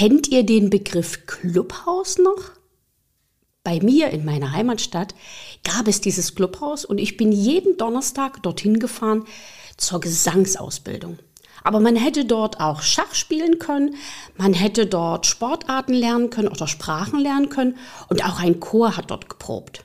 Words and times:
Kennt 0.00 0.28
ihr 0.28 0.46
den 0.46 0.70
Begriff 0.70 1.26
Clubhaus 1.26 2.16
noch? 2.16 2.52
Bei 3.62 3.80
mir 3.80 4.08
in 4.08 4.24
meiner 4.24 4.52
Heimatstadt 4.52 5.14
gab 5.62 5.88
es 5.88 6.00
dieses 6.00 6.34
Clubhaus 6.34 6.86
und 6.86 6.96
ich 6.96 7.18
bin 7.18 7.32
jeden 7.32 7.76
Donnerstag 7.76 8.42
dorthin 8.42 8.78
gefahren 8.78 9.26
zur 9.76 10.00
Gesangsausbildung. 10.00 11.18
Aber 11.64 11.80
man 11.80 11.96
hätte 11.96 12.24
dort 12.24 12.60
auch 12.60 12.80
Schach 12.80 13.14
spielen 13.14 13.58
können, 13.58 13.94
man 14.38 14.54
hätte 14.54 14.86
dort 14.86 15.26
Sportarten 15.26 15.92
lernen 15.92 16.30
können 16.30 16.48
oder 16.48 16.66
Sprachen 16.66 17.20
lernen 17.20 17.50
können 17.50 17.76
und 18.08 18.24
auch 18.24 18.40
ein 18.40 18.58
Chor 18.58 18.96
hat 18.96 19.10
dort 19.10 19.28
geprobt. 19.28 19.84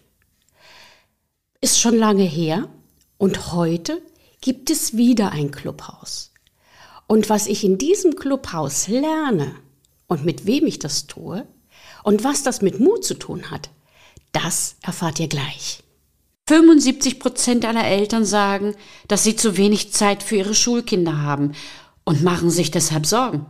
Ist 1.59 1.77
schon 1.77 1.97
lange 1.97 2.23
her 2.23 2.69
und 3.17 3.51
heute 3.51 4.01
gibt 4.39 4.69
es 4.69 4.95
wieder 4.95 5.33
ein 5.33 5.51
Clubhaus. 5.51 6.31
Und 7.05 7.29
was 7.29 7.47
ich 7.47 7.65
in 7.65 7.77
diesem 7.77 8.15
Clubhaus 8.15 8.87
lerne 8.87 9.55
und 10.07 10.25
mit 10.25 10.45
wem 10.45 10.65
ich 10.65 10.79
das 10.79 11.07
tue 11.07 11.47
und 12.03 12.23
was 12.23 12.43
das 12.43 12.61
mit 12.61 12.79
Mut 12.79 13.03
zu 13.03 13.15
tun 13.15 13.51
hat, 13.51 13.69
das 14.31 14.75
erfahrt 14.81 15.19
ihr 15.19 15.27
gleich. 15.27 15.83
75 16.47 17.19
Prozent 17.19 17.65
aller 17.65 17.85
Eltern 17.85 18.23
sagen, 18.23 18.75
dass 19.07 19.23
sie 19.23 19.35
zu 19.35 19.57
wenig 19.57 19.93
Zeit 19.93 20.21
für 20.21 20.35
ihre 20.35 20.53
Schulkinder 20.53 21.21
haben 21.21 21.53
und 22.03 22.23
machen 22.23 22.51
sich 22.51 22.69
deshalb 22.69 23.05
Sorgen. 23.05 23.47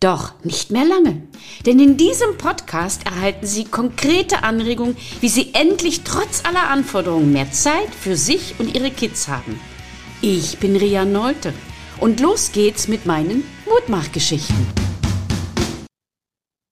Doch 0.00 0.32
nicht 0.42 0.70
mehr 0.70 0.84
lange, 0.84 1.22
denn 1.64 1.78
in 1.80 1.96
diesem 1.96 2.36
Podcast 2.38 3.06
erhalten 3.06 3.46
Sie 3.46 3.64
konkrete 3.64 4.42
Anregungen, 4.42 4.96
wie 5.20 5.28
Sie 5.28 5.54
endlich 5.54 6.02
trotz 6.02 6.44
aller 6.44 6.68
Anforderungen 6.68 7.32
mehr 7.32 7.52
Zeit 7.52 7.94
für 7.94 8.16
sich 8.16 8.54
und 8.58 8.74
Ihre 8.74 8.90
Kids 8.90 9.28
haben. 9.28 9.60
Ich 10.20 10.58
bin 10.58 10.76
Ria 10.76 11.04
Neute 11.04 11.54
und 12.00 12.20
los 12.20 12.50
geht's 12.52 12.88
mit 12.88 13.06
meinen 13.06 13.44
Mutmachgeschichten. 13.66 14.95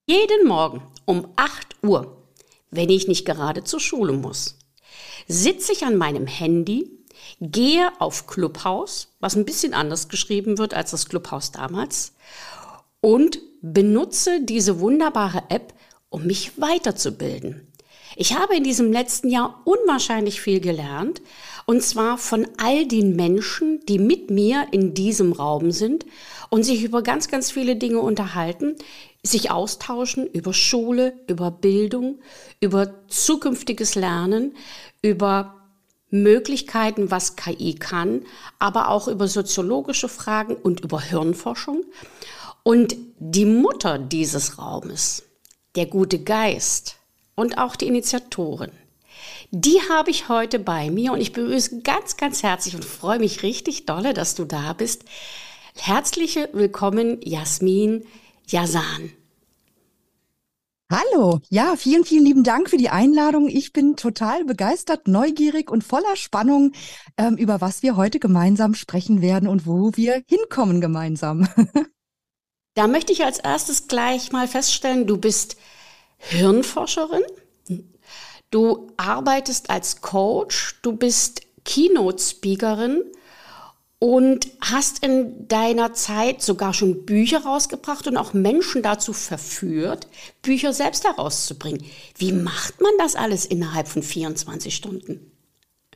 Jeden 0.06 0.46
Morgen 0.46 0.82
um 1.06 1.28
8 1.36 1.76
Uhr, 1.82 2.18
wenn 2.70 2.91
ich 2.91 3.08
nicht 3.08 3.24
gerade 3.24 3.64
zur 3.64 3.80
Schule 3.80 4.12
muss, 4.12 4.58
sitze 5.28 5.72
ich 5.72 5.86
an 5.86 5.96
meinem 5.96 6.27
Handy, 6.27 6.91
gehe 7.41 7.91
auf 8.00 8.27
Clubhouse, 8.27 9.08
was 9.20 9.34
ein 9.34 9.46
bisschen 9.46 9.72
anders 9.72 10.11
geschrieben 10.11 10.58
wird 10.58 10.74
als 10.74 10.91
das 10.91 11.08
Clubhouse 11.08 11.52
damals, 11.52 12.12
und 13.00 13.38
benutze 13.62 14.42
diese 14.42 14.78
wunderbare 14.78 15.44
App, 15.48 15.72
um 16.11 16.27
mich 16.27 16.61
weiterzubilden. 16.61 17.72
Ich 18.14 18.39
habe 18.39 18.55
in 18.56 18.62
diesem 18.62 18.92
letzten 18.92 19.30
Jahr 19.30 19.62
unwahrscheinlich 19.64 20.39
viel 20.42 20.61
gelernt, 20.61 21.22
und 21.64 21.83
zwar 21.83 22.18
von 22.18 22.46
all 22.58 22.86
den 22.86 23.16
Menschen, 23.16 23.80
die 23.86 23.98
mit 23.98 24.30
mir 24.30 24.66
in 24.70 24.92
diesem 24.92 25.33
Raum 25.33 25.70
sind 25.70 26.05
und 26.50 26.62
sich 26.62 26.83
über 26.84 27.02
ganz, 27.02 27.28
ganz 27.28 27.50
viele 27.50 27.77
Dinge 27.77 28.00
unterhalten, 28.00 28.77
sich 29.25 29.50
austauschen 29.50 30.27
über 30.27 30.53
Schule, 30.53 31.19
über 31.27 31.50
Bildung, 31.50 32.20
über 32.61 33.08
zukünftiges 33.08 33.94
Lernen, 33.94 34.55
über 35.03 35.55
Möglichkeiten, 36.11 37.11
was 37.11 37.34
KI 37.34 37.75
kann, 37.75 38.25
aber 38.58 38.91
auch 38.91 39.08
über 39.08 39.27
soziologische 39.27 40.08
Fragen 40.08 40.55
und 40.55 40.80
über 40.80 41.00
Hirnforschung. 41.00 41.84
Und 42.62 42.97
die 43.19 43.47
Mutter 43.47 43.98
dieses 43.98 44.58
Raumes, 44.58 45.25
der 45.75 45.86
gute 45.86 46.19
Geist 46.22 46.97
und 47.34 47.58
auch 47.58 47.77
die 47.77 47.89
Initiatorin, 47.89 48.70
die 49.50 49.80
habe 49.89 50.11
ich 50.11 50.28
heute 50.28 50.58
bei 50.58 50.91
mir 50.91 51.12
und 51.12 51.20
ich 51.20 51.33
begrüße 51.33 51.80
ganz, 51.80 52.17
ganz 52.17 52.42
herzlich 52.42 52.75
und 52.75 52.84
freue 52.84 53.19
mich 53.19 53.42
richtig 53.42 53.86
dolle, 53.86 54.12
dass 54.12 54.34
du 54.34 54.45
da 54.45 54.72
bist. 54.75 55.05
Herzliche 55.77 56.50
Willkommen, 56.52 57.20
Jasmin 57.22 58.05
Yasan. 58.47 59.11
Hallo, 60.92 61.41
ja, 61.48 61.77
vielen, 61.77 62.05
vielen 62.05 62.25
lieben 62.25 62.45
Dank 62.45 62.69
für 62.69 62.77
die 62.77 62.91
Einladung. 62.91 63.48
Ich 63.48 63.73
bin 63.73 63.97
total 63.97 64.45
begeistert, 64.45 65.09
neugierig 65.09 65.70
und 65.70 65.83
voller 65.83 66.14
Spannung, 66.14 66.73
ähm, 67.17 67.36
über 67.36 67.61
was 67.61 67.83
wir 67.83 67.96
heute 67.96 68.20
gemeinsam 68.20 68.74
sprechen 68.74 69.23
werden 69.23 69.48
und 69.48 69.67
wo 69.67 69.92
wir 69.95 70.23
hinkommen 70.29 70.80
gemeinsam. 70.80 71.48
da 72.74 72.86
möchte 72.86 73.13
ich 73.13 73.24
als 73.24 73.39
erstes 73.39 73.89
gleich 73.89 74.30
mal 74.30 74.47
feststellen, 74.47 75.07
du 75.07 75.17
bist 75.17 75.57
Hirnforscherin, 76.18 77.24
du 78.51 78.92
arbeitest 78.97 79.70
als 79.70 80.02
Coach, 80.02 80.79
du 80.83 80.92
bist 80.92 81.41
Keynote-Speakerin 81.64 83.02
und 84.05 84.48
hast 84.61 85.03
in 85.03 85.48
deiner 85.48 85.95
Zeit 85.95 86.42
sogar 86.42 86.75
schon 86.75 87.07
Bücher 87.07 87.42
rausgebracht 87.45 88.07
und 88.07 88.19
auch 88.19 88.35
Menschen 88.35 88.83
dazu 88.83 89.15
verführt, 89.15 90.09
Bücher 90.42 90.75
selbst 90.75 91.05
herauszubringen. 91.05 91.83
Wie 92.19 92.33
macht 92.33 92.83
man 92.83 92.92
das 92.98 93.17
alles 93.17 93.47
innerhalb 93.47 93.89
von 93.89 94.03
24 94.03 94.77
Stunden? 94.77 95.33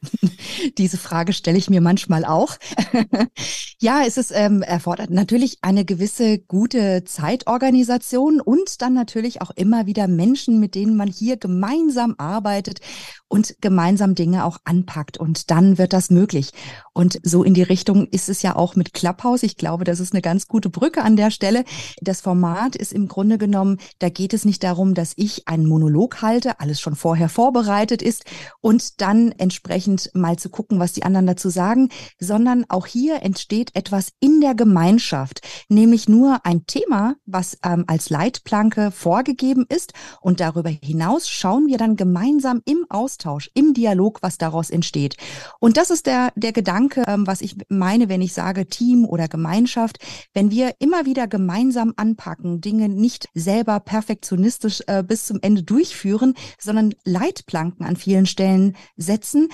Diese 0.79 0.97
Frage 0.97 1.33
stelle 1.33 1.59
ich 1.59 1.71
mir 1.71 1.81
manchmal 1.81 2.25
auch. 2.25 2.57
ja, 3.79 4.03
es 4.07 4.17
ist 4.17 4.33
ähm, 4.35 4.63
erfordert 4.63 5.11
natürlich 5.11 5.59
eine 5.63 5.85
gewisse 5.85 6.39
gute 6.39 7.05
Zeitorganisation 7.05 8.41
und 8.41 8.83
dann 8.83 8.95
natürlich 8.95 9.43
auch 9.43 9.51
immer 9.51 9.87
wieder 9.87 10.09
Menschen, 10.09 10.61
mit 10.61 10.75
denen 10.75 10.97
man 10.97 11.09
hier 11.09 11.37
gemeinsam 11.37 12.15
arbeitet 12.19 12.81
und 13.29 13.57
gemeinsam 13.61 14.15
Dinge 14.15 14.45
auch 14.45 14.59
anpackt 14.65 15.19
und 15.19 15.51
dann 15.51 15.79
wird 15.79 15.93
das 15.93 16.11
möglich. 16.11 16.51
Und 16.93 17.21
so 17.23 17.45
in 17.45 17.55
die 17.55 17.63
Richtung 17.63 18.07
ist 18.09 18.29
es 18.29 18.43
ja 18.43 18.57
auch 18.57 18.75
mit 18.75 18.95
Clubhouse. 18.95 19.43
Ich 19.43 19.57
glaube, 19.57 19.85
das 19.85 20.01
ist 20.01 20.13
eine 20.13 20.23
ganz 20.23 20.49
gute 20.49 20.71
Brücke 20.71 21.03
an 21.03 21.17
der 21.17 21.31
Stelle. 21.31 21.65
Das 22.01 22.21
Format 22.21 22.75
ist 22.75 22.93
im 22.93 23.07
Grunde 23.07 23.39
genommen, 23.39 23.79
da 23.99 24.09
geht 24.09 24.35
es 24.35 24.45
nicht 24.45 24.65
darum, 24.65 24.95
dass 24.95 25.13
ich 25.17 25.47
einen 25.47 25.67
Monolog 25.67 26.23
halte, 26.23 26.59
alles 26.61 26.81
schon 26.81 26.97
vorher 26.97 27.29
vorbereitet 27.29 28.03
ist 28.03 28.25
und 28.61 29.01
dann 29.01 29.33
entsprechend 29.33 29.88
mal 30.15 30.37
zu 30.39 30.51
gucken, 30.51 30.79
was 30.79 30.93
die 30.93 31.03
anderen 31.03 31.27
dazu 31.27 31.49
sagen, 31.49 31.89
sondern 32.19 32.65
auch 32.69 32.87
hier 32.87 33.23
entsteht 33.23 33.75
etwas 33.75 34.13
in 34.21 34.41
der 34.41 34.55
Gemeinschaft, 34.55 35.41
nämlich 35.69 36.09
nur 36.09 36.45
ein 36.45 36.67
Thema, 36.67 37.17
was 37.27 37.59
ähm, 37.65 37.85
als 37.87 38.11
Leitplanke 38.11 38.91
vorgegeben 38.91 39.67
ist 39.69 39.93
und 40.21 40.41
darüber 40.41 40.71
hinaus 40.71 41.29
schauen 41.29 41.67
wir 41.67 41.79
dann 41.79 41.97
gemeinsam 41.97 42.63
im 42.65 42.87
Austausch, 42.89 43.51
im 43.55 43.75
Dialog, 43.75 44.19
was 44.23 44.39
daraus 44.39 44.71
entsteht. 44.71 45.17
Und 45.61 45.77
das 45.77 45.91
ist 45.91 46.07
der, 46.07 46.33
der 46.37 46.53
Gedanke, 46.53 47.05
ähm, 47.07 47.27
was 47.27 47.41
ich 47.41 47.57
meine, 47.69 48.09
wenn 48.09 48.21
ich 48.21 48.33
sage 48.33 48.67
Team 48.67 49.05
oder 49.05 49.29
Gemeinschaft. 49.29 49.99
Wenn 50.33 50.51
wir 50.51 50.75
immer 50.79 51.07
wieder 51.07 51.27
gemeinsam 51.27 51.95
anpacken, 51.97 52.61
Dinge 52.61 52.89
nicht 52.89 53.29
selber 53.35 53.81
perfektionistisch 53.81 54.83
äh, 54.87 55.03
bis 55.03 55.27
zum 55.27 55.39
Ende 55.43 55.63
durchführen, 55.63 56.35
sondern 56.59 56.95
Leitplanken 57.05 57.87
an 57.87 57.97
vielen 57.97 58.27
Stellen 58.27 58.77
setzen, 58.97 59.49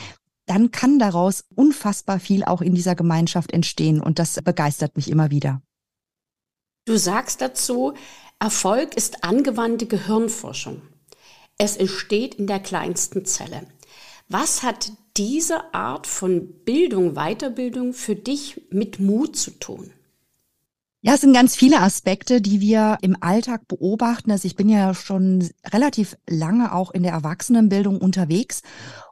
dann 0.47 0.71
kann 0.71 0.99
daraus 0.99 1.45
unfassbar 1.55 2.21
viel 2.21 2.45
auch 2.45 2.61
in 2.61 2.75
dieser 2.75 2.95
Gemeinschaft 2.95 3.53
entstehen. 3.53 4.01
Und 4.01 4.19
das 4.19 4.41
begeistert 4.43 4.97
mich 4.97 5.11
immer 5.11 5.31
wieder. 5.31 5.63
Du 6.87 6.99
sagst 6.99 7.41
dazu, 7.41 7.95
Erfolg 8.39 8.95
ist 8.95 9.25
angewandte 9.25 9.87
Gehirnforschung. 9.87 10.83
Es 11.57 11.77
entsteht 11.77 12.35
in 12.35 12.47
der 12.47 12.61
kleinsten 12.61 13.25
Zelle. 13.25 13.67
Was 14.29 14.63
hat 14.63 14.93
diese 15.17 15.73
Art 15.73 16.07
von 16.07 16.65
Bildung, 16.65 17.15
Weiterbildung 17.15 17.93
für 17.93 18.17
dich 18.17 18.67
mit 18.71 18.99
Mut 18.99 19.37
zu 19.37 19.53
tun? 19.53 19.93
Ja, 21.07 21.13
es 21.13 21.21
sind 21.21 21.35
ganz 21.35 21.55
viele 21.55 21.83
Aspekte, 21.83 22.41
die 22.41 22.63
wir 22.63 22.97
im 23.03 23.15
Alltag 23.21 23.69
beobachten. 23.69 24.31
Also 24.31 24.47
ich 24.47 24.57
bin 24.57 24.71
ja 24.71 24.95
schon 24.95 25.47
relativ 25.71 26.17
lange 26.27 26.73
auch 26.73 26.93
in 26.93 27.03
der 27.03 27.13
Erwachsenenbildung 27.13 27.99
unterwegs. 27.99 28.63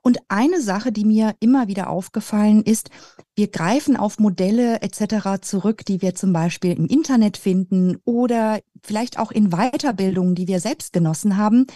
Und 0.01 0.17
eine 0.29 0.63
Sache, 0.63 0.91
die 0.91 1.05
mir 1.05 1.35
immer 1.41 1.69
wieder 1.69 1.91
aufgefallen 1.91 2.63
ist, 2.63 2.89
wir 3.37 3.49
greifen 3.49 3.99
auf 3.99 4.19
Modelle 4.19 4.81
etc. 4.81 5.43
zurück, 5.43 5.85
die 5.85 6.01
wir 6.01 6.15
zum 6.15 6.33
Beispiel 6.33 6.73
im 6.73 6.87
Internet 6.87 7.37
finden 7.37 7.99
oder 8.07 8.61
vielleicht 8.83 9.19
auch 9.19 9.31
in 9.31 9.51
Weiterbildungen, 9.51 10.35
die 10.35 10.49
wir 10.49 10.61
selbst 10.61 10.95
genossen 10.95 11.37
haben, 11.37 11.67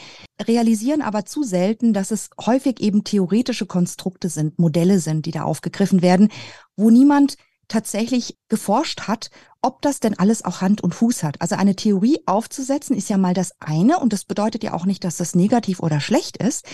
realisieren 0.41 1.03
aber 1.03 1.27
zu 1.27 1.43
selten, 1.43 1.93
dass 1.93 2.11
es 2.11 2.31
häufig 2.41 2.81
eben 2.81 3.05
theoretische 3.05 3.67
Konstrukte 3.67 4.31
sind, 4.31 4.59
Modelle 4.59 4.99
sind, 4.99 5.27
die 5.27 5.31
da 5.31 5.43
aufgegriffen 5.43 6.01
werden, 6.01 6.31
wo 6.75 6.89
niemand 6.89 7.37
tatsächlich 7.69 8.39
geforscht 8.49 9.03
hat, 9.03 9.31
ob 9.63 9.83
das 9.83 9.99
denn 9.99 10.19
alles 10.19 10.45
auch 10.45 10.61
Hand 10.61 10.81
und 10.81 10.95
Fuß 10.95 11.23
hat. 11.25 11.41
Also 11.41 11.57
eine 11.57 11.75
Theorie 11.75 12.21
aufzusetzen 12.27 12.97
ist 12.97 13.09
ja 13.09 13.19
mal 13.19 13.35
das 13.35 13.53
eine 13.59 13.99
und 13.99 14.13
das 14.13 14.25
bedeutet 14.25 14.63
ja 14.63 14.73
auch 14.73 14.87
nicht, 14.87 15.03
dass 15.03 15.17
das 15.17 15.35
negativ 15.35 15.81
oder 15.81 16.01
schlecht 16.01 16.37
ist. 16.37 16.65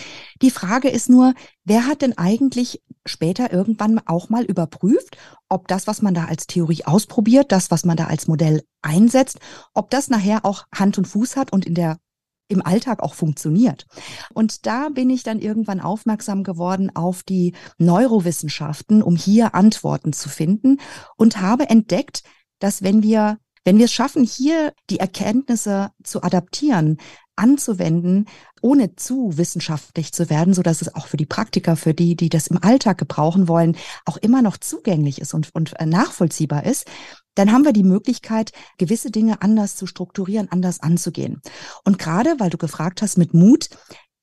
Die 0.41 0.51
Frage 0.51 0.89
ist 0.89 1.09
nur, 1.09 1.33
wer 1.63 1.87
hat 1.87 2.01
denn 2.01 2.17
eigentlich 2.17 2.83
später 3.05 3.51
irgendwann 3.51 3.99
auch 4.05 4.29
mal 4.29 4.43
überprüft, 4.43 5.17
ob 5.49 5.67
das, 5.67 5.87
was 5.87 6.01
man 6.01 6.13
da 6.13 6.25
als 6.25 6.45
Theorie 6.47 6.85
ausprobiert, 6.85 7.51
das, 7.51 7.71
was 7.71 7.83
man 7.83 7.97
da 7.97 8.05
als 8.05 8.27
Modell 8.27 8.63
einsetzt, 8.81 9.39
ob 9.73 9.89
das 9.89 10.09
nachher 10.09 10.45
auch 10.45 10.65
Hand 10.73 10.97
und 10.97 11.07
Fuß 11.07 11.35
hat 11.35 11.51
und 11.51 11.65
in 11.65 11.73
der 11.73 11.97
im 12.53 12.65
Alltag 12.65 13.03
auch 13.03 13.13
funktioniert. 13.13 13.85
Und 14.33 14.65
da 14.65 14.89
bin 14.89 15.09
ich 15.09 15.23
dann 15.23 15.39
irgendwann 15.39 15.81
aufmerksam 15.81 16.43
geworden 16.43 16.95
auf 16.95 17.23
die 17.23 17.53
Neurowissenschaften, 17.77 19.03
um 19.03 19.15
hier 19.17 19.55
Antworten 19.55 20.13
zu 20.13 20.29
finden 20.29 20.79
und 21.17 21.41
habe 21.41 21.69
entdeckt, 21.69 22.23
dass 22.59 22.81
wenn 22.81 23.03
wir 23.03 23.37
Wenn 23.65 23.77
wir 23.77 23.85
es 23.85 23.93
schaffen, 23.93 24.25
hier 24.25 24.73
die 24.89 24.99
Erkenntnisse 24.99 25.91
zu 26.03 26.21
adaptieren, 26.21 26.97
anzuwenden, 27.37 28.25
ohne 28.61 28.97
zu 28.97 29.37
wissenschaftlich 29.37 30.11
zu 30.11 30.29
werden, 30.29 30.53
so 30.53 30.63
dass 30.63 30.81
es 30.81 30.93
auch 30.93 31.07
für 31.07 31.15
die 31.15 31.25
Praktiker, 31.25 31.77
für 31.77 31.93
die, 31.93 32.17
die 32.17 32.27
das 32.27 32.47
im 32.47 32.61
Alltag 32.61 32.97
gebrauchen 32.97 33.47
wollen, 33.47 33.77
auch 34.05 34.17
immer 34.17 34.41
noch 34.41 34.57
zugänglich 34.57 35.21
ist 35.21 35.33
und, 35.33 35.49
und 35.55 35.79
äh, 35.79 35.85
nachvollziehbar 35.85 36.65
ist, 36.65 36.87
dann 37.35 37.51
haben 37.51 37.65
wir 37.65 37.73
die 37.73 37.83
Möglichkeit, 37.83 38.51
gewisse 38.77 39.11
Dinge 39.11 39.41
anders 39.41 39.75
zu 39.75 39.87
strukturieren, 39.87 40.51
anders 40.51 40.81
anzugehen. 40.81 41.41
Und 41.83 41.97
gerade, 41.97 42.35
weil 42.39 42.49
du 42.49 42.57
gefragt 42.57 43.01
hast 43.01 43.17
mit 43.17 43.33
Mut, 43.33 43.69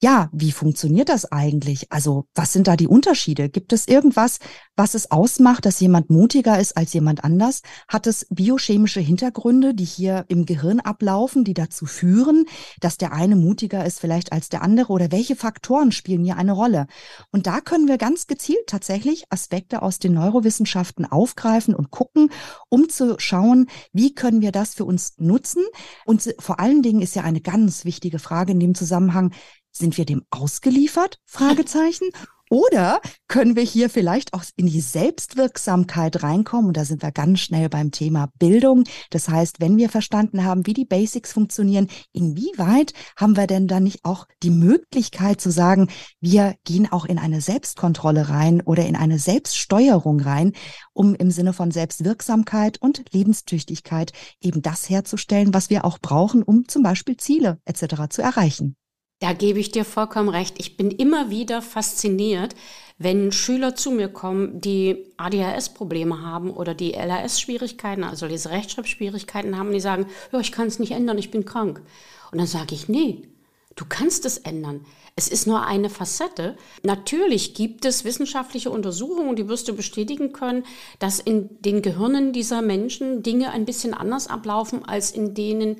ja, 0.03 0.29
wie 0.31 0.51
funktioniert 0.51 1.09
das 1.09 1.31
eigentlich? 1.31 1.91
Also, 1.91 2.25
was 2.33 2.51
sind 2.51 2.67
da 2.67 2.75
die 2.75 2.87
Unterschiede? 2.87 3.49
Gibt 3.49 3.71
es 3.71 3.87
irgendwas, 3.87 4.39
was 4.75 4.95
es 4.95 5.11
ausmacht, 5.11 5.63
dass 5.67 5.79
jemand 5.79 6.09
mutiger 6.09 6.59
ist 6.59 6.75
als 6.75 6.91
jemand 6.93 7.23
anders? 7.23 7.61
Hat 7.87 8.07
es 8.07 8.25
biochemische 8.31 8.99
Hintergründe, 8.99 9.75
die 9.75 9.85
hier 9.85 10.25
im 10.27 10.47
Gehirn 10.47 10.79
ablaufen, 10.79 11.43
die 11.43 11.53
dazu 11.53 11.85
führen, 11.85 12.45
dass 12.79 12.97
der 12.97 13.13
eine 13.13 13.35
mutiger 13.35 13.85
ist 13.85 13.99
vielleicht 13.99 14.31
als 14.31 14.49
der 14.49 14.63
andere? 14.63 14.91
Oder 14.91 15.11
welche 15.11 15.35
Faktoren 15.35 15.91
spielen 15.91 16.23
hier 16.23 16.37
eine 16.37 16.53
Rolle? 16.53 16.87
Und 17.31 17.45
da 17.45 17.61
können 17.61 17.87
wir 17.87 17.99
ganz 17.99 18.25
gezielt 18.25 18.65
tatsächlich 18.65 19.25
Aspekte 19.29 19.83
aus 19.83 19.99
den 19.99 20.13
Neurowissenschaften 20.13 21.05
aufgreifen 21.05 21.75
und 21.75 21.91
gucken, 21.91 22.31
um 22.69 22.89
zu 22.89 23.19
schauen, 23.19 23.67
wie 23.93 24.15
können 24.15 24.41
wir 24.41 24.51
das 24.51 24.73
für 24.73 24.85
uns 24.85 25.13
nutzen? 25.17 25.63
Und 26.05 26.33
vor 26.39 26.59
allen 26.59 26.81
Dingen 26.81 27.03
ist 27.03 27.15
ja 27.15 27.21
eine 27.21 27.41
ganz 27.41 27.85
wichtige 27.85 28.17
Frage 28.17 28.53
in 28.53 28.59
dem 28.59 28.73
Zusammenhang, 28.73 29.31
sind 29.71 29.97
wir 29.97 30.05
dem 30.05 30.23
ausgeliefert? 30.29 31.19
Fragezeichen. 31.25 32.09
Oder 32.51 32.99
können 33.29 33.55
wir 33.55 33.63
hier 33.63 33.89
vielleicht 33.89 34.33
auch 34.33 34.43
in 34.57 34.65
die 34.65 34.81
Selbstwirksamkeit 34.81 36.21
reinkommen? 36.21 36.67
Und 36.67 36.75
da 36.75 36.83
sind 36.83 37.01
wir 37.01 37.13
ganz 37.13 37.39
schnell 37.39 37.69
beim 37.69 37.91
Thema 37.91 38.29
Bildung. 38.39 38.83
Das 39.09 39.29
heißt, 39.29 39.61
wenn 39.61 39.77
wir 39.77 39.87
verstanden 39.87 40.43
haben, 40.43 40.67
wie 40.67 40.73
die 40.73 40.83
Basics 40.83 41.31
funktionieren, 41.31 41.87
inwieweit 42.11 42.91
haben 43.15 43.37
wir 43.37 43.47
denn 43.47 43.69
dann 43.69 43.83
nicht 43.83 44.03
auch 44.03 44.27
die 44.43 44.49
Möglichkeit 44.49 45.39
zu 45.39 45.49
sagen, 45.49 45.87
wir 46.19 46.55
gehen 46.65 46.91
auch 46.91 47.05
in 47.05 47.19
eine 47.19 47.39
Selbstkontrolle 47.39 48.27
rein 48.27 48.59
oder 48.59 48.85
in 48.85 48.97
eine 48.97 49.17
Selbststeuerung 49.17 50.19
rein, 50.19 50.51
um 50.91 51.15
im 51.15 51.31
Sinne 51.31 51.53
von 51.53 51.71
Selbstwirksamkeit 51.71 52.81
und 52.81 53.05
Lebenstüchtigkeit 53.13 54.11
eben 54.41 54.61
das 54.61 54.89
herzustellen, 54.89 55.53
was 55.53 55.69
wir 55.69 55.85
auch 55.85 55.99
brauchen, 55.99 56.43
um 56.43 56.67
zum 56.67 56.83
Beispiel 56.83 57.15
Ziele 57.15 57.61
etc. 57.63 58.09
zu 58.09 58.21
erreichen. 58.21 58.75
Da 59.21 59.33
gebe 59.33 59.59
ich 59.59 59.69
dir 59.69 59.85
vollkommen 59.85 60.29
recht. 60.29 60.55
Ich 60.57 60.77
bin 60.77 60.89
immer 60.89 61.29
wieder 61.29 61.61
fasziniert, 61.61 62.55
wenn 62.97 63.31
Schüler 63.31 63.75
zu 63.75 63.91
mir 63.91 64.09
kommen, 64.09 64.61
die 64.61 65.05
ADHS-Probleme 65.17 66.21
haben 66.21 66.49
oder 66.49 66.73
die 66.73 66.93
LAS-Schwierigkeiten, 66.93 68.03
also 68.03 68.27
diese 68.27 68.49
Rechtschreibschwierigkeiten 68.49 69.59
haben, 69.59 69.73
die 69.73 69.79
sagen, 69.79 70.07
ja, 70.31 70.39
ich 70.39 70.51
kann 70.51 70.67
es 70.67 70.79
nicht 70.79 70.93
ändern, 70.93 71.19
ich 71.19 71.29
bin 71.29 71.45
krank. 71.45 71.83
Und 72.31 72.39
dann 72.39 72.47
sage 72.47 72.73
ich, 72.73 72.89
nee, 72.89 73.27
du 73.75 73.85
kannst 73.87 74.25
es 74.25 74.39
ändern. 74.39 74.87
Es 75.15 75.27
ist 75.27 75.45
nur 75.45 75.67
eine 75.67 75.91
Facette. 75.91 76.57
Natürlich 76.81 77.53
gibt 77.53 77.85
es 77.85 78.03
wissenschaftliche 78.03 78.71
Untersuchungen, 78.71 79.35
die 79.35 79.47
wirst 79.47 79.67
du 79.67 79.75
bestätigen 79.75 80.33
können, 80.33 80.63
dass 80.97 81.19
in 81.19 81.61
den 81.61 81.83
Gehirnen 81.83 82.33
dieser 82.33 82.63
Menschen 82.63 83.21
Dinge 83.21 83.51
ein 83.51 83.65
bisschen 83.65 83.93
anders 83.93 84.25
ablaufen 84.25 84.83
als 84.83 85.11
in 85.11 85.35
denen 85.35 85.77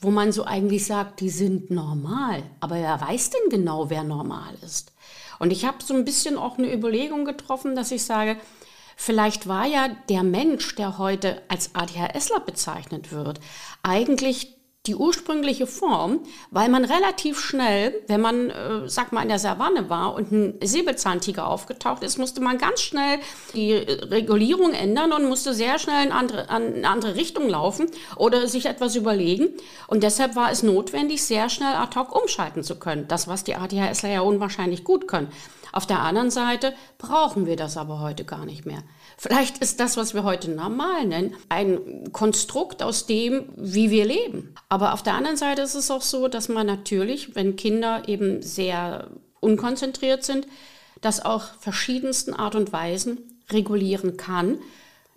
wo 0.00 0.10
man 0.10 0.32
so 0.32 0.44
eigentlich 0.44 0.86
sagt, 0.86 1.20
die 1.20 1.30
sind 1.30 1.70
normal. 1.70 2.42
Aber 2.60 2.76
wer 2.76 3.00
weiß 3.00 3.30
denn 3.30 3.50
genau, 3.50 3.90
wer 3.90 4.02
normal 4.02 4.54
ist? 4.62 4.92
Und 5.38 5.52
ich 5.52 5.64
habe 5.64 5.78
so 5.82 5.94
ein 5.94 6.04
bisschen 6.04 6.36
auch 6.38 6.58
eine 6.58 6.72
Überlegung 6.72 7.24
getroffen, 7.24 7.74
dass 7.74 7.90
ich 7.90 8.04
sage, 8.04 8.36
vielleicht 8.96 9.46
war 9.46 9.66
ja 9.66 9.88
der 10.08 10.22
Mensch, 10.22 10.74
der 10.74 10.98
heute 10.98 11.42
als 11.48 11.74
ADHSler 11.74 12.40
bezeichnet 12.40 13.12
wird, 13.12 13.40
eigentlich 13.82 14.59
die 14.86 14.94
ursprüngliche 14.94 15.66
Form, 15.66 16.20
weil 16.50 16.70
man 16.70 16.86
relativ 16.86 17.38
schnell, 17.38 18.02
wenn 18.06 18.22
man, 18.22 18.48
äh, 18.48 18.88
sag 18.88 19.12
mal, 19.12 19.20
in 19.20 19.28
der 19.28 19.38
Savanne 19.38 19.90
war 19.90 20.14
und 20.14 20.32
ein 20.32 20.58
Säbelzahntiger 20.62 21.46
aufgetaucht 21.46 22.02
ist, 22.02 22.16
musste 22.16 22.40
man 22.40 22.56
ganz 22.56 22.80
schnell 22.80 23.18
die 23.54 23.74
Regulierung 23.74 24.72
ändern 24.72 25.12
und 25.12 25.28
musste 25.28 25.52
sehr 25.52 25.78
schnell 25.78 26.06
in 26.06 26.12
andere, 26.12 26.48
an 26.48 26.74
eine 26.74 26.88
andere 26.88 27.14
Richtung 27.16 27.50
laufen 27.50 27.90
oder 28.16 28.46
sich 28.48 28.64
etwas 28.64 28.96
überlegen. 28.96 29.50
Und 29.86 30.02
deshalb 30.02 30.34
war 30.34 30.50
es 30.50 30.62
notwendig, 30.62 31.22
sehr 31.24 31.50
schnell 31.50 31.74
ad 31.74 31.98
hoc 31.98 32.16
umschalten 32.18 32.62
zu 32.62 32.78
können. 32.78 33.06
Das, 33.06 33.28
was 33.28 33.44
die 33.44 33.56
ADHSler 33.56 34.08
ja 34.08 34.20
unwahrscheinlich 34.22 34.82
gut 34.84 35.06
können. 35.06 35.30
Auf 35.72 35.86
der 35.86 36.00
anderen 36.00 36.30
Seite 36.30 36.74
brauchen 36.98 37.46
wir 37.46 37.56
das 37.56 37.76
aber 37.76 38.00
heute 38.00 38.24
gar 38.24 38.44
nicht 38.44 38.66
mehr. 38.66 38.82
Vielleicht 39.16 39.58
ist 39.58 39.80
das, 39.80 39.96
was 39.96 40.14
wir 40.14 40.24
heute 40.24 40.50
normal 40.50 41.06
nennen, 41.06 41.36
ein 41.48 42.12
Konstrukt 42.12 42.82
aus 42.82 43.06
dem, 43.06 43.44
wie 43.56 43.90
wir 43.90 44.04
leben. 44.04 44.54
Aber 44.68 44.94
auf 44.94 45.02
der 45.02 45.14
anderen 45.14 45.36
Seite 45.36 45.62
ist 45.62 45.74
es 45.74 45.90
auch 45.90 46.02
so, 46.02 46.28
dass 46.28 46.48
man 46.48 46.66
natürlich, 46.66 47.34
wenn 47.34 47.56
Kinder 47.56 48.08
eben 48.08 48.42
sehr 48.42 49.08
unkonzentriert 49.40 50.24
sind, 50.24 50.46
das 51.00 51.24
auch 51.24 51.44
verschiedensten 51.58 52.34
Art 52.34 52.54
und 52.54 52.72
Weisen 52.72 53.18
regulieren 53.50 54.16
kann. 54.16 54.58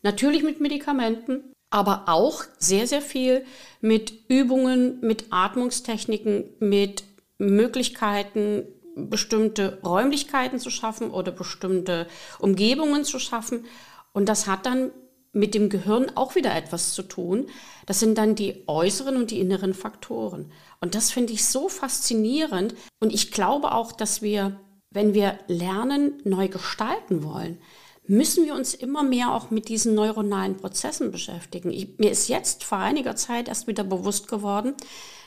Natürlich 0.02 0.44
mit 0.44 0.60
Medikamenten, 0.60 1.54
aber 1.70 2.04
auch 2.08 2.44
sehr, 2.60 2.88
sehr 2.88 3.02
viel 3.02 3.46
mit 3.82 4.14
Übungen, 4.28 5.00
mit 5.02 5.26
Atmungstechniken, 5.32 6.46
mit 6.60 7.04
Möglichkeiten, 7.38 8.64
bestimmte 8.96 9.80
Räumlichkeiten 9.84 10.60
zu 10.60 10.70
schaffen 10.70 11.12
oder 11.12 11.32
bestimmte 11.32 12.08
Umgebungen 12.40 13.04
zu 13.04 13.20
schaffen, 13.20 13.66
und 14.14 14.30
das 14.30 14.48
hat 14.48 14.66
dann 14.66 14.92
mit 15.34 15.56
dem 15.56 15.70
Gehirn 15.70 16.12
auch 16.16 16.36
wieder 16.36 16.56
etwas 16.56 16.94
zu 16.94 17.02
tun. 17.02 17.48
Das 17.88 18.00
sind 18.00 18.18
dann 18.18 18.36
die 18.36 18.64
äußeren 18.68 19.18
und 19.18 19.32
die 19.32 19.40
inneren 19.40 19.74
Faktoren. 19.74 20.52
Und 20.80 20.94
das 20.94 21.12
finde 21.12 21.34
ich 21.34 21.46
so 21.46 21.68
faszinierend. 21.70 22.76
Und 23.00 23.12
ich 23.12 23.32
glaube 23.32 23.72
auch, 23.72 23.92
dass 23.92 24.22
wir, 24.22 24.60
wenn 24.92 25.16
wir 25.16 25.40
Lernen 25.48 26.22
neu 26.24 26.48
gestalten 26.48 27.24
wollen, 27.24 27.58
müssen 28.06 28.46
wir 28.46 28.54
uns 28.54 28.76
immer 28.76 29.02
mehr 29.02 29.34
auch 29.34 29.50
mit 29.50 29.70
diesen 29.70 29.96
neuronalen 29.96 30.58
Prozessen 30.58 31.12
beschäftigen. 31.12 31.72
Ich, 31.72 31.98
mir 31.98 32.12
ist 32.12 32.28
jetzt 32.28 32.64
vor 32.64 32.78
einiger 32.78 33.16
Zeit 33.16 33.48
erst 33.48 33.66
wieder 33.66 33.84
bewusst 33.84 34.28
geworden, 34.28 34.76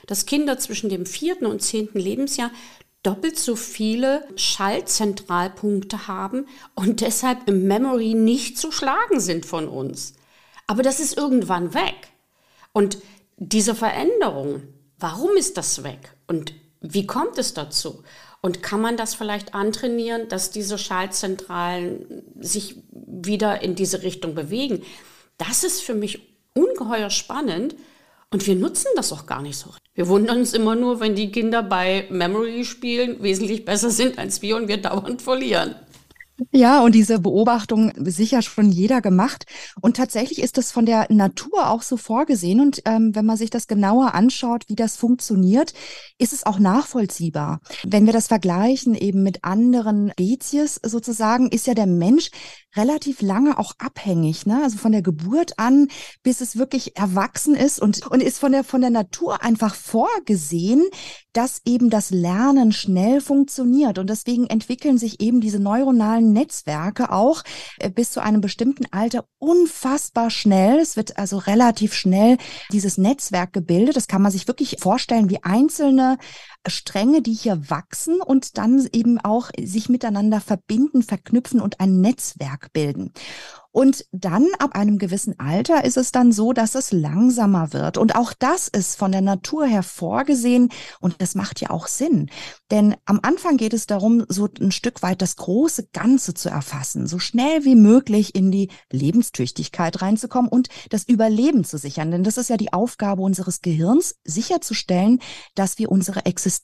dass 0.07 0.27
Kinder 0.27 0.59
zwischen 0.59 0.89
dem 0.89 1.05
vierten 1.05 1.47
und 1.47 1.63
zehnten 1.63 1.99
Lebensjahr 1.99 2.53
doppelt 3.07 3.39
so 3.39 3.57
viele 3.57 4.27
Schaltzentralpunkte 4.37 6.09
haben 6.09 6.47
und 6.75 7.01
deshalb 7.01 7.49
im 7.49 7.67
Memory 7.67 8.15
nicht 8.15 8.59
zu 8.59 8.73
schlagen 8.73 9.21
sind 9.21 9.47
von 9.47 9.69
uns. 9.69 10.15
Aber 10.67 10.83
das 10.83 10.99
ist 10.99 11.17
irgendwann 11.17 11.73
weg. 11.73 12.09
Und 12.73 12.99
diese 13.37 13.75
Veränderung, 13.75 14.63
warum 14.99 15.37
ist 15.37 15.57
das 15.57 15.85
weg? 15.85 16.17
Und 16.27 16.53
wie 16.81 17.07
kommt 17.07 17.39
es 17.39 17.55
dazu? 17.55 18.03
Und 18.43 18.63
kann 18.63 18.81
man 18.81 18.97
das 18.97 19.15
vielleicht 19.15 19.55
antrainieren, 19.55 20.29
dass 20.29 20.51
diese 20.51 20.77
Schaltzentralen 20.77 22.25
sich 22.41 22.83
wieder 22.91 23.63
in 23.63 23.75
diese 23.77 24.03
Richtung 24.03 24.35
bewegen? 24.35 24.83
Das 25.39 25.65
ist 25.65 25.83
für 25.83 25.95
mich 25.95 26.37
ungeheuer 26.55 27.11
spannend, 27.11 27.77
und 28.31 28.47
wir 28.47 28.57
nutzen 28.57 28.89
das 28.97 29.13
auch 29.13 29.27
gar 29.27 29.41
nicht 29.41 29.57
so. 29.57 29.71
Wir 29.97 30.09
wundern 30.09 30.41
uns 30.41 30.53
immer 30.53 30.77
nur, 30.77 31.01
wenn 31.01 31.15
die 31.15 31.33
Kinder 31.33 31.63
bei 31.63 32.05
Memory 32.11 32.67
spielen 32.67 33.23
wesentlich 33.23 33.65
besser 33.65 33.89
sind 33.89 34.19
als 34.19 34.43
wir 34.43 34.57
und 34.57 34.69
wir 34.69 34.77
dauernd 34.77 35.23
verlieren. 35.23 35.75
Ja, 36.53 36.83
und 36.83 36.95
diese 36.95 37.19
Beobachtung 37.19 37.93
sicher 37.97 38.43
schon 38.43 38.71
jeder 38.71 39.01
gemacht. 39.01 39.47
Und 39.81 39.97
tatsächlich 39.97 40.43
ist 40.43 40.59
das 40.59 40.71
von 40.71 40.85
der 40.85 41.07
Natur 41.11 41.71
auch 41.71 41.83
so 41.83 41.97
vorgesehen. 41.97 42.61
Und 42.61 42.83
ähm, 42.85 43.15
wenn 43.15 43.25
man 43.25 43.39
sich 43.39 43.49
das 43.49 43.67
genauer 43.67 44.15
anschaut, 44.15 44.65
wie 44.69 44.75
das 44.75 44.97
funktioniert, 44.97 45.73
ist 46.19 46.35
es 46.35 46.45
auch 46.45 46.59
nachvollziehbar. 46.59 47.61
Wenn 47.87 48.05
wir 48.05 48.13
das 48.13 48.27
vergleichen 48.27 48.95
eben 48.95 49.23
mit 49.23 49.45
anderen 49.45 50.11
Spezies 50.13 50.79
sozusagen, 50.85 51.49
ist 51.49 51.67
ja 51.67 51.75
der 51.75 51.87
Mensch 51.87 52.31
relativ 52.77 53.23
lange 53.23 53.59
auch 53.59 53.73
abhängig, 53.79 54.45
ne? 54.47 54.61
Also 54.63 54.77
von 54.77 54.93
der 54.93 55.03
Geburt 55.03 55.59
an, 55.59 55.89
bis 56.23 56.41
es 56.41 56.57
wirklich 56.57 56.97
erwachsen 56.97 57.55
ist 57.55 57.81
und, 57.81 58.07
und 58.07 58.23
ist 58.23 58.39
von 58.39 58.53
der, 58.53 58.65
von 58.65 58.83
der 58.83 58.91
Natur 58.91 59.43
einfach 59.43 59.75
vorgesehen, 59.75 60.85
dass 61.33 61.61
eben 61.65 61.91
das 61.91 62.11
Lernen 62.11 62.73
schnell 62.73 63.21
funktioniert. 63.21 63.99
Und 63.99 64.11
deswegen 64.11 64.47
entwickeln 64.47 64.99
sich 64.99 65.21
eben 65.21 65.41
diese 65.41 65.59
neuronalen 65.59 66.26
Netzwerke 66.33 67.11
auch 67.13 67.43
äh, 67.79 67.91
bis 67.91 68.11
zu 68.11 68.21
einem 68.21 68.41
bestimmten 68.41 68.87
Alter 68.91 69.25
unfassbar 69.39 70.31
schnell. 70.31 70.79
Es 70.79 70.97
wird 70.97 71.19
also 71.19 71.39
relativ 71.39 71.95
schnell 71.95 72.39
dieses 72.73 72.99
Netzwerk 72.99 73.53
gebildet. 73.53 73.97
Das 73.97 74.09
kann 74.09 74.23
man 74.23 74.33
sich 74.33 74.49
wirklich 74.49 74.77
vorstellen 74.81 75.31
wie 75.31 75.43
einzelne 75.43 76.19
Stränge, 76.67 77.23
die 77.23 77.33
hier 77.33 77.71
wachsen 77.71 78.21
und 78.21 78.59
dann 78.59 78.89
eben 78.93 79.19
auch 79.19 79.51
sich 79.59 79.89
miteinander 79.89 80.41
verbinden, 80.41 81.03
verknüpfen 81.03 81.61
und 81.61 81.81
ein 81.81 82.01
Netzwerk 82.01 82.73
bilden. 82.73 83.13
Und 83.77 84.07
dann 84.11 84.47
ab 84.59 84.75
einem 84.75 84.97
gewissen 84.97 85.39
Alter 85.39 85.85
ist 85.85 85.99
es 85.99 86.11
dann 86.11 86.33
so, 86.33 86.55
dass 86.55 86.75
es 86.75 86.93
langsamer 86.93 87.75
wird. 87.75 87.99
Und 87.99 88.17
auch 88.17 88.33
das 88.33 88.69
ist 88.69 88.97
von 88.97 89.13
der 89.13 89.21
Natur 89.21 89.67
her 89.67 89.83
vorgesehen 89.83 90.71
und 90.99 91.21
das 91.21 91.35
macht 91.35 91.61
ja 91.61 91.69
auch 91.69 91.87
Sinn. 91.87 92.31
Denn 92.71 92.97
am 93.05 93.21
Anfang 93.23 93.59
geht 93.59 93.75
es 93.75 93.87
darum, 93.87 94.25
so 94.31 94.49
ein 94.59 94.73
Stück 94.73 95.03
weit 95.03 95.21
das 95.21 95.37
große 95.37 95.89
Ganze 95.93 96.33
zu 96.33 96.49
erfassen, 96.49 97.07
so 97.07 97.19
schnell 97.19 97.67
wie 97.67 97.75
möglich 97.75 98.35
in 98.35 98.51
die 98.51 98.71
Lebenstüchtigkeit 98.91 100.01
reinzukommen 100.01 100.51
und 100.51 100.69
das 100.89 101.07
Überleben 101.07 101.63
zu 101.63 101.77
sichern. 101.77 102.11
Denn 102.11 102.25
das 102.25 102.39
ist 102.39 102.49
ja 102.49 102.57
die 102.57 102.73
Aufgabe 102.73 103.21
unseres 103.21 103.61
Gehirns, 103.61 104.17
sicherzustellen, 104.25 105.19
dass 105.55 105.79
wir 105.79 105.93
unsere 105.93 106.25
Existenz 106.25 106.56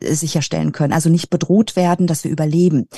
äh, 0.00 0.14
sicherstellen 0.14 0.72
können, 0.72 0.92
also 0.92 1.08
nicht 1.10 1.30
bedroht 1.30 1.76
werden, 1.76 2.06
dass 2.06 2.24
wir 2.24 2.30
überleben. 2.30 2.88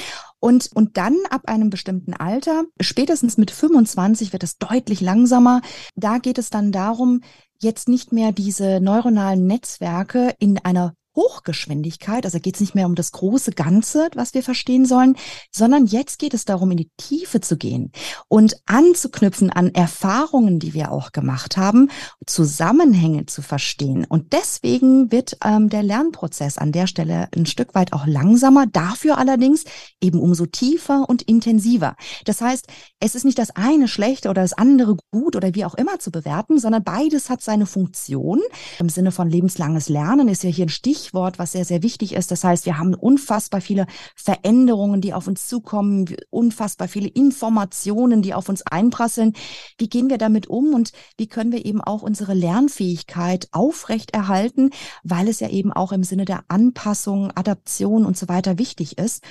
Und, 0.41 0.71
und 0.75 0.97
dann 0.97 1.17
ab 1.31 1.43
einem 1.47 1.71
bestimmten 1.71 2.15
Alter, 2.15 2.65
spätestens 2.81 3.39
mit 3.39 3.51
25 3.51 4.33
wird 4.33 4.43
es 4.43 4.59
deutlich 4.59 5.01
langsamer. 5.01 5.61
Da 5.95 6.19
geht 6.19 6.39
es 6.39 6.51
dann 6.51 6.73
darum, 6.73 7.21
jetzt 7.61 7.89
nicht 7.89 8.13
mehr 8.13 8.33
diese 8.33 8.81
neuronalen 8.81 9.47
Netzwerke 9.47 10.35
in 10.39 10.59
einer 10.59 10.95
Hochgeschwindigkeit, 11.15 12.25
also 12.25 12.41
geht 12.41 12.55
es 12.55 12.61
nicht 12.61 12.75
mehr 12.75 12.87
um 12.87 12.95
das 12.95 13.13
große 13.13 13.53
Ganze, 13.53 14.09
was 14.15 14.35
wir 14.35 14.43
verstehen 14.43 14.87
sollen, 14.87 15.17
sondern 15.51 15.87
jetzt 15.87 16.19
geht 16.19 16.35
es 16.35 16.45
darum, 16.45 16.71
in 16.71 16.79
die 16.79 16.91
Tiefe 16.97 17.41
zu 17.41 17.57
gehen 17.57 17.93
und 18.29 18.57
anzuknüpfen 18.67 19.51
an 19.51 19.75
Erfahrungen, 19.75 20.59
die 20.59 20.75
wir 20.75 20.93
auch 20.93 21.13
gemacht 21.13 21.57
haben, 21.57 21.91
Zusammenhänge 22.27 23.27
zu 23.27 23.43
verstehen. 23.43 24.07
Und 24.09 24.33
deswegen 24.33 25.13
wird 25.13 25.37
ähm, 25.45 25.69
der 25.69 25.83
Lernprozess 25.83 26.59
an 26.59 26.73
der 26.73 26.87
Stelle 26.87 27.29
ein 27.37 27.47
Stück 27.47 27.75
weit 27.75 27.93
auch 27.93 28.07
langsamer, 28.07 28.67
dafür 28.67 29.19
allerdings 29.19 29.65
eben 30.01 30.21
umso 30.21 30.47
tiefer 30.47 31.09
und 31.09 31.23
intensiver. 31.23 31.97
Das 32.25 32.41
heißt, 32.41 32.67
es 33.01 33.15
ist 33.15 33.25
nicht 33.25 33.39
das 33.39 33.51
eine 33.51 33.89
schlecht 33.89 34.27
oder 34.27 34.43
das 34.43 34.53
andere 34.53 34.97
gut 35.11 35.37
oder 35.37 35.55
wie 35.55 35.65
auch 35.65 35.75
immer 35.75 35.99
zu 35.99 36.11
bewerten, 36.11 36.59
sondern 36.59 36.85
beides 36.85 37.29
hat 37.29 37.43
seine 37.43 37.67
Funktion. 37.67 38.41
Im 38.79 38.89
Sinne 38.89 39.13
von 39.13 39.29
lebenslanges 39.29 39.89
Lernen 39.89 40.29
ist 40.29 40.43
ja 40.43 40.51
hier 40.51 40.67
ein 40.67 40.71
Stich 40.71 41.02
Stichwort, 41.03 41.39
was 41.39 41.53
sehr, 41.53 41.65
sehr 41.65 41.83
wichtig 41.83 42.15
ist. 42.15 42.31
Das 42.31 42.45
heißt, 42.45 42.65
wir 42.67 42.79
haben 42.79 42.95
unfassbar 42.95 43.61
viele 43.61 43.87
Veränderungen, 44.15 45.01
die 45.01 45.13
auf 45.13 45.27
uns 45.27 45.49
zukommen, 45.49 46.07
unfassbar 46.31 46.89
viele 46.89 47.09
Informationen, 47.09 48.23
die 48.23 48.35
auf 48.35 48.49
uns 48.49 48.63
einprasseln. 48.63 49.35
Wie 49.79 49.89
gehen 49.89 50.09
wir 50.09 50.19
damit 50.19 50.47
um 50.47 50.75
und 50.75 50.93
wie 51.19 51.27
können 51.27 51.53
wir 51.53 51.67
eben 51.67 51.81
auch 51.81 52.03
unsere 52.03 52.35
Lernfähigkeit 52.35 53.49
aufrechterhalten, 53.53 54.71
weil 55.03 55.29
es 55.29 55.41
ja 55.41 55.49
eben 55.49 55.73
auch 55.73 55.93
im 55.93 56.05
Sinne 56.05 56.25
der 56.25 56.45
Anpassung, 56.49 57.31
Adaption 57.35 58.07
und 58.07 58.17
so 58.17 58.29
weiter 58.29 58.59
wichtig 58.59 58.99
ist 58.99 59.23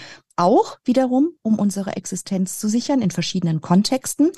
auch 0.42 0.78
wiederum, 0.84 1.36
um 1.44 1.60
unsere 1.60 1.96
Existenz 1.96 2.58
zu 2.60 2.68
sichern 2.68 3.02
in 3.02 3.12
verschiedenen 3.12 3.62
Kontexten. 3.62 4.32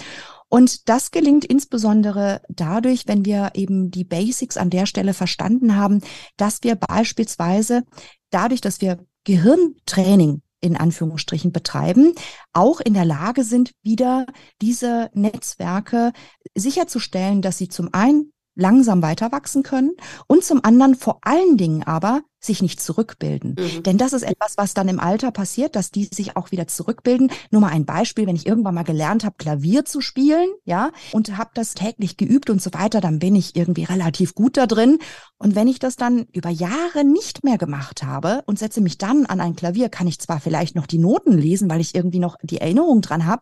Und 0.50 0.90
das 0.90 1.12
gelingt 1.12 1.46
insbesondere 1.46 2.42
dadurch, 2.50 3.08
wenn 3.08 3.26
wir 3.26 3.52
eben 3.56 3.90
die 3.90 4.04
Basics 4.04 4.58
an 4.58 4.70
der 4.70 4.86
Stelle 4.86 5.14
verstanden 5.14 5.76
haben, 5.76 6.02
dass 6.38 6.62
wir 6.62 6.76
beispielsweise 6.76 7.84
dadurch, 8.30 8.62
dass 8.62 8.82
wir 8.82 9.00
Gehirntraining 9.24 10.42
in 10.60 10.78
Anführungsstrichen 10.78 11.52
betreiben, 11.52 12.14
auch 12.54 12.80
in 12.80 12.94
der 12.94 13.06
Lage 13.06 13.44
sind, 13.44 13.72
wieder 13.82 14.26
diese 14.62 15.10
Netzwerke 15.14 16.12
sicherzustellen, 16.56 17.42
dass 17.42 17.58
sie 17.58 17.68
zum 17.68 17.90
einen 17.94 18.32
langsam 18.56 19.02
weiter 19.02 19.32
wachsen 19.32 19.64
können 19.64 19.92
und 20.28 20.44
zum 20.44 20.64
anderen 20.64 20.96
vor 20.96 21.20
allen 21.22 21.58
Dingen 21.58 21.84
aber 21.84 22.22
sich 22.46 22.62
nicht 22.62 22.82
zurückbilden. 22.82 23.56
Mhm. 23.58 23.84
Denn 23.84 23.98
das 23.98 24.14
ist 24.14 24.24
etwas, 24.24 24.58
was 24.58 24.74
dann 24.74 24.88
im 24.88 25.00
Alter 25.00 25.32
passiert, 25.32 25.76
dass 25.76 25.92
die 25.92 26.06
sich 26.06 26.36
auch 26.36 26.52
wieder 26.52 26.68
zurückbilden. 26.68 27.32
Nur 27.52 27.62
mal 27.62 27.72
ein 27.72 27.86
Beispiel, 27.86 28.28
wenn 28.28 28.36
ich 28.36 28.46
irgendwann 28.46 28.76
mal 28.76 28.84
gelernt 28.84 29.24
habe, 29.24 29.36
Klavier 29.38 29.86
zu 29.86 30.02
spielen, 30.02 30.50
ja, 30.66 30.92
und 31.12 31.38
habe 31.38 31.52
das 31.54 31.74
täglich 31.74 32.18
geübt 32.18 32.50
und 32.50 32.62
so 32.62 32.74
weiter, 32.74 33.02
dann 33.02 33.20
bin 33.20 33.36
ich 33.36 33.56
irgendwie 33.56 33.84
relativ 33.84 34.36
gut 34.36 34.58
da 34.58 34.68
drin. 34.68 35.00
Und 35.38 35.56
wenn 35.56 35.68
ich 35.68 35.80
das 35.80 35.96
dann 35.96 36.26
über 36.32 36.50
Jahre 36.50 37.04
nicht 37.04 37.44
mehr 37.44 37.58
gemacht 37.58 38.04
habe 38.04 38.44
und 38.46 38.60
setze 38.60 38.82
mich 38.82 38.98
dann 38.98 39.26
an 39.26 39.42
ein 39.42 39.56
Klavier, 39.56 39.90
kann 39.90 40.08
ich 40.08 40.20
zwar 40.20 40.40
vielleicht 40.40 40.76
noch 40.76 40.88
die 40.88 41.00
Noten 41.00 41.38
lesen, 41.38 41.70
weil 41.70 41.82
ich 41.82 41.96
irgendwie 41.96 42.20
noch 42.20 42.38
die 42.42 42.60
Erinnerung 42.60 43.02
dran 43.02 43.26
habe, 43.26 43.42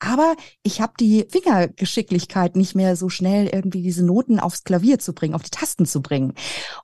aber 0.00 0.34
ich 0.62 0.80
habe 0.80 0.94
die 0.98 1.26
Fingergeschicklichkeit 1.28 2.56
nicht 2.56 2.74
mehr 2.74 2.96
so 2.96 3.10
schnell 3.10 3.48
irgendwie 3.52 3.82
diese 3.82 4.04
Noten 4.04 4.40
aufs 4.40 4.64
Klavier 4.64 4.98
zu 4.98 5.12
bringen, 5.12 5.34
auf 5.34 5.42
die 5.42 5.50
Tasten 5.50 5.84
zu 5.84 6.00
bringen. 6.00 6.32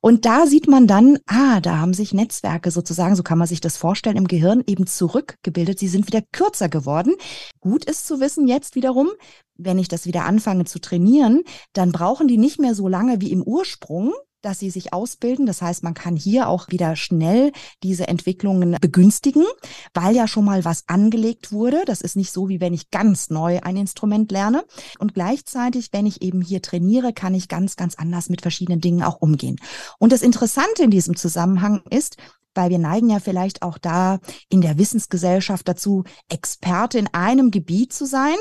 Und 0.02 0.26
da 0.26 0.46
sieht 0.46 0.68
man 0.68 0.86
dann, 0.86 1.18
ah, 1.26 1.55
da 1.60 1.78
haben 1.78 1.94
sich 1.94 2.14
Netzwerke 2.14 2.70
sozusagen, 2.70 3.16
so 3.16 3.22
kann 3.22 3.38
man 3.38 3.46
sich 3.46 3.60
das 3.60 3.76
vorstellen, 3.76 4.16
im 4.16 4.28
Gehirn 4.28 4.62
eben 4.66 4.86
zurückgebildet. 4.86 5.78
Sie 5.78 5.88
sind 5.88 6.06
wieder 6.06 6.22
kürzer 6.32 6.68
geworden. 6.68 7.14
Gut 7.60 7.84
ist 7.84 8.06
zu 8.06 8.20
wissen 8.20 8.48
jetzt 8.48 8.74
wiederum, 8.74 9.08
wenn 9.56 9.78
ich 9.78 9.88
das 9.88 10.06
wieder 10.06 10.24
anfange 10.24 10.64
zu 10.64 10.78
trainieren, 10.78 11.42
dann 11.72 11.92
brauchen 11.92 12.28
die 12.28 12.38
nicht 12.38 12.60
mehr 12.60 12.74
so 12.74 12.88
lange 12.88 13.20
wie 13.20 13.32
im 13.32 13.42
Ursprung, 13.42 14.12
dass 14.46 14.60
sie 14.60 14.70
sich 14.70 14.92
ausbilden. 14.92 15.44
Das 15.44 15.60
heißt, 15.60 15.82
man 15.82 15.94
kann 15.94 16.14
hier 16.14 16.48
auch 16.48 16.68
wieder 16.68 16.94
schnell 16.94 17.50
diese 17.82 18.06
Entwicklungen 18.06 18.76
begünstigen, 18.80 19.44
weil 19.92 20.14
ja 20.14 20.28
schon 20.28 20.44
mal 20.44 20.64
was 20.64 20.84
angelegt 20.86 21.50
wurde. 21.50 21.82
Das 21.84 22.00
ist 22.00 22.14
nicht 22.14 22.30
so, 22.30 22.48
wie 22.48 22.60
wenn 22.60 22.72
ich 22.72 22.90
ganz 22.92 23.28
neu 23.28 23.58
ein 23.62 23.76
Instrument 23.76 24.30
lerne. 24.30 24.64
Und 25.00 25.14
gleichzeitig, 25.14 25.88
wenn 25.92 26.06
ich 26.06 26.22
eben 26.22 26.42
hier 26.42 26.62
trainiere, 26.62 27.12
kann 27.12 27.34
ich 27.34 27.48
ganz, 27.48 27.74
ganz 27.74 27.96
anders 27.96 28.28
mit 28.28 28.40
verschiedenen 28.40 28.80
Dingen 28.80 29.02
auch 29.02 29.20
umgehen. 29.20 29.56
Und 29.98 30.12
das 30.12 30.22
Interessante 30.22 30.84
in 30.84 30.92
diesem 30.92 31.16
Zusammenhang 31.16 31.82
ist, 31.90 32.16
weil 32.54 32.70
wir 32.70 32.78
neigen 32.78 33.10
ja 33.10 33.18
vielleicht 33.18 33.62
auch 33.62 33.78
da 33.78 34.20
in 34.48 34.60
der 34.60 34.78
Wissensgesellschaft 34.78 35.66
dazu, 35.66 36.04
Experte 36.28 36.98
in 36.98 37.08
einem 37.12 37.50
Gebiet 37.50 37.92
zu 37.92 38.06
sein. 38.06 38.36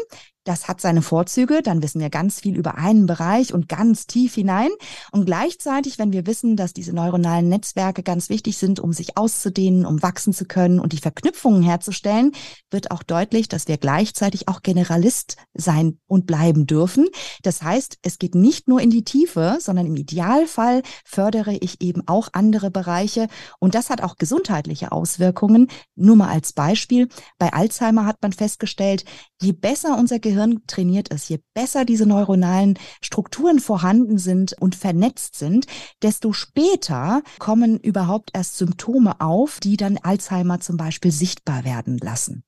Das 0.46 0.68
hat 0.68 0.80
seine 0.80 1.02
Vorzüge, 1.02 1.64
dann 1.64 1.82
wissen 1.82 2.00
wir 2.00 2.12
ganz 2.12 2.40
viel 2.40 2.56
über 2.56 2.76
einen 2.78 3.08
Bereich 3.08 3.52
und 3.52 3.68
ganz 3.68 4.06
tief 4.06 4.36
hinein. 4.36 4.70
Und 5.12 5.26
gleichzeitig, 5.26 5.98
wenn 5.98 6.14
wir 6.14 6.28
wissen, 6.28 6.56
dass 6.56 6.72
diese 6.72 6.94
neuronalen 6.94 7.50
Netzwerke 7.50 8.04
ganz 8.04 8.30
wichtig 8.30 8.60
sind, 8.60 8.80
um 8.80 8.94
sich 8.94 9.18
auszudehnen, 9.18 9.88
um 9.88 10.04
wachsen 10.04 10.34
zu 10.34 10.46
können 10.46 10.80
und 10.80 10.94
die 10.94 11.00
Verknüpfungen 11.00 11.64
herzustellen, 11.64 12.32
wird 12.70 12.92
auch 12.92 13.02
deutlich, 13.02 13.48
dass 13.48 13.68
wir 13.68 13.80
gleichzeitig 13.80 14.48
auch 14.48 14.62
Generalist 14.62 15.38
sein 15.56 15.98
und 16.06 16.28
bleiben 16.28 16.68
dürfen. 16.68 17.08
Das 17.42 17.64
heißt, 17.64 17.98
es 18.04 18.20
geht 18.20 18.36
nicht 18.36 18.68
nur 18.68 18.82
in 18.82 18.92
die 18.92 19.04
Tiefe, 19.04 19.58
sondern 19.60 19.88
im 19.88 19.96
Idealfall 19.96 20.84
fördere 21.06 21.56
ich 21.56 21.82
eben 21.82 22.08
auch 22.08 22.30
andere 22.34 22.70
Bereiche. 22.70 23.30
Und 23.60 23.74
das 23.74 23.90
hat 23.90 24.04
auch 24.04 24.18
gesundheitliche 24.18 24.92
Auswirkungen. 24.92 25.70
Nur 25.96 26.18
mal 26.18 26.30
als 26.30 26.54
Beispiel. 26.54 27.08
Bei 27.40 27.52
Alzheimer 27.52 28.06
hat 28.06 28.18
man 28.22 28.32
festgestellt, 28.32 29.06
je 29.42 29.52
besser 29.52 29.98
unser 29.98 30.20
Gehirn 30.20 30.35
Gehirn 30.36 30.62
trainiert 30.68 31.10
ist, 31.10 31.30
je 31.30 31.40
besser 31.54 31.86
diese 31.86 32.06
neuronalen 32.06 32.78
Strukturen 33.02 33.60
vorhanden 33.60 34.18
sind 34.18 34.54
und 34.60 34.76
vernetzt 34.76 35.36
sind, 35.36 35.66
desto 36.04 36.34
später 36.34 37.24
kommen 37.40 37.80
überhaupt 37.80 38.32
erst 38.34 38.58
Symptome 38.58 39.22
auf, 39.22 39.60
die 39.62 39.78
dann 39.78 39.98
Alzheimer 39.98 40.60
zum 40.60 40.76
Beispiel 40.76 41.12
sichtbar 41.12 41.64
werden 41.64 41.98
lassen. 42.00 42.44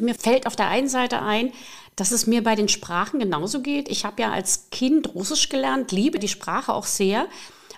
Mir 0.00 0.14
fällt 0.14 0.46
auf 0.46 0.56
der 0.56 0.68
einen 0.68 0.88
Seite 0.88 1.20
ein, 1.20 1.52
dass 1.96 2.12
es 2.12 2.26
mir 2.26 2.42
bei 2.42 2.54
den 2.54 2.68
Sprachen 2.68 3.18
genauso 3.18 3.60
geht. 3.60 3.88
Ich 3.88 4.04
habe 4.04 4.22
ja 4.22 4.30
als 4.30 4.70
Kind 4.70 5.14
Russisch 5.14 5.48
gelernt, 5.48 5.92
liebe 5.92 6.18
die 6.18 6.28
Sprache 6.28 6.72
auch 6.72 6.86
sehr, 6.86 7.26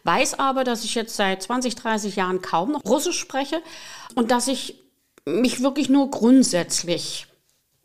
weiß 0.05 0.39
aber, 0.39 0.65
dass 0.65 0.85
ich 0.85 0.95
jetzt 0.95 1.17
seit 1.17 1.43
20, 1.43 1.75
30 1.75 2.17
Jahren 2.17 2.43
kaum 2.43 2.73
noch 2.73 2.85
Russisch 2.85 3.19
spreche 3.19 3.63
und 4.15 4.31
dass 4.31 4.47
ich 4.47 4.79
mich 5.27 5.63
wirklich 5.63 5.89
nur 5.89 6.11
grundsätzlich 6.11 7.27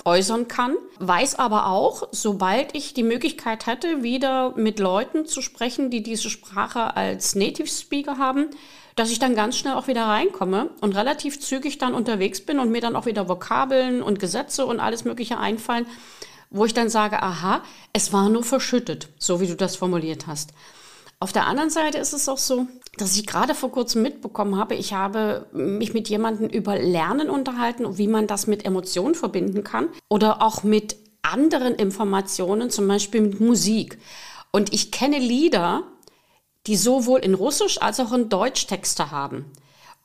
äußern 0.06 0.48
kann, 0.48 0.76
weiß 1.00 1.36
aber 1.36 1.68
auch, 1.68 2.08
sobald 2.12 2.76
ich 2.76 2.94
die 2.94 3.04
Möglichkeit 3.04 3.66
hätte, 3.66 4.02
wieder 4.02 4.54
mit 4.56 4.80
Leuten 4.80 5.26
zu 5.26 5.42
sprechen, 5.42 5.90
die 5.90 6.04
diese 6.04 6.30
Sprache 6.30 6.96
als 6.96 7.36
Native 7.36 7.68
Speaker 7.68 8.18
haben, 8.18 8.50
dass 8.96 9.12
ich 9.12 9.20
dann 9.20 9.36
ganz 9.36 9.58
schnell 9.58 9.74
auch 9.74 9.88
wieder 9.88 10.06
reinkomme 10.06 10.70
und 10.82 10.96
relativ 10.96 11.40
zügig 11.40 11.78
dann 11.78 11.94
unterwegs 11.94 12.42
bin 12.42 12.60
und 12.60 12.72
mir 12.72 12.82
dann 12.82 12.96
auch 12.96 13.06
wieder 13.06 13.30
Vokabeln 13.30 14.02
und 14.02 14.20
Gesetze 14.20 14.66
und 14.66 14.80
alles 14.80 15.06
Mögliche 15.06 15.38
einfallen, 15.38 15.86
wo 16.50 16.66
ich 16.66 16.74
dann 16.74 16.90
sage, 16.90 17.22
aha, 17.22 17.62
es 17.94 18.12
war 18.12 18.30
nur 18.30 18.44
verschüttet, 18.44 19.10
so 19.18 19.40
wie 19.40 19.48
du 19.48 19.56
das 19.56 19.76
formuliert 19.76 20.28
hast. 20.28 20.52
Auf 21.22 21.34
der 21.34 21.48
anderen 21.48 21.70
Seite 21.70 21.98
ist 21.98 22.14
es 22.14 22.30
auch 22.30 22.38
so, 22.38 22.68
dass 22.98 23.18
ich 23.18 23.28
gerade 23.28 23.54
vor 23.54 23.72
kurzem 23.72 24.04
mitbekommen 24.04 24.58
habe, 24.58 24.76
ich 24.76 24.94
habe 24.94 25.48
mich 25.52 25.94
mit 25.94 26.08
jemandem 26.08 26.48
über 26.48 26.78
Lernen 26.78 27.30
unterhalten 27.30 27.86
und 27.86 27.98
wie 27.98 28.08
man 28.08 28.26
das 28.26 28.48
mit 28.48 28.64
Emotionen 28.66 29.16
verbinden 29.16 29.66
kann 29.66 29.90
oder 30.08 30.42
auch 30.42 30.64
mit 30.64 30.96
anderen 31.22 31.76
Informationen, 31.76 32.70
zum 32.70 32.88
Beispiel 32.88 33.20
mit 33.22 33.42
Musik. 33.42 34.00
Und 34.52 34.74
ich 34.74 34.92
kenne 34.92 35.20
Lieder, 35.20 35.84
die 36.68 36.78
sowohl 36.78 37.20
in 37.20 37.34
Russisch 37.34 37.82
als 37.82 38.00
auch 38.00 38.14
in 38.14 38.30
Deutsch 38.30 38.68
Texte 38.68 39.12
haben. 39.12 39.46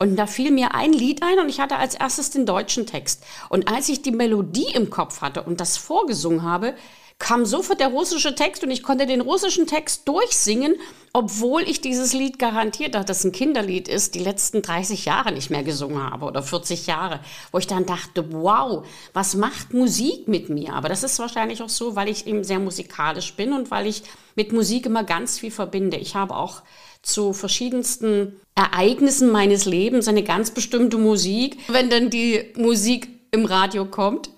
Und 0.00 0.16
da 0.16 0.26
fiel 0.26 0.50
mir 0.50 0.74
ein 0.74 0.92
Lied 0.92 1.22
ein 1.22 1.38
und 1.38 1.48
ich 1.48 1.60
hatte 1.60 1.76
als 1.76 1.94
erstes 1.94 2.30
den 2.30 2.44
deutschen 2.44 2.86
Text. 2.86 3.22
Und 3.48 3.68
als 3.68 3.88
ich 3.88 4.02
die 4.02 4.10
Melodie 4.10 4.72
im 4.74 4.90
Kopf 4.90 5.20
hatte 5.20 5.44
und 5.44 5.60
das 5.60 5.76
vorgesungen 5.76 6.42
habe, 6.42 6.74
kam 7.18 7.46
sofort 7.46 7.80
der 7.80 7.88
russische 7.88 8.34
Text 8.34 8.64
und 8.64 8.70
ich 8.70 8.82
konnte 8.82 9.06
den 9.06 9.20
russischen 9.20 9.66
Text 9.66 10.08
durchsingen, 10.08 10.76
obwohl 11.12 11.62
ich 11.62 11.80
dieses 11.80 12.12
Lied 12.12 12.40
garantiert, 12.40 12.96
dass 12.96 13.06
das 13.06 13.24
ein 13.24 13.30
Kinderlied 13.30 13.86
ist, 13.86 14.16
die 14.16 14.20
letzten 14.20 14.62
30 14.62 15.04
Jahre 15.04 15.32
nicht 15.32 15.48
mehr 15.48 15.62
gesungen 15.62 16.02
habe 16.02 16.26
oder 16.26 16.42
40 16.42 16.88
Jahre, 16.88 17.20
wo 17.52 17.58
ich 17.58 17.68
dann 17.68 17.86
dachte, 17.86 18.32
wow, 18.32 18.84
was 19.12 19.36
macht 19.36 19.72
Musik 19.72 20.26
mit 20.26 20.48
mir? 20.48 20.74
Aber 20.74 20.88
das 20.88 21.04
ist 21.04 21.20
wahrscheinlich 21.20 21.62
auch 21.62 21.68
so, 21.68 21.94
weil 21.94 22.08
ich 22.08 22.26
eben 22.26 22.42
sehr 22.42 22.58
musikalisch 22.58 23.34
bin 23.34 23.52
und 23.52 23.70
weil 23.70 23.86
ich 23.86 24.02
mit 24.34 24.52
Musik 24.52 24.86
immer 24.86 25.04
ganz 25.04 25.38
viel 25.38 25.52
verbinde. 25.52 25.96
Ich 25.96 26.16
habe 26.16 26.34
auch 26.36 26.62
zu 27.00 27.32
verschiedensten 27.32 28.40
Ereignissen 28.56 29.30
meines 29.30 29.66
Lebens 29.66 30.08
eine 30.08 30.24
ganz 30.24 30.50
bestimmte 30.50 30.98
Musik. 30.98 31.58
Wenn 31.68 31.90
dann 31.90 32.10
die 32.10 32.52
Musik 32.56 33.08
im 33.30 33.44
Radio 33.44 33.84
kommt, 33.84 34.30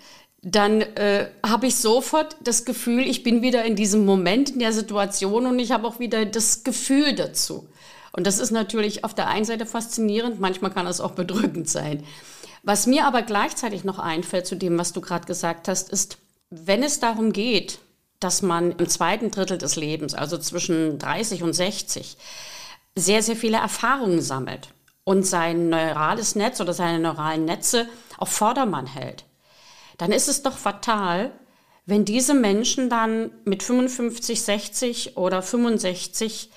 dann 0.48 0.80
äh, 0.80 1.28
habe 1.44 1.66
ich 1.66 1.74
sofort 1.74 2.36
das 2.40 2.64
Gefühl, 2.64 3.00
ich 3.00 3.24
bin 3.24 3.42
wieder 3.42 3.64
in 3.64 3.74
diesem 3.74 4.06
Moment, 4.06 4.50
in 4.50 4.60
der 4.60 4.72
Situation 4.72 5.44
und 5.44 5.58
ich 5.58 5.72
habe 5.72 5.88
auch 5.88 5.98
wieder 5.98 6.24
das 6.24 6.62
Gefühl 6.62 7.16
dazu. 7.16 7.68
Und 8.12 8.28
das 8.28 8.38
ist 8.38 8.52
natürlich 8.52 9.02
auf 9.02 9.12
der 9.12 9.26
einen 9.26 9.44
Seite 9.44 9.66
faszinierend, 9.66 10.38
manchmal 10.38 10.70
kann 10.70 10.86
es 10.86 11.00
auch 11.00 11.10
bedrückend 11.10 11.68
sein. 11.68 12.04
Was 12.62 12.86
mir 12.86 13.06
aber 13.06 13.22
gleichzeitig 13.22 13.82
noch 13.82 13.98
einfällt 13.98 14.46
zu 14.46 14.54
dem, 14.54 14.78
was 14.78 14.92
du 14.92 15.00
gerade 15.00 15.26
gesagt 15.26 15.66
hast, 15.66 15.90
ist, 15.90 16.18
wenn 16.50 16.84
es 16.84 17.00
darum 17.00 17.32
geht, 17.32 17.80
dass 18.20 18.40
man 18.40 18.70
im 18.70 18.88
zweiten 18.88 19.32
Drittel 19.32 19.58
des 19.58 19.74
Lebens, 19.74 20.14
also 20.14 20.38
zwischen 20.38 21.00
30 21.00 21.42
und 21.42 21.54
60, 21.54 22.16
sehr, 22.94 23.20
sehr 23.24 23.36
viele 23.36 23.56
Erfahrungen 23.56 24.22
sammelt 24.22 24.68
und 25.02 25.26
sein 25.26 25.70
neurales 25.70 26.36
Netz 26.36 26.60
oder 26.60 26.72
seine 26.72 27.00
neuralen 27.00 27.44
Netze 27.44 27.88
auf 28.16 28.28
Vordermann 28.28 28.86
hält 28.86 29.25
dann 29.98 30.12
ist 30.12 30.28
es 30.28 30.42
doch 30.42 30.56
fatal, 30.56 31.32
wenn 31.86 32.04
diese 32.04 32.34
Menschen 32.34 32.90
dann 32.90 33.30
mit 33.44 33.62
55, 33.62 34.42
60 34.42 35.16
oder 35.16 35.42
65 35.42 36.50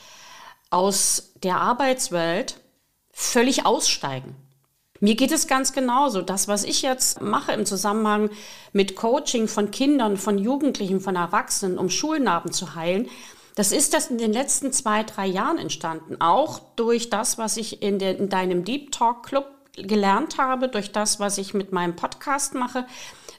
aus 0.71 1.33
der 1.43 1.57
Arbeitswelt 1.57 2.59
völlig 3.11 3.65
aussteigen. 3.65 4.35
Mir 5.01 5.15
geht 5.15 5.31
es 5.31 5.47
ganz 5.47 5.71
genauso. 5.71 6.21
Das, 6.21 6.47
was 6.47 6.63
ich 6.63 6.81
jetzt 6.81 7.21
mache 7.21 7.53
im 7.53 7.65
Zusammenhang 7.65 8.29
mit 8.73 8.95
Coaching 8.95 9.47
von 9.47 9.71
Kindern, 9.71 10.17
von 10.17 10.37
Jugendlichen, 10.37 10.99
von 10.99 11.15
Erwachsenen, 11.15 11.77
um 11.77 11.89
Schulnarben 11.89 12.51
zu 12.51 12.75
heilen, 12.75 13.07
das 13.55 13.71
ist 13.71 13.93
das 13.93 14.07
in 14.07 14.17
den 14.17 14.31
letzten 14.31 14.71
zwei, 14.71 15.03
drei 15.03 15.25
Jahren 15.25 15.57
entstanden. 15.57 16.21
Auch 16.21 16.59
durch 16.75 17.09
das, 17.09 17.37
was 17.37 17.57
ich 17.57 17.81
in, 17.81 17.99
der, 17.99 18.17
in 18.17 18.29
deinem 18.29 18.63
Deep 18.63 18.91
Talk 18.91 19.23
Club 19.23 19.47
gelernt 19.75 20.37
habe, 20.37 20.69
durch 20.69 20.91
das, 20.91 21.19
was 21.19 21.37
ich 21.37 21.53
mit 21.53 21.71
meinem 21.71 21.95
Podcast 21.95 22.53
mache, 22.53 22.85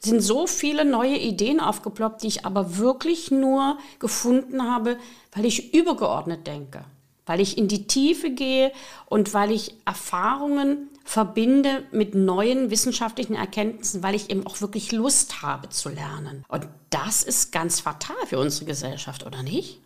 sind 0.01 0.21
so 0.21 0.47
viele 0.47 0.85
neue 0.85 1.17
Ideen 1.17 1.61
aufgeploppt, 1.61 2.23
die 2.23 2.29
ich 2.29 2.47
aber 2.47 2.79
wirklich 2.79 3.31
nur 3.31 3.79
gefunden 3.99 4.63
habe, 4.63 4.97
weil 5.33 5.45
ich 5.45 5.75
übergeordnet 5.75 6.47
denke, 6.47 6.85
weil 7.27 7.41
ich 7.41 7.59
in 7.59 7.69
die 7.69 7.87
Tiefe 7.87 8.31
gehe 8.31 8.73
und 9.07 9.35
weil 9.35 9.51
ich 9.51 9.75
Erfahrungen 9.85 10.89
verbinde 11.05 11.85
mit 11.93 12.15
neuen 12.15 12.71
wissenschaftlichen 12.71 13.35
Erkenntnissen, 13.35 14.03
weil 14.03 14.15
ich 14.15 14.31
eben 14.31 14.47
auch 14.47 14.61
wirklich 14.61 14.93
Lust 14.93 15.43
habe 15.43 15.69
zu 15.69 15.89
lernen. 15.89 16.45
Und 16.49 16.69
das 16.91 17.23
ist 17.23 17.53
ganz 17.53 17.81
fatal 17.81 18.17
für 18.27 18.39
unsere 18.39 18.65
Gesellschaft, 18.65 19.27
oder 19.27 19.43
nicht? 19.43 19.81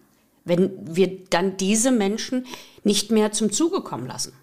Wenn 0.45 0.71
wir 0.95 1.25
dann 1.31 1.57
diese 1.57 1.91
Menschen 1.91 2.47
nicht 2.83 3.11
mehr 3.11 3.33
zum 3.33 3.51
Zuge 3.51 3.81
kommen 3.81 4.07
lassen. 4.07 4.35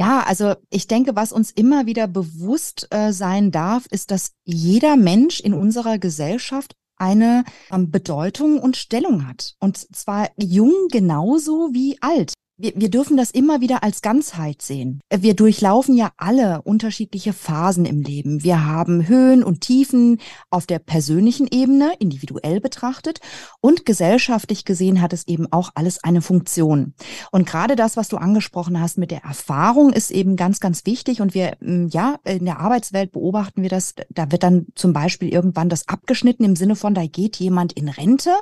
Ja, 0.00 0.22
also 0.22 0.54
ich 0.70 0.86
denke, 0.86 1.14
was 1.14 1.30
uns 1.30 1.50
immer 1.50 1.84
wieder 1.84 2.08
bewusst 2.08 2.88
äh, 2.90 3.12
sein 3.12 3.50
darf, 3.50 3.84
ist, 3.90 4.10
dass 4.10 4.32
jeder 4.46 4.96
Mensch 4.96 5.40
in 5.40 5.52
unserer 5.52 5.98
Gesellschaft 5.98 6.74
eine 6.96 7.44
ähm, 7.70 7.90
Bedeutung 7.90 8.60
und 8.60 8.78
Stellung 8.78 9.28
hat. 9.28 9.56
Und 9.60 9.76
zwar 9.94 10.30
jung 10.38 10.72
genauso 10.90 11.74
wie 11.74 11.98
alt 12.00 12.32
wir, 12.60 12.72
wir 12.76 12.90
dürfen 12.90 13.16
das 13.16 13.30
immer 13.30 13.60
wieder 13.60 13.82
als 13.82 14.02
Ganzheit 14.02 14.60
sehen. 14.60 15.00
Wir 15.10 15.34
durchlaufen 15.34 15.96
ja 15.96 16.12
alle 16.16 16.62
unterschiedliche 16.62 17.32
Phasen 17.32 17.86
im 17.86 18.02
Leben. 18.02 18.42
Wir 18.44 18.66
haben 18.66 19.08
Höhen 19.08 19.42
und 19.42 19.62
Tiefen 19.62 20.20
auf 20.50 20.66
der 20.66 20.78
persönlichen 20.78 21.48
Ebene, 21.50 21.92
individuell 21.98 22.60
betrachtet. 22.60 23.20
Und 23.60 23.86
gesellschaftlich 23.86 24.64
gesehen 24.64 25.00
hat 25.00 25.12
es 25.12 25.26
eben 25.26 25.50
auch 25.50 25.70
alles 25.74 26.04
eine 26.04 26.20
Funktion. 26.20 26.94
Und 27.30 27.46
gerade 27.46 27.76
das, 27.76 27.96
was 27.96 28.08
du 28.08 28.18
angesprochen 28.18 28.80
hast 28.80 28.98
mit 28.98 29.10
der 29.10 29.24
Erfahrung, 29.24 29.92
ist 29.92 30.10
eben 30.10 30.36
ganz, 30.36 30.60
ganz 30.60 30.84
wichtig. 30.84 31.20
Und 31.20 31.34
wir, 31.34 31.56
mm, 31.60 31.86
ja, 31.88 32.16
in 32.24 32.44
der 32.44 32.60
Arbeitswelt 32.60 33.12
beobachten 33.12 33.62
wir 33.62 33.70
das. 33.70 33.94
Da 34.10 34.30
wird 34.30 34.42
dann 34.42 34.66
zum 34.74 34.92
Beispiel 34.92 35.30
irgendwann 35.30 35.70
das 35.70 35.88
abgeschnitten 35.88 36.44
im 36.44 36.56
Sinne 36.56 36.76
von, 36.76 36.94
da 36.94 37.06
geht 37.06 37.36
jemand 37.36 37.72
in 37.72 37.88
Rente. 37.88 38.32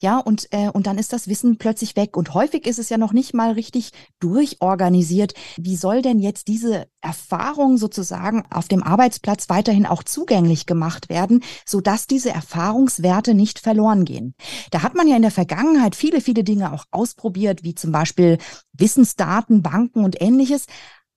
Ja, 0.00 0.18
und, 0.18 0.48
äh, 0.52 0.70
und 0.70 0.86
dann 0.86 0.96
ist 0.96 1.12
das 1.12 1.28
Wissen 1.28 1.58
plötzlich 1.58 1.96
weg. 1.96 2.16
Und 2.16 2.32
häufig 2.32 2.66
ist 2.66 2.78
es 2.78 2.88
ja 2.88 2.96
noch 2.96 3.12
nicht 3.12 3.34
mal 3.34 3.57
richtig 3.58 3.90
durchorganisiert. 4.20 5.34
Wie 5.58 5.76
soll 5.76 6.00
denn 6.00 6.18
jetzt 6.18 6.48
diese 6.48 6.86
Erfahrung 7.02 7.76
sozusagen 7.76 8.44
auf 8.50 8.68
dem 8.68 8.82
Arbeitsplatz 8.82 9.50
weiterhin 9.50 9.84
auch 9.84 10.02
zugänglich 10.02 10.64
gemacht 10.64 11.10
werden, 11.10 11.44
sodass 11.66 12.06
diese 12.06 12.30
Erfahrungswerte 12.30 13.34
nicht 13.34 13.58
verloren 13.58 14.06
gehen? 14.06 14.34
Da 14.70 14.82
hat 14.82 14.94
man 14.94 15.06
ja 15.06 15.16
in 15.16 15.22
der 15.22 15.30
Vergangenheit 15.30 15.94
viele, 15.94 16.22
viele 16.22 16.44
Dinge 16.44 16.72
auch 16.72 16.86
ausprobiert, 16.90 17.62
wie 17.64 17.74
zum 17.74 17.92
Beispiel 17.92 18.38
Wissensdaten, 18.72 19.62
Banken 19.62 20.04
und 20.04 20.22
ähnliches. 20.22 20.64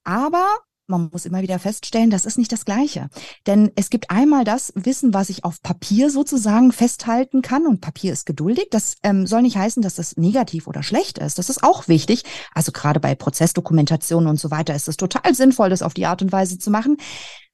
Aber 0.04 0.46
man 0.92 1.10
muss 1.12 1.26
immer 1.26 1.42
wieder 1.42 1.58
feststellen, 1.58 2.12
das 2.12 2.26
ist 2.26 2.38
nicht 2.38 2.52
das 2.52 2.66
Gleiche. 2.66 3.10
Denn 3.48 3.72
es 3.76 3.90
gibt 3.90 4.12
einmal 4.12 4.44
das 4.44 4.72
Wissen, 4.76 5.14
was 5.14 5.30
ich 5.30 5.44
auf 5.44 5.64
Papier 5.64 6.12
sozusagen 6.12 6.72
festhalten 6.72 7.42
kann 7.42 7.66
und 7.66 7.82
Papier 7.82 8.14
ist 8.14 8.28
geduldig. 8.28 8.68
Das 8.70 8.96
ähm, 9.02 9.26
soll 9.26 9.42
nicht 9.42 9.58
heißen, 9.58 9.82
dass 9.82 9.96
das 9.96 10.18
negativ 10.18 10.68
oder 10.68 10.84
schlecht 10.84 11.18
ist. 11.18 11.40
Das 11.40 11.50
ist 11.50 11.64
auch 11.64 11.88
wichtig. 11.88 12.24
Also 12.54 12.72
gerade 12.72 13.00
bei 13.00 13.16
Prozessdokumentationen 13.16 14.30
und 14.30 14.40
so 14.40 14.52
weiter 14.52 14.76
ist 14.76 14.88
es 14.88 14.98
total 14.98 15.34
sinnvoll, 15.34 15.70
das 15.70 15.82
auf 15.82 15.96
die 15.96 16.06
Art 16.06 16.22
und 16.22 16.32
Weise 16.32 16.60
zu 16.60 16.70
machen. 16.70 16.98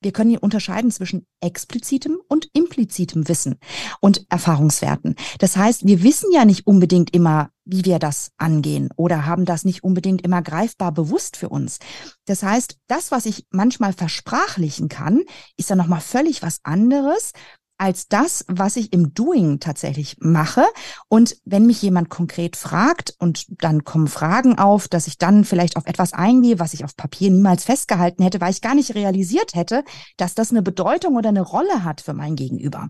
Wir 0.02 0.12
können 0.12 0.30
hier 0.30 0.44
unterscheiden 0.44 0.92
zwischen 0.92 1.26
explizitem 1.42 2.18
und 2.28 2.50
implizitem 2.54 3.28
Wissen 3.28 3.56
und 4.00 4.26
Erfahrungswerten. 4.30 5.16
Das 5.40 5.58
heißt, 5.58 5.88
wir 5.88 6.04
wissen 6.04 6.32
ja 6.32 6.46
nicht 6.46 6.68
unbedingt 6.68 7.16
immer, 7.16 7.50
wie 7.70 7.86
wir 7.86 8.00
das 8.00 8.32
angehen 8.38 8.90
oder 8.96 9.26
haben 9.26 9.46
das 9.46 9.66
nicht 9.66 9.84
unbedingt 9.84 10.22
immer 10.22 10.42
greifbar 10.42 10.92
bewusst 10.92 11.38
für 11.38 11.50
uns. 11.50 11.80
Das 12.26 12.44
heißt, 12.44 12.78
das, 12.88 13.12
was 13.12 13.26
ich 13.26 13.46
manchmal 13.52 13.94
versprachlichen 13.94 14.90
kann, 14.90 15.24
ist 15.58 15.70
dann 15.70 15.78
nochmal 15.78 16.02
völlig 16.02 16.42
was 16.42 16.60
anderes 16.64 17.34
als 17.78 18.08
das, 18.08 18.46
was 18.48 18.76
ich 18.76 18.94
im 18.94 19.14
Doing 19.14 19.60
tatsächlich 19.60 20.18
mache. 20.20 20.64
Und 21.10 21.38
wenn 21.46 21.66
mich 21.66 21.82
jemand 21.82 22.10
konkret 22.10 22.56
fragt 22.56 23.16
und 23.20 23.46
dann 23.62 23.84
kommen 23.84 24.08
Fragen 24.08 24.58
auf, 24.58 24.88
dass 24.88 25.08
ich 25.08 25.18
dann 25.18 25.46
vielleicht 25.46 25.78
auf 25.78 25.86
etwas 25.86 26.14
eingehe, 26.14 26.60
was 26.60 26.74
ich 26.74 26.84
auf 26.84 26.96
Papier 26.96 27.30
niemals 27.30 27.64
festgehalten 27.64 28.24
hätte, 28.24 28.42
weil 28.42 28.52
ich 28.52 28.62
gar 28.62 28.76
nicht 28.76 28.96
realisiert 28.96 29.54
hätte, 29.54 29.84
dass 30.18 30.36
das 30.36 30.52
eine 30.52 30.62
Bedeutung 30.62 31.16
oder 31.16 31.30
eine 31.30 31.42
Rolle 31.42 31.84
hat 31.84 32.02
für 32.02 32.14
mein 32.14 32.36
Gegenüber. 32.36 32.90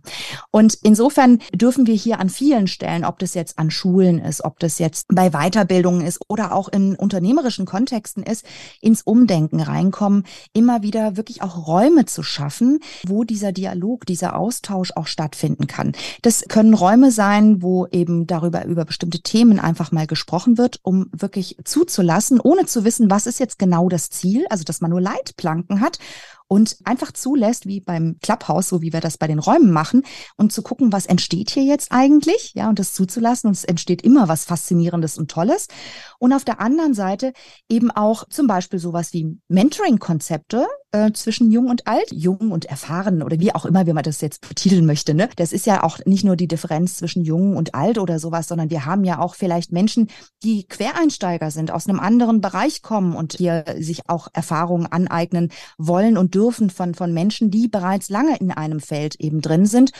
Und 0.51 0.75
insofern 0.83 1.39
dürfen 1.53 1.85
wir 1.85 1.95
hier 1.95 2.19
an 2.19 2.29
vielen 2.29 2.67
Stellen, 2.67 3.03
ob 3.05 3.19
das 3.19 3.33
jetzt 3.33 3.59
an 3.59 3.71
Schulen 3.71 4.19
ist, 4.19 4.43
ob 4.43 4.59
das 4.59 4.79
jetzt 4.79 5.07
bei 5.09 5.31
Weiterbildungen 5.31 6.01
ist 6.01 6.19
oder 6.27 6.53
auch 6.53 6.69
in 6.69 6.95
unternehmerischen 6.95 7.65
Kontexten 7.65 8.23
ist, 8.23 8.45
ins 8.81 9.01
Umdenken 9.01 9.59
reinkommen, 9.59 10.23
immer 10.53 10.81
wieder 10.81 11.17
wirklich 11.17 11.41
auch 11.41 11.67
Räume 11.67 12.05
zu 12.05 12.23
schaffen, 12.23 12.79
wo 13.05 13.23
dieser 13.23 13.51
Dialog, 13.51 14.05
dieser 14.05 14.35
Austausch 14.35 14.76
Austausch 14.77 14.91
auch 14.95 15.07
stattfinden 15.07 15.67
kann. 15.67 15.93
Das 16.21 16.45
können 16.47 16.73
Räume 16.73 17.11
sein, 17.11 17.61
wo 17.61 17.87
eben 17.87 18.27
darüber 18.27 18.65
über 18.65 18.85
bestimmte 18.85 19.19
Themen 19.19 19.59
einfach 19.59 19.91
mal 19.91 20.07
gesprochen 20.07 20.57
wird, 20.57 20.79
um 20.83 21.09
wirklich 21.11 21.57
zuzulassen, 21.63 22.39
ohne 22.39 22.65
zu 22.65 22.83
wissen, 22.83 23.09
was 23.09 23.27
ist 23.27 23.39
jetzt 23.39 23.59
genau 23.59 23.89
das 23.89 24.09
Ziel, 24.09 24.45
also 24.49 24.63
dass 24.63 24.81
man 24.81 24.91
nur 24.91 25.01
Leitplanken 25.01 25.81
hat 25.81 25.99
und 26.47 26.77
einfach 26.85 27.11
zulässt, 27.11 27.65
wie 27.65 27.81
beim 27.81 28.17
Clubhouse, 28.21 28.69
so 28.69 28.81
wie 28.81 28.93
wir 28.93 29.01
das 29.01 29.17
bei 29.17 29.27
den 29.27 29.39
Räumen 29.39 29.71
machen, 29.71 30.03
und 30.37 30.51
zu 30.51 30.61
gucken, 30.61 30.93
was 30.93 31.05
entsteht 31.05 31.49
hier 31.49 31.63
jetzt 31.63 31.91
eigentlich, 31.91 32.53
ja, 32.55 32.69
und 32.69 32.79
das 32.79 32.93
zuzulassen. 32.93 33.47
Und 33.47 33.55
es 33.57 33.63
entsteht 33.63 34.01
immer 34.01 34.27
was 34.27 34.45
Faszinierendes 34.45 35.17
und 35.17 35.29
Tolles. 35.29 35.67
Und 36.19 36.33
auf 36.33 36.45
der 36.45 36.59
anderen 36.59 36.93
Seite 36.93 37.33
eben 37.69 37.91
auch 37.91 38.27
zum 38.29 38.47
Beispiel 38.47 38.79
sowas 38.79 39.13
wie 39.13 39.37
Mentoring-Konzepte 39.47 40.65
äh, 40.91 41.11
zwischen 41.11 41.51
Jung 41.51 41.69
und 41.69 41.87
Alt, 41.87 42.11
Jung 42.11 42.51
und 42.51 42.65
Erfahren 42.65 43.21
oder 43.21 43.39
wie 43.39 43.53
auch 43.53 43.65
immer, 43.65 43.85
wie 43.85 43.93
man 43.93 44.03
das 44.03 44.21
jetzt 44.21 44.47
betiteln 44.47 44.85
möchte. 44.85 45.13
Ne? 45.13 45.29
Das 45.35 45.51
ist 45.51 45.65
ja 45.65 45.83
auch 45.83 45.99
nicht 46.05 46.23
nur 46.23 46.35
die 46.35 46.47
Differenz 46.47 46.97
zwischen 46.97 47.23
Jung 47.23 47.57
und 47.57 47.75
Alt 47.75 47.97
oder 47.97 48.19
sowas, 48.19 48.47
sondern 48.47 48.69
wir 48.69 48.85
haben 48.85 49.03
ja 49.03 49.19
auch 49.19 49.35
vielleicht 49.35 49.71
Menschen, 49.71 50.07
die 50.43 50.65
Quereinsteiger 50.65 51.51
sind, 51.51 51.71
aus 51.71 51.87
einem 51.87 51.99
anderen 51.99 52.41
Bereich 52.41 52.81
kommen 52.81 53.15
und 53.15 53.33
hier 53.33 53.65
sich 53.77 54.09
auch 54.09 54.27
Erfahrungen 54.33 54.87
aneignen 54.87 55.49
wollen 55.77 56.17
und 56.17 56.35
dürfen 56.37 56.69
von, 56.69 56.93
von 56.93 57.13
Menschen, 57.13 57.49
die 57.49 57.67
bereits 57.67 58.09
lange 58.09 58.37
in 58.37 58.51
einem 58.51 58.79
Feld 58.79 59.15
eben 59.19 59.41
drin 59.41 59.65
sind. 59.65 59.91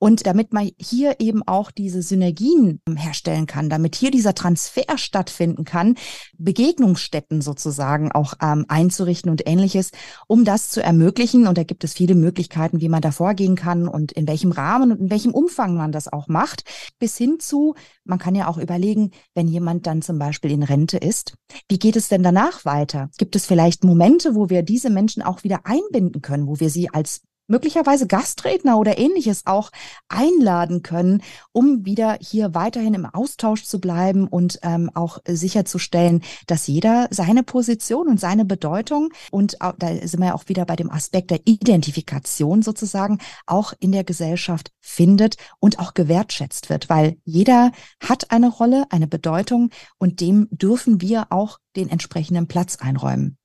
Und 0.00 0.26
damit 0.26 0.54
man 0.54 0.70
hier 0.78 1.16
eben 1.20 1.46
auch 1.46 1.70
diese 1.70 2.00
Synergien 2.00 2.80
herstellen 2.96 3.46
kann, 3.46 3.68
damit 3.68 3.94
hier 3.94 4.10
dieser 4.10 4.34
Transfer 4.34 4.96
stattfinden 4.96 5.64
kann, 5.64 5.94
Begegnungsstätten 6.38 7.42
sozusagen 7.42 8.10
auch 8.10 8.32
ähm, 8.40 8.64
einzurichten 8.68 9.30
und 9.30 9.46
ähnliches, 9.46 9.90
um 10.26 10.46
das 10.46 10.70
zu 10.70 10.82
ermöglichen. 10.82 11.46
Und 11.46 11.58
da 11.58 11.64
gibt 11.64 11.84
es 11.84 11.92
viele 11.92 12.14
Möglichkeiten, 12.14 12.80
wie 12.80 12.88
man 12.88 13.02
da 13.02 13.12
vorgehen 13.12 13.56
kann 13.56 13.88
und 13.88 14.10
in 14.12 14.26
welchem 14.26 14.52
Rahmen 14.52 14.90
und 14.90 15.00
in 15.00 15.10
welchem 15.10 15.34
Umfang 15.34 15.76
man 15.76 15.92
das 15.92 16.10
auch 16.10 16.28
macht. 16.28 16.64
Bis 16.98 17.18
hin 17.18 17.38
zu, 17.38 17.74
man 18.04 18.18
kann 18.18 18.34
ja 18.34 18.48
auch 18.48 18.56
überlegen, 18.56 19.10
wenn 19.34 19.48
jemand 19.48 19.86
dann 19.86 20.00
zum 20.00 20.18
Beispiel 20.18 20.50
in 20.50 20.62
Rente 20.62 20.96
ist, 20.96 21.34
wie 21.68 21.78
geht 21.78 21.96
es 21.96 22.08
denn 22.08 22.22
danach 22.22 22.64
weiter? 22.64 23.10
Gibt 23.18 23.36
es 23.36 23.44
vielleicht 23.44 23.84
Momente, 23.84 24.34
wo 24.34 24.48
wir 24.48 24.62
diese 24.62 24.88
Menschen 24.88 25.22
auch 25.22 25.44
wieder 25.44 25.60
einbinden 25.64 26.22
können, 26.22 26.46
wo 26.46 26.58
wir 26.58 26.70
sie 26.70 26.88
als 26.88 27.20
möglicherweise 27.50 28.06
Gastredner 28.06 28.78
oder 28.78 28.96
ähnliches 28.96 29.46
auch 29.46 29.70
einladen 30.08 30.82
können, 30.82 31.22
um 31.52 31.84
wieder 31.84 32.16
hier 32.20 32.54
weiterhin 32.54 32.94
im 32.94 33.06
Austausch 33.06 33.64
zu 33.64 33.80
bleiben 33.80 34.28
und 34.28 34.60
ähm, 34.62 34.90
auch 34.94 35.18
sicherzustellen, 35.26 36.22
dass 36.46 36.68
jeder 36.68 37.08
seine 37.10 37.42
Position 37.42 38.08
und 38.08 38.20
seine 38.20 38.44
Bedeutung 38.44 39.12
und 39.30 39.60
auch, 39.60 39.74
da 39.78 39.88
sind 39.88 40.20
wir 40.20 40.28
ja 40.28 40.34
auch 40.34 40.48
wieder 40.48 40.64
bei 40.64 40.76
dem 40.76 40.90
Aspekt 40.90 41.30
der 41.30 41.40
Identifikation 41.44 42.62
sozusagen 42.62 43.18
auch 43.46 43.72
in 43.80 43.92
der 43.92 44.04
Gesellschaft 44.04 44.70
findet 44.80 45.36
und 45.58 45.78
auch 45.78 45.94
gewertschätzt 45.94 46.70
wird, 46.70 46.88
weil 46.88 47.16
jeder 47.24 47.72
hat 48.02 48.30
eine 48.30 48.48
Rolle, 48.48 48.84
eine 48.90 49.08
Bedeutung 49.08 49.70
und 49.98 50.20
dem 50.20 50.48
dürfen 50.52 51.00
wir 51.00 51.26
auch 51.30 51.58
den 51.76 51.88
entsprechenden 51.88 52.46
Platz 52.46 52.76
einräumen. 52.76 53.39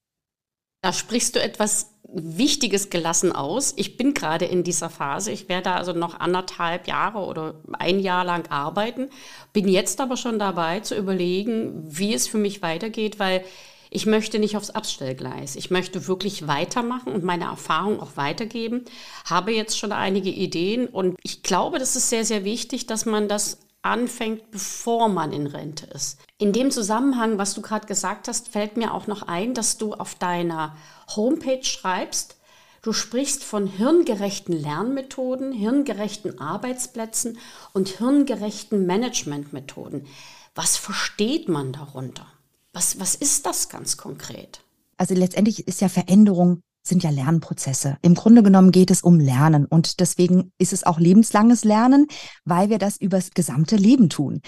Da 0.86 0.94
sprichst 0.94 1.36
du 1.36 1.42
etwas 1.42 1.96
Wichtiges 2.14 2.92
gelassen 2.92 3.32
aus. 3.32 3.74
Ich 3.76 3.98
bin 3.98 4.14
gerade 4.14 4.46
in 4.46 4.62
dieser 4.62 4.92
Phase. 4.92 5.32
Ich 5.32 5.50
werde 5.50 5.72
also 5.72 5.94
noch 5.94 6.20
anderthalb 6.20 6.88
Jahre 6.88 7.26
oder 7.26 7.56
ein 7.80 8.00
Jahr 8.00 8.24
lang 8.24 8.52
arbeiten. 8.52 9.10
Bin 9.52 9.68
jetzt 9.68 10.00
aber 10.00 10.16
schon 10.16 10.38
dabei 10.38 10.82
zu 10.82 10.96
überlegen, 10.96 11.74
wie 11.88 12.14
es 12.14 12.28
für 12.28 12.38
mich 12.38 12.62
weitergeht, 12.62 13.18
weil 13.18 13.44
ich 13.90 14.06
möchte 14.06 14.38
nicht 14.38 14.58
aufs 14.58 14.70
Abstellgleis. 14.70 15.56
Ich 15.56 15.72
möchte 15.72 16.06
wirklich 16.06 16.48
weitermachen 16.48 17.12
und 17.14 17.24
meine 17.24 17.46
Erfahrung 17.46 18.00
auch 18.00 18.16
weitergeben. 18.16 18.86
Habe 19.28 19.54
jetzt 19.54 19.80
schon 19.80 19.92
einige 19.92 20.30
Ideen 20.30 20.86
und 20.86 21.18
ich 21.24 21.42
glaube, 21.42 21.80
das 21.80 21.96
ist 21.96 22.12
sehr, 22.12 22.26
sehr 22.26 22.44
wichtig, 22.44 22.86
dass 22.86 23.08
man 23.08 23.28
das 23.28 23.58
anfängt, 23.86 24.52
bevor 24.52 25.08
man 25.08 25.32
in 25.32 25.48
Rente 25.48 25.86
ist. 25.86 26.20
In 26.38 26.52
dem 26.52 26.72
Zusammenhang, 26.72 27.38
was 27.38 27.54
du 27.54 27.62
gerade 27.62 27.88
gesagt 27.88 28.28
hast, 28.28 28.50
fällt 28.50 28.78
mir 28.78 28.94
auch 28.94 29.08
noch 29.08 29.22
ein, 29.24 29.54
dass 29.54 29.78
du 29.78 29.94
auf 29.94 30.16
deiner 30.16 30.76
Homepage 31.16 31.64
schreibst, 31.64 32.36
du 32.82 32.92
sprichst 32.94 33.44
von 33.44 33.68
hirngerechten 33.68 34.54
Lernmethoden, 34.54 35.52
hirngerechten 35.52 36.40
Arbeitsplätzen 36.40 37.38
und 37.74 37.88
hirngerechten 37.90 38.86
Managementmethoden. 38.86 40.08
Was 40.56 40.78
versteht 40.78 41.48
man 41.48 41.72
darunter? 41.72 42.26
Was, 42.74 43.00
was 43.00 43.16
ist 43.16 43.46
das 43.46 43.70
ganz 43.70 43.98
konkret? 43.98 44.62
Also 44.98 45.14
letztendlich 45.14 45.68
ist 45.68 45.82
ja 45.82 45.90
Veränderung 45.90 46.62
sind 46.88 47.04
ja 47.04 47.10
Lernprozesse. 47.10 47.98
Im 48.02 48.16
Grunde 48.16 48.44
genommen 48.44 48.72
geht 48.72 48.92
es 48.92 49.02
um 49.02 49.20
Lernen 49.20 49.66
und 49.66 50.00
deswegen 50.00 50.52
ist 50.58 50.74
es 50.74 50.84
auch 50.84 51.00
lebenslanges 51.00 51.64
Lernen, 51.64 52.08
weil 52.44 52.70
wir 52.70 52.78
das 52.78 52.98
übers 52.98 53.32
gesamte 53.32 53.76
Leben 53.76 54.10
tun. 54.10 54.42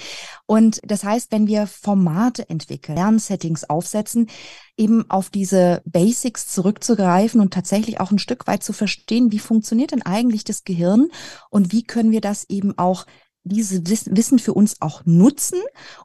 Und 0.45 0.79
das 0.83 1.03
heißt, 1.03 1.31
wenn 1.31 1.47
wir 1.47 1.67
Formate 1.67 2.49
entwickeln, 2.49 2.95
Lernsettings 2.95 3.63
aufsetzen, 3.63 4.29
eben 4.77 5.09
auf 5.09 5.29
diese 5.29 5.81
Basics 5.85 6.47
zurückzugreifen 6.47 7.41
und 7.41 7.53
tatsächlich 7.53 7.99
auch 7.99 8.11
ein 8.11 8.19
Stück 8.19 8.47
weit 8.47 8.63
zu 8.63 8.73
verstehen, 8.73 9.31
wie 9.31 9.39
funktioniert 9.39 9.91
denn 9.91 10.03
eigentlich 10.03 10.43
das 10.43 10.63
Gehirn 10.63 11.09
und 11.49 11.71
wie 11.71 11.83
können 11.83 12.11
wir 12.11 12.21
das 12.21 12.45
eben 12.49 12.77
auch 12.77 13.05
dieses 13.43 13.81
Wissen 13.85 14.39
für 14.39 14.53
uns 14.53 14.81
auch 14.81 15.03
nutzen, 15.05 15.59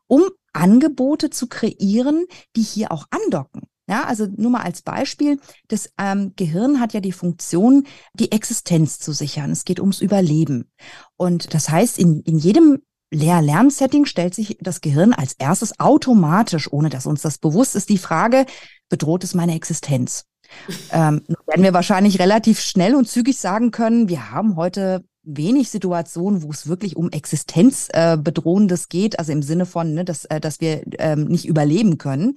um 0.07 0.23
Angebote 0.53 1.31
zu 1.31 1.49
kreieren, 1.49 2.27
die 2.57 2.63
hier 2.63 2.93
auch 2.93 3.07
andocken. 3.11 3.63
Ja, 3.93 4.05
also 4.05 4.27
nur 4.39 4.51
mal 4.51 4.63
als 4.63 4.81
Beispiel, 4.81 5.39
das 5.69 5.91
ähm, 5.99 6.33
Gehirn 6.35 6.81
hat 6.81 6.95
ja 6.95 7.01
die 7.01 7.13
Funktion, 7.13 7.87
die 8.15 8.33
Existenz 8.33 8.99
zu 8.99 9.13
sichern. 9.13 9.51
Es 9.51 9.67
geht 9.67 9.81
ums 9.81 10.01
Überleben. 10.01 10.71
Und 11.19 11.53
das 11.53 11.69
heißt, 11.69 11.99
in, 11.99 12.23
in 12.23 12.39
jedem 12.39 12.79
Lehr-Lernsetting 13.11 14.07
stellt 14.07 14.35
sich 14.35 14.57
das 14.63 14.81
Gehirn 14.81 15.13
als 15.13 15.35
erstes 15.35 15.79
automatisch, 15.79 16.73
ohne 16.73 16.89
dass 16.89 17.05
uns 17.05 17.21
das 17.21 17.37
bewusst 17.37 17.77
ist, 17.77 17.91
die 17.91 17.99
Frage, 17.99 18.47
bedroht 18.89 19.25
es 19.25 19.35
meine 19.35 19.55
Existenz? 19.55 20.25
ähm, 20.91 21.21
werden 21.47 21.63
wir 21.63 21.75
wahrscheinlich 21.75 22.19
relativ 22.19 22.61
schnell 22.61 22.95
und 22.95 23.11
zügig 23.11 23.37
sagen 23.37 23.73
können, 23.73 24.09
wir 24.09 24.31
haben 24.31 24.57
heute 24.57 25.05
wenig 25.23 25.69
Situationen, 25.69 26.43
wo 26.43 26.51
es 26.51 26.67
wirklich 26.67 26.97
um 26.97 27.11
Existenzbedrohendes 27.11 28.85
äh, 28.85 28.89
geht, 28.89 29.19
also 29.19 29.33
im 29.33 29.43
Sinne 29.43 29.67
von, 29.67 29.93
ne, 29.93 30.07
dass, 30.07 30.25
äh, 30.25 30.41
dass 30.41 30.63
wir 30.63 30.83
ähm, 30.99 31.27
nicht 31.27 31.45
überleben 31.45 31.99
können. 31.99 32.37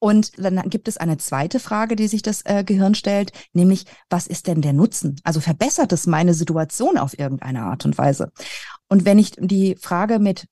Und 0.00 0.32
dann 0.38 0.70
gibt 0.70 0.88
es 0.88 0.96
eine 0.96 1.18
zweite 1.18 1.60
Frage, 1.60 1.96
die 1.96 2.08
sich 2.08 2.22
das 2.22 2.42
äh, 2.44 2.62
Gehirn 2.64 2.94
stellt, 2.94 3.32
nämlich, 3.52 3.84
was 4.08 4.26
ist 4.26 4.46
denn 4.46 4.62
der 4.62 4.72
Nutzen? 4.72 5.16
Also 5.24 5.40
verbessert 5.40 5.92
es 5.92 6.06
meine 6.06 6.34
Situation 6.34 6.98
auf 6.98 7.18
irgendeine 7.18 7.62
Art 7.62 7.84
und 7.84 7.98
Weise? 7.98 8.30
Und 8.88 9.04
wenn 9.04 9.18
ich 9.18 9.32
die 9.38 9.76
Frage 9.76 10.18
mit 10.18 10.46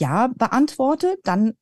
Ja 0.00 0.28
beantworte, 0.34 1.16
dann 1.24 1.54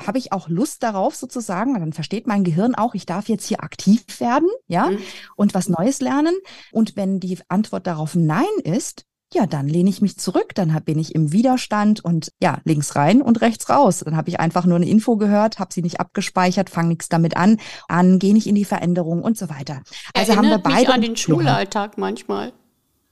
habe 0.00 0.18
ich 0.18 0.32
auch 0.32 0.48
Lust 0.48 0.82
darauf 0.82 1.14
sozusagen, 1.14 1.74
dann 1.74 1.92
versteht 1.92 2.26
mein 2.26 2.44
Gehirn 2.44 2.74
auch, 2.74 2.94
ich 2.94 3.06
darf 3.06 3.28
jetzt 3.28 3.46
hier 3.46 3.62
aktiv 3.62 4.04
werden, 4.20 4.48
ja, 4.66 4.90
mhm. 4.90 4.98
und 5.36 5.54
was 5.54 5.68
Neues 5.68 6.00
lernen. 6.00 6.34
Und 6.72 6.96
wenn 6.96 7.20
die 7.20 7.38
Antwort 7.48 7.86
darauf 7.86 8.14
Nein 8.14 8.44
ist, 8.64 9.04
ja, 9.34 9.46
dann 9.46 9.66
lehne 9.68 9.90
ich 9.90 10.00
mich 10.00 10.18
zurück, 10.18 10.54
dann 10.54 10.80
bin 10.84 10.98
ich 10.98 11.14
im 11.14 11.32
Widerstand 11.32 12.04
und 12.04 12.32
ja, 12.40 12.58
links 12.64 12.94
rein 12.94 13.22
und 13.22 13.40
rechts 13.40 13.68
raus. 13.68 14.02
Dann 14.04 14.16
habe 14.16 14.28
ich 14.28 14.38
einfach 14.38 14.66
nur 14.66 14.76
eine 14.76 14.88
Info 14.88 15.16
gehört, 15.16 15.58
habe 15.58 15.74
sie 15.74 15.82
nicht 15.82 15.98
abgespeichert, 16.00 16.70
fange 16.70 16.88
nichts 16.88 17.08
damit 17.08 17.36
an, 17.36 17.58
an, 17.88 18.18
gehe 18.18 18.32
nicht 18.32 18.46
in 18.46 18.54
die 18.54 18.64
Veränderung 18.64 19.22
und 19.22 19.36
so 19.36 19.48
weiter. 19.48 19.82
Also 20.14 20.32
Erinnert 20.32 20.36
haben 20.36 20.48
wir 20.50 20.58
beide 20.58 20.78
mich 20.78 20.88
an 20.90 21.00
den 21.02 21.16
Schulalltag 21.16 21.98
manchmal. 21.98 22.52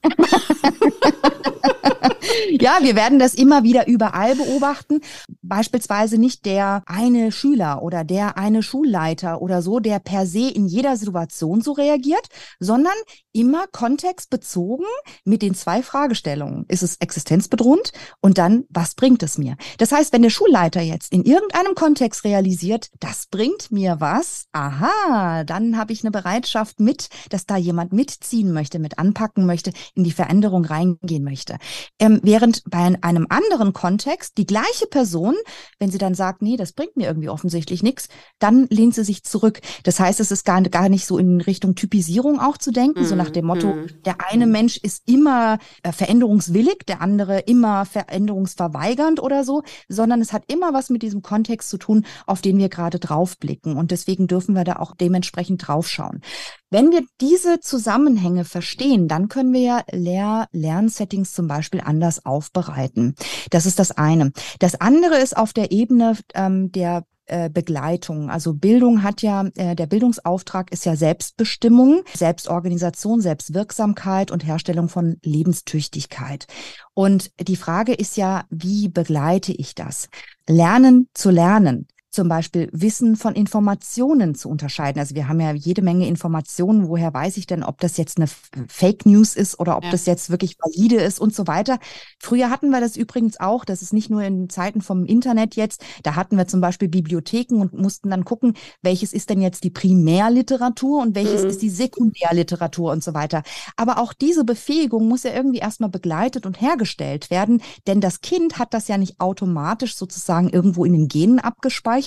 ja, 2.59 2.77
wir 2.81 2.95
werden 2.95 3.19
das 3.19 3.33
immer 3.33 3.63
wieder 3.63 3.87
überall 3.87 4.35
beobachten. 4.35 5.01
Beispielsweise 5.41 6.17
nicht 6.17 6.45
der 6.45 6.83
eine 6.85 7.31
Schüler 7.31 7.81
oder 7.81 8.03
der 8.03 8.37
eine 8.37 8.63
Schulleiter 8.63 9.41
oder 9.41 9.61
so, 9.61 9.79
der 9.79 9.99
per 9.99 10.25
se 10.25 10.49
in 10.49 10.67
jeder 10.67 10.97
Situation 10.97 11.61
so 11.61 11.73
reagiert, 11.73 12.27
sondern 12.59 12.93
immer 13.35 13.67
kontextbezogen 13.67 14.85
mit 15.25 15.41
den 15.41 15.53
zwei 15.53 15.83
Fragestellungen. 15.83 16.65
Ist 16.69 16.83
es 16.83 16.95
existenzbedrohend? 16.97 17.91
Und 18.21 18.37
dann, 18.37 18.63
was 18.69 18.95
bringt 18.95 19.21
es 19.23 19.37
mir? 19.37 19.57
Das 19.77 19.91
heißt, 19.91 20.13
wenn 20.13 20.21
der 20.21 20.29
Schulleiter 20.29 20.81
jetzt 20.81 21.11
in 21.11 21.23
irgendeinem 21.23 21.75
Kontext 21.75 22.23
realisiert, 22.23 22.89
das 22.99 23.27
bringt 23.27 23.71
mir 23.71 23.97
was, 23.99 24.45
aha, 24.53 25.43
dann 25.43 25.77
habe 25.77 25.91
ich 25.91 26.03
eine 26.03 26.11
Bereitschaft 26.11 26.79
mit, 26.79 27.09
dass 27.29 27.45
da 27.45 27.57
jemand 27.57 27.91
mitziehen 27.91 28.53
möchte, 28.53 28.79
mit 28.79 28.97
anpacken 28.97 29.45
möchte, 29.45 29.71
in 29.93 30.05
die 30.05 30.11
Veränderung 30.11 30.63
reingehen 30.63 31.23
möchte. 31.23 31.57
Ähm, 31.99 32.21
während 32.23 32.63
bei 32.69 32.95
einem 33.01 33.27
anderen 33.29 33.73
Kontext 33.73 34.37
die 34.37 34.45
gleiche 34.45 34.87
Person, 34.89 35.35
wenn 35.77 35.91
sie 35.91 35.97
dann 35.97 36.15
sagt, 36.15 36.41
nee, 36.41 36.55
das 36.55 36.71
bringt 36.71 36.95
mir 36.95 37.07
irgendwie 37.07 37.29
offensichtlich 37.29 37.83
nichts, 37.83 38.07
dann 38.39 38.67
lehnt 38.69 38.95
sie 38.95 39.03
sich 39.03 39.23
zurück. 39.23 39.59
Das 39.83 39.99
heißt, 39.99 40.21
es 40.21 40.31
ist 40.31 40.45
gar, 40.45 40.61
gar 40.61 40.87
nicht 40.87 41.05
so 41.05 41.17
in 41.17 41.41
Richtung 41.41 41.75
Typisierung 41.75 42.39
auch 42.39 42.57
zu 42.57 42.71
denken, 42.71 43.01
mhm. 43.01 43.05
so 43.05 43.15
nach 43.25 43.31
dem 43.31 43.45
Motto, 43.45 43.73
mhm. 43.73 43.87
der 44.05 44.15
eine 44.29 44.47
Mensch 44.47 44.77
ist 44.77 45.03
immer 45.09 45.57
äh, 45.83 45.91
veränderungswillig, 45.91 46.79
der 46.87 47.01
andere 47.01 47.39
immer 47.39 47.85
veränderungsverweigernd 47.85 49.21
oder 49.21 49.43
so, 49.43 49.63
sondern 49.89 50.21
es 50.21 50.31
hat 50.31 50.43
immer 50.47 50.73
was 50.73 50.89
mit 50.89 51.01
diesem 51.01 51.21
Kontext 51.21 51.69
zu 51.69 51.77
tun, 51.77 52.05
auf 52.25 52.41
den 52.41 52.57
wir 52.57 52.69
gerade 52.69 52.99
draufblicken. 52.99 53.77
Und 53.77 53.91
deswegen 53.91 54.27
dürfen 54.27 54.55
wir 54.55 54.63
da 54.63 54.77
auch 54.77 54.95
dementsprechend 54.95 55.67
draufschauen. 55.67 56.21
Wenn 56.69 56.91
wir 56.91 57.03
diese 57.21 57.59
Zusammenhänge 57.59 58.43
verstehen, 58.43 59.07
dann 59.07 59.27
können 59.27 59.53
wir 59.53 59.61
ja 59.61 59.83
Lehr 59.91 60.47
Lernsettings 60.51 61.33
zum 61.33 61.47
Beispiel 61.47 61.81
anders 61.81 62.25
aufbereiten. 62.25 63.15
Das 63.49 63.65
ist 63.65 63.79
das 63.79 63.91
eine. 63.91 64.31
Das 64.59 64.79
andere 64.81 65.17
ist 65.17 65.37
auf 65.37 65.53
der 65.53 65.71
Ebene 65.71 66.17
ähm, 66.33 66.71
der 66.71 67.05
äh, 67.27 67.49
Begleitung. 67.49 68.29
Also 68.29 68.53
Bildung 68.53 69.03
hat 69.03 69.21
ja, 69.21 69.45
äh, 69.55 69.75
der 69.75 69.87
Bildungsauftrag 69.87 70.71
ist 70.71 70.85
ja 70.85 70.95
Selbstbestimmung, 70.95 72.03
Selbstorganisation, 72.13 73.21
Selbstwirksamkeit 73.21 74.31
und 74.31 74.45
Herstellung 74.45 74.89
von 74.89 75.17
Lebenstüchtigkeit. 75.23 76.47
Und 76.93 77.31
die 77.39 77.55
Frage 77.55 77.93
ist 77.93 78.17
ja, 78.17 78.45
wie 78.49 78.89
begleite 78.89 79.53
ich 79.53 79.75
das? 79.75 80.09
Lernen 80.47 81.09
zu 81.13 81.31
lernen 81.31 81.87
zum 82.15 82.29
Beispiel 82.29 82.69
Wissen 82.71 83.15
von 83.15 83.35
Informationen 83.35 84.33
zu 84.33 84.49
unterscheiden. 84.49 84.99
Also 84.99 85.13
wir 85.15 85.27
haben 85.27 85.39
ja 85.39 85.53
jede 85.53 85.81
Menge 85.81 86.07
Informationen. 86.07 86.87
Woher 86.87 87.13
weiß 87.13 87.37
ich 87.37 87.45
denn, 87.45 87.63
ob 87.63 87.79
das 87.81 87.97
jetzt 87.97 88.17
eine 88.17 88.27
Fake 88.67 89.05
News 89.05 89.35
ist 89.35 89.59
oder 89.59 89.77
ob 89.77 89.83
ja. 89.83 89.91
das 89.91 90.05
jetzt 90.05 90.29
wirklich 90.29 90.57
valide 90.59 90.95
ist 90.95 91.19
und 91.19 91.35
so 91.35 91.45
weiter. 91.45 91.77
Früher 92.19 92.49
hatten 92.49 92.69
wir 92.69 92.79
das 92.79 92.97
übrigens 92.97 93.39
auch. 93.39 93.65
Das 93.65 93.81
ist 93.81 93.93
nicht 93.93 94.09
nur 94.09 94.23
in 94.23 94.49
Zeiten 94.49 94.81
vom 94.81 95.05
Internet 95.05 95.55
jetzt. 95.55 95.83
Da 96.03 96.15
hatten 96.15 96.37
wir 96.37 96.47
zum 96.47 96.61
Beispiel 96.61 96.87
Bibliotheken 96.87 97.55
und 97.59 97.73
mussten 97.73 98.09
dann 98.09 98.25
gucken, 98.25 98.53
welches 98.81 99.13
ist 99.13 99.29
denn 99.29 99.41
jetzt 99.41 99.63
die 99.63 99.69
Primärliteratur 99.69 101.01
und 101.01 101.15
welches 101.15 101.43
mhm. 101.43 101.49
ist 101.49 101.61
die 101.61 101.69
Sekundärliteratur 101.69 102.91
und 102.91 103.03
so 103.03 103.13
weiter. 103.13 103.43
Aber 103.75 103.99
auch 103.99 104.13
diese 104.13 104.45
Befähigung 104.45 105.07
muss 105.07 105.23
ja 105.23 105.33
irgendwie 105.33 105.59
erstmal 105.59 105.89
begleitet 105.89 106.45
und 106.45 106.61
hergestellt 106.61 107.29
werden, 107.29 107.61
denn 107.87 107.99
das 108.01 108.21
Kind 108.21 108.57
hat 108.57 108.73
das 108.73 108.87
ja 108.87 108.97
nicht 108.97 109.19
automatisch 109.19 109.95
sozusagen 109.97 110.49
irgendwo 110.49 110.85
in 110.85 110.93
den 110.93 111.07
Genen 111.07 111.39
abgespeichert, 111.39 112.04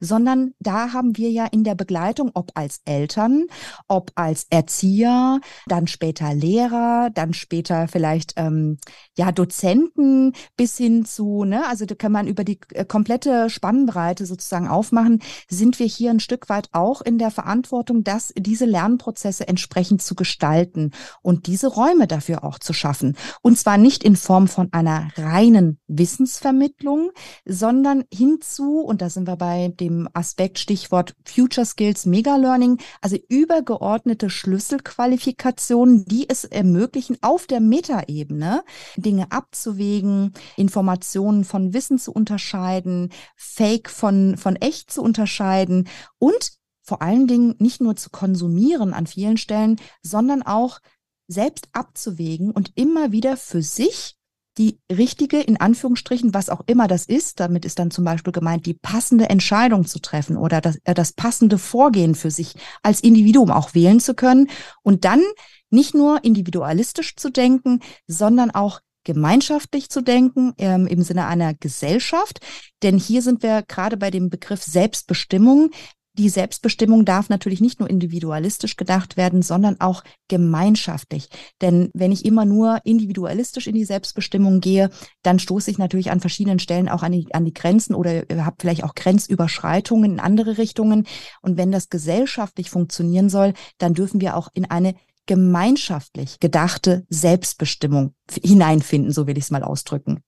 sondern 0.00 0.52
da 0.58 0.92
haben 0.92 1.16
wir 1.16 1.30
ja 1.30 1.46
in 1.46 1.64
der 1.64 1.74
Begleitung, 1.74 2.30
ob 2.34 2.50
als 2.54 2.80
Eltern, 2.84 3.44
ob 3.88 4.12
als 4.14 4.46
Erzieher, 4.50 5.40
dann 5.66 5.86
später 5.86 6.34
Lehrer, 6.34 7.10
dann 7.14 7.32
später 7.34 7.88
vielleicht 7.88 8.34
ähm, 8.36 8.78
ja 9.16 9.32
Dozenten 9.32 10.32
bis 10.56 10.76
hin 10.76 11.04
zu, 11.04 11.44
ne, 11.44 11.66
also 11.66 11.86
da 11.86 11.94
kann 11.94 12.12
man 12.12 12.26
über 12.26 12.44
die 12.44 12.58
äh, 12.72 12.84
komplette 12.84 13.50
Spannbreite 13.50 14.26
sozusagen 14.26 14.68
aufmachen, 14.68 15.20
sind 15.48 15.78
wir 15.78 15.86
hier 15.86 16.10
ein 16.10 16.20
Stück 16.20 16.48
weit 16.48 16.68
auch 16.72 17.00
in 17.00 17.18
der 17.18 17.30
Verantwortung, 17.30 18.04
dass 18.04 18.32
diese 18.36 18.64
Lernprozesse 18.64 19.48
entsprechend 19.48 20.02
zu 20.02 20.14
gestalten 20.14 20.92
und 21.22 21.46
diese 21.46 21.68
Räume 21.68 22.06
dafür 22.06 22.44
auch 22.44 22.58
zu 22.58 22.72
schaffen. 22.72 23.16
Und 23.42 23.58
zwar 23.58 23.78
nicht 23.78 24.04
in 24.04 24.16
Form 24.16 24.48
von 24.48 24.72
einer 24.72 25.08
reinen 25.16 25.78
Wissensvermittlung, 25.86 27.10
sondern 27.44 28.04
hinzu, 28.12 28.80
und 28.80 29.02
da 29.02 29.10
sind 29.10 29.26
wir 29.26 29.33
bei 29.36 29.68
dem 29.68 30.08
Aspekt 30.12 30.58
Stichwort 30.58 31.14
Future 31.24 31.66
Skills 31.66 32.06
Mega 32.06 32.36
Learning, 32.36 32.78
also 33.00 33.16
übergeordnete 33.28 34.30
Schlüsselqualifikationen, 34.30 36.04
die 36.04 36.28
es 36.28 36.44
ermöglichen, 36.44 37.16
auf 37.20 37.46
der 37.46 37.60
Metaebene 37.60 38.62
Dinge 38.96 39.30
abzuwägen, 39.30 40.32
Informationen 40.56 41.44
von 41.44 41.72
Wissen 41.72 41.98
zu 41.98 42.12
unterscheiden, 42.12 43.10
Fake 43.36 43.90
von, 43.90 44.36
von 44.36 44.56
echt 44.56 44.90
zu 44.90 45.02
unterscheiden 45.02 45.88
und 46.18 46.52
vor 46.82 47.00
allen 47.00 47.26
Dingen 47.26 47.54
nicht 47.58 47.80
nur 47.80 47.96
zu 47.96 48.10
konsumieren 48.10 48.92
an 48.92 49.06
vielen 49.06 49.38
Stellen, 49.38 49.80
sondern 50.02 50.42
auch 50.42 50.80
selbst 51.26 51.68
abzuwägen 51.72 52.50
und 52.50 52.72
immer 52.74 53.10
wieder 53.12 53.36
für 53.36 53.62
sich 53.62 54.16
die 54.58 54.78
richtige, 54.90 55.40
in 55.40 55.60
Anführungsstrichen, 55.60 56.32
was 56.32 56.48
auch 56.48 56.62
immer 56.66 56.86
das 56.86 57.06
ist, 57.06 57.40
damit 57.40 57.64
ist 57.64 57.78
dann 57.78 57.90
zum 57.90 58.04
Beispiel 58.04 58.32
gemeint, 58.32 58.66
die 58.66 58.74
passende 58.74 59.28
Entscheidung 59.28 59.84
zu 59.86 59.98
treffen 60.00 60.36
oder 60.36 60.60
das, 60.60 60.78
äh, 60.84 60.94
das 60.94 61.12
passende 61.12 61.58
Vorgehen 61.58 62.14
für 62.14 62.30
sich 62.30 62.54
als 62.82 63.00
Individuum 63.00 63.50
auch 63.50 63.74
wählen 63.74 64.00
zu 64.00 64.14
können 64.14 64.48
und 64.82 65.04
dann 65.04 65.22
nicht 65.70 65.94
nur 65.94 66.22
individualistisch 66.24 67.16
zu 67.16 67.30
denken, 67.30 67.80
sondern 68.06 68.50
auch 68.52 68.80
gemeinschaftlich 69.02 69.90
zu 69.90 70.02
denken, 70.02 70.54
ähm, 70.58 70.86
im 70.86 71.02
Sinne 71.02 71.26
einer 71.26 71.54
Gesellschaft. 71.54 72.40
Denn 72.82 72.96
hier 72.96 73.22
sind 73.22 73.42
wir 73.42 73.62
gerade 73.62 73.96
bei 73.96 74.10
dem 74.10 74.30
Begriff 74.30 74.62
Selbstbestimmung 74.62 75.70
die 76.16 76.28
Selbstbestimmung 76.28 77.04
darf 77.04 77.28
natürlich 77.28 77.60
nicht 77.60 77.80
nur 77.80 77.90
individualistisch 77.90 78.76
gedacht 78.76 79.16
werden, 79.16 79.42
sondern 79.42 79.80
auch 79.80 80.04
gemeinschaftlich. 80.28 81.28
Denn 81.60 81.90
wenn 81.92 82.12
ich 82.12 82.24
immer 82.24 82.44
nur 82.44 82.78
individualistisch 82.84 83.66
in 83.66 83.74
die 83.74 83.84
Selbstbestimmung 83.84 84.60
gehe, 84.60 84.90
dann 85.22 85.38
stoße 85.38 85.70
ich 85.70 85.78
natürlich 85.78 86.10
an 86.10 86.20
verschiedenen 86.20 86.60
Stellen 86.60 86.88
auch 86.88 87.02
an 87.02 87.12
die, 87.12 87.34
an 87.34 87.44
die 87.44 87.54
Grenzen 87.54 87.94
oder 87.94 88.24
habe 88.36 88.56
vielleicht 88.60 88.84
auch 88.84 88.94
Grenzüberschreitungen 88.94 90.12
in 90.12 90.20
andere 90.20 90.58
Richtungen. 90.58 91.06
Und 91.42 91.56
wenn 91.56 91.72
das 91.72 91.88
gesellschaftlich 91.88 92.70
funktionieren 92.70 93.28
soll, 93.28 93.52
dann 93.78 93.94
dürfen 93.94 94.20
wir 94.20 94.36
auch 94.36 94.48
in 94.54 94.70
eine 94.70 94.94
gemeinschaftlich 95.26 96.38
gedachte 96.38 97.06
Selbstbestimmung 97.08 98.14
hineinfinden, 98.30 99.10
so 99.10 99.26
will 99.26 99.38
ich 99.38 99.44
es 99.44 99.50
mal 99.50 99.62
ausdrücken. 99.62 100.22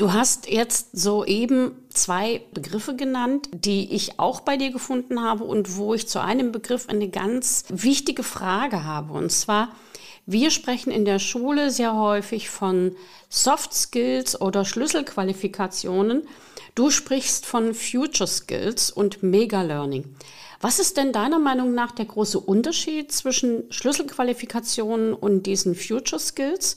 Du 0.00 0.14
hast 0.14 0.48
jetzt 0.48 0.98
soeben 0.98 1.72
zwei 1.90 2.40
Begriffe 2.54 2.96
genannt, 2.96 3.50
die 3.52 3.92
ich 3.94 4.18
auch 4.18 4.40
bei 4.40 4.56
dir 4.56 4.70
gefunden 4.70 5.22
habe 5.22 5.44
und 5.44 5.76
wo 5.76 5.92
ich 5.92 6.08
zu 6.08 6.22
einem 6.22 6.52
Begriff 6.52 6.88
eine 6.88 7.10
ganz 7.10 7.64
wichtige 7.68 8.22
Frage 8.22 8.84
habe. 8.84 9.12
Und 9.12 9.30
zwar, 9.30 9.76
wir 10.24 10.50
sprechen 10.50 10.90
in 10.90 11.04
der 11.04 11.18
Schule 11.18 11.70
sehr 11.70 11.94
häufig 11.94 12.48
von 12.48 12.96
Soft 13.28 13.74
Skills 13.74 14.40
oder 14.40 14.64
Schlüsselqualifikationen. 14.64 16.26
Du 16.74 16.88
sprichst 16.88 17.44
von 17.44 17.74
Future 17.74 18.26
Skills 18.26 18.90
und 18.90 19.22
Mega 19.22 19.60
Learning. 19.60 20.14
Was 20.62 20.78
ist 20.78 20.96
denn 20.96 21.12
deiner 21.12 21.38
Meinung 21.38 21.74
nach 21.74 21.92
der 21.92 22.06
große 22.06 22.40
Unterschied 22.40 23.12
zwischen 23.12 23.70
Schlüsselqualifikationen 23.70 25.12
und 25.12 25.42
diesen 25.42 25.74
Future 25.74 26.18
Skills? 26.18 26.76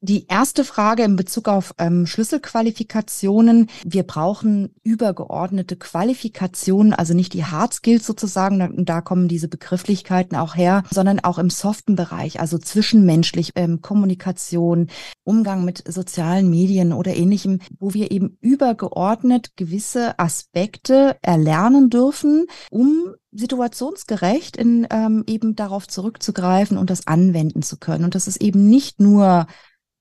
Die 0.00 0.28
erste 0.28 0.62
Frage 0.62 1.02
in 1.02 1.16
Bezug 1.16 1.48
auf 1.48 1.74
ähm, 1.76 2.06
Schlüsselqualifikationen. 2.06 3.68
Wir 3.84 4.04
brauchen 4.04 4.72
übergeordnete 4.84 5.74
Qualifikationen, 5.74 6.92
also 6.92 7.14
nicht 7.14 7.32
die 7.32 7.44
Hard 7.44 7.74
Skills 7.74 8.06
sozusagen, 8.06 8.60
da, 8.60 8.68
da 8.72 9.00
kommen 9.00 9.26
diese 9.26 9.48
Begrifflichkeiten 9.48 10.36
auch 10.36 10.54
her, 10.54 10.84
sondern 10.88 11.18
auch 11.18 11.38
im 11.38 11.50
soften 11.50 11.96
Bereich, 11.96 12.38
also 12.38 12.58
zwischenmenschlich, 12.58 13.50
ähm, 13.56 13.82
Kommunikation, 13.82 14.86
Umgang 15.24 15.64
mit 15.64 15.82
sozialen 15.92 16.48
Medien 16.48 16.92
oder 16.92 17.16
ähnlichem, 17.16 17.58
wo 17.80 17.92
wir 17.92 18.12
eben 18.12 18.38
übergeordnet 18.40 19.56
gewisse 19.56 20.16
Aspekte 20.20 21.16
erlernen 21.22 21.90
dürfen, 21.90 22.46
um 22.70 23.14
situationsgerecht 23.32 24.56
in 24.56 24.86
ähm, 24.90 25.24
eben 25.26 25.56
darauf 25.56 25.88
zurückzugreifen 25.88 26.78
und 26.78 26.88
das 26.88 27.08
anwenden 27.08 27.62
zu 27.62 27.78
können. 27.78 28.04
Und 28.04 28.14
das 28.14 28.28
ist 28.28 28.40
eben 28.40 28.68
nicht 28.70 29.00
nur 29.00 29.48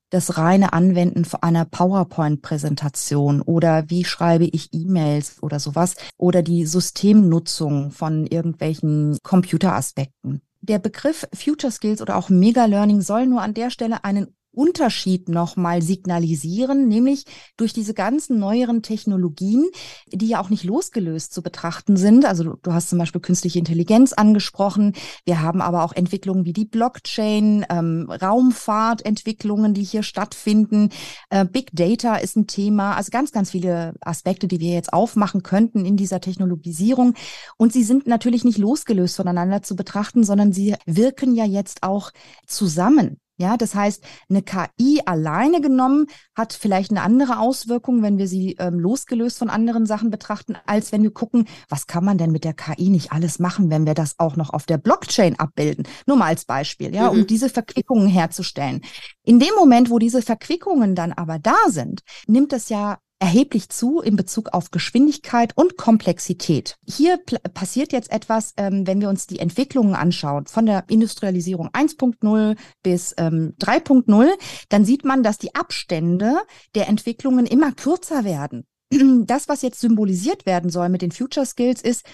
das 0.09 0.37
reine 0.37 0.73
Anwenden 0.73 1.25
einer 1.41 1.65
PowerPoint-Präsentation 1.65 3.41
oder 3.41 3.89
wie 3.89 4.05
schreibe 4.05 4.45
ich 4.45 4.69
E-Mails 4.73 5.41
oder 5.41 5.59
sowas 5.59 5.95
oder 6.17 6.41
die 6.41 6.65
Systemnutzung 6.65 7.91
von 7.91 8.25
irgendwelchen 8.25 9.17
Computeraspekten. 9.23 10.41
Der 10.61 10.79
Begriff 10.79 11.27
Future 11.33 11.71
Skills 11.71 12.01
oder 12.01 12.15
auch 12.15 12.29
Mega 12.29 12.65
Learning 12.65 13.01
soll 13.01 13.25
nur 13.27 13.41
an 13.41 13.53
der 13.53 13.69
Stelle 13.69 14.03
einen 14.03 14.27
Unterschied 14.57 15.29
nochmal 15.29 15.83
signalisieren, 15.83 16.87
nämlich 16.87 17.25
durch 17.57 17.73
diese 17.73 17.93
ganzen 17.93 18.39
neueren 18.39 18.81
Technologien, 18.81 19.69
die 20.11 20.27
ja 20.27 20.41
auch 20.41 20.49
nicht 20.49 20.63
losgelöst 20.63 21.31
zu 21.31 21.43
betrachten 21.43 21.95
sind. 21.95 22.25
Also 22.25 22.55
du, 22.61 22.73
hast 22.73 22.89
zum 22.89 22.97
Beispiel 22.97 23.21
künstliche 23.21 23.59
Intelligenz 23.59 24.13
angesprochen. 24.13 24.93
Wir 25.25 25.41
haben 25.41 25.61
aber 25.61 25.83
auch 25.83 25.93
Entwicklungen 25.93 26.45
wie 26.45 26.53
die 26.53 26.65
Blockchain, 26.65 27.65
ähm, 27.69 28.09
Raumfahrtentwicklungen, 28.09 29.75
die 29.75 29.83
hier 29.83 30.01
stattfinden. 30.01 30.89
Äh, 31.29 31.45
Big 31.45 31.69
Data 31.73 32.15
ist 32.15 32.35
ein 32.35 32.47
Thema. 32.47 32.95
Also 32.95 33.11
ganz, 33.11 33.31
ganz 33.31 33.51
viele 33.51 33.93
Aspekte, 34.01 34.47
die 34.47 34.59
wir 34.59 34.73
jetzt 34.73 34.91
aufmachen 34.91 35.43
könnten 35.43 35.85
in 35.85 35.97
dieser 35.97 36.19
Technologisierung. 36.19 37.13
Und 37.57 37.73
sie 37.73 37.83
sind 37.83 38.07
natürlich 38.07 38.43
nicht 38.43 38.57
losgelöst 38.57 39.17
voneinander 39.17 39.61
zu 39.61 39.75
betrachten, 39.75 40.23
sondern 40.23 40.51
sie 40.51 40.75
wirken 40.87 41.35
ja 41.35 41.45
jetzt 41.45 41.83
auch 41.83 42.11
zusammen. 42.47 43.19
Ja, 43.39 43.55
das 43.55 43.75
heißt, 43.75 44.03
eine 44.29 44.41
KI 44.41 45.01
alleine 45.05 45.61
genommen 45.61 46.07
hat 46.35 46.53
vielleicht 46.53 46.89
eine 46.89 47.01
andere 47.01 47.39
Auswirkung, 47.39 48.01
wenn 48.01 48.17
wir 48.17 48.27
sie 48.27 48.55
ähm, 48.59 48.79
losgelöst 48.79 49.37
von 49.37 49.49
anderen 49.49 49.85
Sachen 49.85 50.09
betrachten, 50.09 50.57
als 50.65 50.91
wenn 50.91 51.03
wir 51.03 51.11
gucken, 51.11 51.47
was 51.69 51.85
kann 51.85 52.03
man 52.03 52.17
denn 52.17 52.31
mit 52.31 52.43
der 52.43 52.53
KI 52.53 52.89
nicht 52.89 53.11
alles 53.11 53.37
machen, 53.37 53.69
wenn 53.69 53.85
wir 53.85 53.93
das 53.93 54.15
auch 54.17 54.37
noch 54.37 54.49
auf 54.49 54.65
der 54.65 54.79
Blockchain 54.79 55.37
abbilden. 55.37 55.87
Nur 56.07 56.17
mal 56.17 56.27
als 56.27 56.45
Beispiel, 56.45 56.95
ja, 56.95 57.11
mhm. 57.11 57.19
um 57.19 57.27
diese 57.27 57.49
Verquickungen 57.49 58.07
herzustellen. 58.07 58.81
In 59.23 59.39
dem 59.39 59.53
Moment, 59.55 59.91
wo 59.91 59.99
diese 59.99 60.23
Verquickungen 60.23 60.95
dann 60.95 61.13
aber 61.13 61.37
da 61.37 61.57
sind, 61.67 62.01
nimmt 62.25 62.51
das 62.51 62.69
ja 62.69 62.97
erheblich 63.19 63.69
zu 63.69 63.99
in 63.99 64.15
Bezug 64.15 64.49
auf 64.53 64.71
Geschwindigkeit 64.71 65.53
und 65.55 65.77
Komplexität. 65.77 66.77
Hier 66.87 67.19
passiert 67.53 67.91
jetzt 67.91 68.11
etwas, 68.11 68.53
ähm, 68.57 68.85
wenn 68.85 69.01
wir 69.01 69.09
uns 69.09 69.27
die 69.27 69.39
Entwicklungen 69.39 69.95
anschauen, 69.95 70.45
von 70.45 70.65
der 70.65 70.83
Industrialisierung 70.87 71.69
1.0 71.69 72.55
bis 72.83 73.15
ähm, 73.17 73.53
3.0, 73.59 74.29
dann 74.69 74.85
sieht 74.85 75.03
man, 75.05 75.23
dass 75.23 75.37
die 75.37 75.55
Abstände 75.55 76.37
der 76.75 76.87
Entwicklungen 76.87 77.45
immer 77.45 77.71
kürzer 77.71 78.23
werden. 78.23 78.65
Das, 79.25 79.49
was 79.49 79.61
jetzt 79.63 79.81
symbolisiert 79.81 80.45
werden 80.45 80.69
soll 80.69 80.89
mit 80.89 81.01
den 81.01 81.11
Future 81.11 81.45
Skills, 81.45 81.81
ist, 81.81 82.05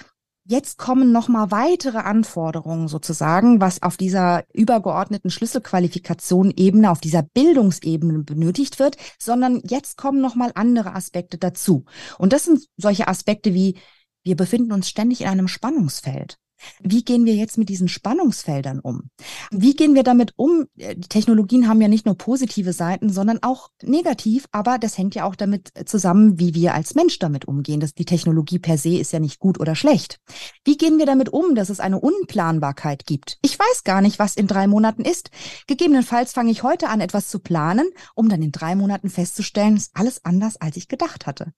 Jetzt 0.46 0.78
kommen 0.78 1.14
noch 1.14 1.30
mal 1.30 1.52
weitere 1.52 2.00
Anforderungen 2.00 2.90
sozusagen, 2.90 3.62
was 3.62 3.82
auf 3.82 3.96
dieser 3.96 4.44
übergeordneten 4.54 5.30
Schlüsselqualifikation 5.30 6.52
Ebene, 6.52 6.92
auf 6.92 7.00
dieser 7.00 7.24
Bildungsebene 7.24 8.20
benötigt 8.24 8.78
wird, 8.78 8.98
sondern 9.18 9.62
jetzt 9.64 9.96
kommen 9.98 10.20
noch 10.20 10.36
mal 10.36 10.52
andere 10.56 10.96
Aspekte 10.96 11.38
dazu. 11.38 11.86
Und 12.18 12.34
das 12.34 12.44
sind 12.44 12.68
solche 12.76 13.08
Aspekte 13.08 13.54
wie 13.54 13.78
wir 14.26 14.36
befinden 14.38 14.72
uns 14.72 14.90
ständig 14.90 15.22
in 15.22 15.28
einem 15.28 15.48
Spannungsfeld. 15.50 16.38
Wie 16.82 17.04
gehen 17.04 17.26
wir 17.26 17.36
jetzt 17.36 17.58
mit 17.58 17.70
diesen 17.70 17.88
Spannungsfeldern 17.88 18.80
um? 18.80 19.10
Wie 19.52 19.76
gehen 19.76 19.96
wir 19.96 20.04
damit 20.04 20.34
um? 20.36 20.66
Die 20.76 21.10
Technologien 21.10 21.68
haben 21.68 21.82
ja 21.82 21.88
nicht 21.88 22.06
nur 22.06 22.18
positive 22.18 22.74
Seiten, 22.74 23.10
sondern 23.10 23.40
auch 23.42 23.70
negativ, 23.82 24.48
aber 24.52 24.78
das 24.78 24.98
hängt 24.98 25.16
ja 25.16 25.26
auch 25.26 25.36
damit 25.36 25.72
zusammen, 25.86 26.40
wie 26.40 26.54
wir 26.54 26.74
als 26.74 26.96
Mensch 26.96 27.20
damit 27.20 27.46
umgehen. 27.46 27.80
Das, 27.80 27.94
die 27.94 28.06
Technologie 28.06 28.60
per 28.60 28.78
se 28.78 28.98
ist 28.98 29.14
ja 29.14 29.20
nicht 29.20 29.40
gut 29.40 29.60
oder 29.60 29.76
schlecht. 29.76 30.20
Wie 30.64 30.78
gehen 30.78 30.98
wir 30.98 31.06
damit 31.06 31.30
um, 31.30 31.56
dass 31.56 31.70
es 31.70 31.80
eine 31.80 32.00
Unplanbarkeit 32.00 33.06
gibt? 33.06 33.38
Ich 33.42 33.58
weiß 33.60 33.84
gar 33.84 34.02
nicht, 34.02 34.20
was 34.20 34.36
in 34.36 34.48
drei 34.48 34.68
Monaten 34.68 35.04
ist. 35.04 35.30
Gegebenenfalls 35.68 36.34
fange 36.34 36.52
ich 36.52 36.64
heute 36.64 36.90
an, 36.90 37.02
etwas 37.02 37.28
zu 37.30 37.40
planen, 37.40 37.90
um 38.16 38.30
dann 38.30 38.42
in 38.42 38.52
drei 38.52 38.76
Monaten 38.76 39.10
festzustellen, 39.10 39.76
ist 39.76 39.92
alles 39.94 40.24
anders, 40.24 40.58
als 40.58 40.78
ich 40.78 40.88
gedacht 40.88 41.28
hatte. 41.28 41.54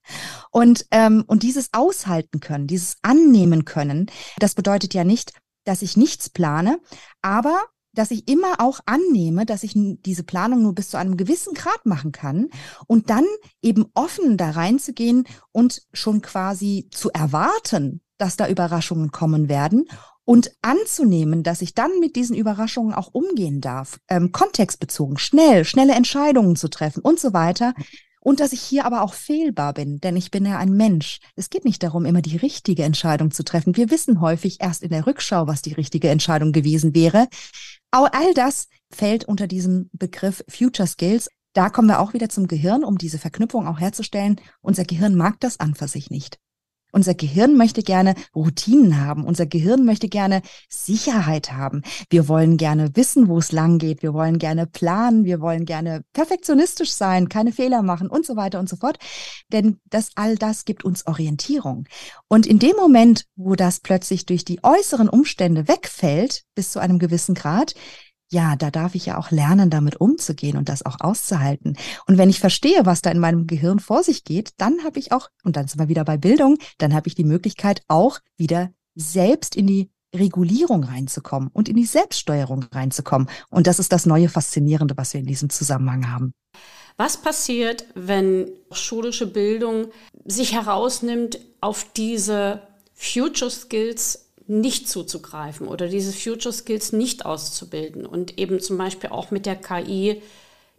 Und, 0.51 0.85
ähm, 0.91 1.23
und 1.27 1.43
dieses 1.43 1.69
Aushalten 1.73 2.39
können, 2.39 2.67
dieses 2.67 2.97
Annehmen 3.01 3.65
können, 3.65 4.07
das 4.39 4.55
bedeutet 4.55 4.93
ja 4.95 5.03
nicht, 5.03 5.33
dass 5.65 5.81
ich 5.81 5.97
nichts 5.97 6.29
plane, 6.29 6.79
aber 7.21 7.65
dass 7.93 8.11
ich 8.11 8.27
immer 8.27 8.59
auch 8.59 8.81
annehme, 8.85 9.45
dass 9.45 9.63
ich 9.63 9.71
diese 9.75 10.23
Planung 10.23 10.61
nur 10.61 10.75
bis 10.75 10.89
zu 10.89 10.97
einem 10.97 11.17
gewissen 11.17 11.53
Grad 11.53 11.85
machen 11.85 12.11
kann 12.11 12.49
und 12.87 13.09
dann 13.09 13.25
eben 13.61 13.85
offen 13.93 14.37
da 14.37 14.51
reinzugehen 14.51 15.25
und 15.51 15.81
schon 15.93 16.21
quasi 16.21 16.89
zu 16.91 17.09
erwarten, 17.11 18.01
dass 18.17 18.37
da 18.37 18.47
Überraschungen 18.47 19.11
kommen 19.11 19.49
werden 19.49 19.85
und 20.25 20.51
anzunehmen, 20.61 21.43
dass 21.43 21.61
ich 21.61 21.73
dann 21.73 21.99
mit 21.99 22.15
diesen 22.15 22.35
Überraschungen 22.35 22.93
auch 22.93 23.13
umgehen 23.13 23.61
darf, 23.61 23.99
ähm, 24.09 24.31
kontextbezogen, 24.31 25.17
schnell, 25.17 25.65
schnelle 25.65 25.93
Entscheidungen 25.93 26.55
zu 26.55 26.67
treffen 26.67 27.01
und 27.01 27.19
so 27.19 27.33
weiter. 27.33 27.73
Und 28.25 28.39
dass 28.39 28.53
ich 28.53 28.61
hier 28.61 28.85
aber 28.87 29.03
auch 29.03 29.13
fehlbar 29.13 29.75
bin, 29.75 29.99
denn 29.99 30.15
ich 30.15 30.31
bin 30.31 30.47
ja 30.47 30.57
ein 30.57 30.73
Mensch. 30.73 31.19
Es 31.35 31.51
geht 31.51 31.63
nicht 31.63 31.83
darum, 31.83 32.05
immer 32.05 32.23
die 32.23 32.37
richtige 32.37 32.81
Entscheidung 32.81 33.29
zu 33.29 33.43
treffen. 33.43 33.77
Wir 33.77 33.91
wissen 33.91 34.19
häufig 34.19 34.61
erst 34.61 34.81
in 34.81 34.89
der 34.89 35.05
Rückschau, 35.05 35.45
was 35.45 35.61
die 35.61 35.73
richtige 35.73 36.09
Entscheidung 36.09 36.51
gewesen 36.51 36.95
wäre. 36.95 37.27
All 37.91 38.33
das 38.33 38.67
fällt 38.91 39.25
unter 39.25 39.45
diesem 39.45 39.91
Begriff 39.93 40.43
Future 40.49 40.87
Skills. 40.87 41.29
Da 41.53 41.69
kommen 41.69 41.87
wir 41.87 41.99
auch 41.99 42.13
wieder 42.13 42.27
zum 42.27 42.47
Gehirn, 42.47 42.83
um 42.83 42.97
diese 42.97 43.19
Verknüpfung 43.19 43.67
auch 43.67 43.79
herzustellen. 43.79 44.41
Unser 44.61 44.85
Gehirn 44.85 45.13
mag 45.13 45.39
das 45.39 45.59
an 45.59 45.75
für 45.75 45.87
sich 45.87 46.09
nicht. 46.09 46.39
Unser 46.95 47.13
Gehirn 47.13 47.57
möchte 47.57 47.83
gerne 47.83 48.15
Routinen 48.33 49.01
haben. 49.01 49.25
Unser 49.25 49.45
Gehirn 49.45 49.83
möchte 49.83 50.07
gerne 50.07 50.41
Sicherheit 50.69 51.51
haben. 51.51 51.81
Wir 52.09 52.29
wollen 52.29 52.55
gerne 52.55 52.95
wissen, 52.95 53.27
wo 53.27 53.37
es 53.37 53.51
lang 53.51 53.79
geht. 53.79 54.01
Wir 54.01 54.13
wollen 54.13 54.39
gerne 54.39 54.65
planen. 54.65 55.25
Wir 55.25 55.41
wollen 55.41 55.65
gerne 55.65 56.05
perfektionistisch 56.13 56.93
sein, 56.93 57.27
keine 57.27 57.51
Fehler 57.51 57.81
machen 57.81 58.07
und 58.07 58.25
so 58.25 58.37
weiter 58.37 58.61
und 58.61 58.69
so 58.69 58.77
fort. 58.77 58.97
Denn 59.51 59.77
das 59.89 60.11
all 60.15 60.37
das 60.37 60.63
gibt 60.63 60.85
uns 60.85 61.05
Orientierung. 61.05 61.85
Und 62.29 62.47
in 62.47 62.59
dem 62.59 62.77
Moment, 62.77 63.25
wo 63.35 63.55
das 63.55 63.81
plötzlich 63.81 64.25
durch 64.25 64.45
die 64.45 64.63
äußeren 64.63 65.09
Umstände 65.09 65.67
wegfällt, 65.67 66.43
bis 66.55 66.71
zu 66.71 66.79
einem 66.79 66.97
gewissen 66.97 67.35
Grad, 67.35 67.73
ja, 68.35 68.57
da 68.57 68.69
darf 68.69 68.95
ich 68.95 69.05
ja 69.05 69.17
auch 69.17 69.31
lernen, 69.31 69.69
damit 69.69 70.01
umzugehen 70.01 70.57
und 70.57 70.67
das 70.67 70.85
auch 70.85 70.99
auszuhalten. 70.99 71.77
Und 72.05 72.17
wenn 72.17 72.29
ich 72.29 72.41
verstehe, 72.41 72.85
was 72.85 73.01
da 73.01 73.09
in 73.09 73.19
meinem 73.19 73.47
Gehirn 73.47 73.79
vor 73.79 74.03
sich 74.03 74.25
geht, 74.25 74.51
dann 74.57 74.83
habe 74.83 74.99
ich 74.99 75.13
auch, 75.13 75.29
und 75.45 75.55
dann 75.55 75.69
sind 75.69 75.79
wir 75.79 75.87
wieder 75.87 76.03
bei 76.03 76.17
Bildung, 76.17 76.57
dann 76.77 76.93
habe 76.93 77.07
ich 77.07 77.15
die 77.15 77.23
Möglichkeit, 77.23 77.81
auch 77.87 78.19
wieder 78.35 78.71
selbst 78.93 79.55
in 79.55 79.67
die 79.67 79.89
Regulierung 80.13 80.83
reinzukommen 80.83 81.49
und 81.53 81.69
in 81.69 81.77
die 81.77 81.85
Selbststeuerung 81.85 82.65
reinzukommen. 82.73 83.29
Und 83.49 83.67
das 83.67 83.79
ist 83.79 83.93
das 83.93 84.05
neue 84.05 84.27
Faszinierende, 84.27 84.97
was 84.97 85.13
wir 85.13 85.21
in 85.21 85.27
diesem 85.27 85.49
Zusammenhang 85.49 86.11
haben. 86.11 86.33
Was 86.97 87.17
passiert, 87.17 87.85
wenn 87.95 88.49
schulische 88.71 89.27
Bildung 89.27 89.87
sich 90.25 90.53
herausnimmt, 90.53 91.39
auf 91.61 91.87
diese 91.95 92.61
Future 92.93 93.51
Skills 93.51 94.24
nicht 94.47 94.87
zuzugreifen 94.87 95.67
oder 95.67 95.87
diese 95.87 96.13
Future 96.13 96.53
Skills 96.53 96.91
nicht 96.91 97.25
auszubilden 97.25 98.05
und 98.05 98.37
eben 98.37 98.59
zum 98.59 98.77
Beispiel 98.77 99.09
auch 99.09 99.31
mit 99.31 99.45
der 99.45 99.55
KI 99.55 100.21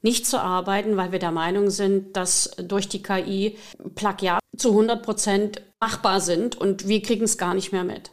nicht 0.02 0.26
zu 0.26 0.40
arbeiten, 0.40 0.96
weil 0.96 1.12
wir 1.12 1.18
der 1.18 1.32
Meinung 1.32 1.70
sind, 1.70 2.16
dass 2.16 2.52
durch 2.58 2.88
die 2.88 3.02
KI 3.02 3.56
Plagiat 3.94 4.40
zu 4.56 4.70
100 4.70 5.02
Prozent 5.02 5.62
machbar 5.80 6.20
sind 6.20 6.56
und 6.56 6.86
wir 6.86 7.02
kriegen 7.02 7.24
es 7.24 7.38
gar 7.38 7.54
nicht 7.54 7.72
mehr 7.72 7.84
mit. 7.84 8.10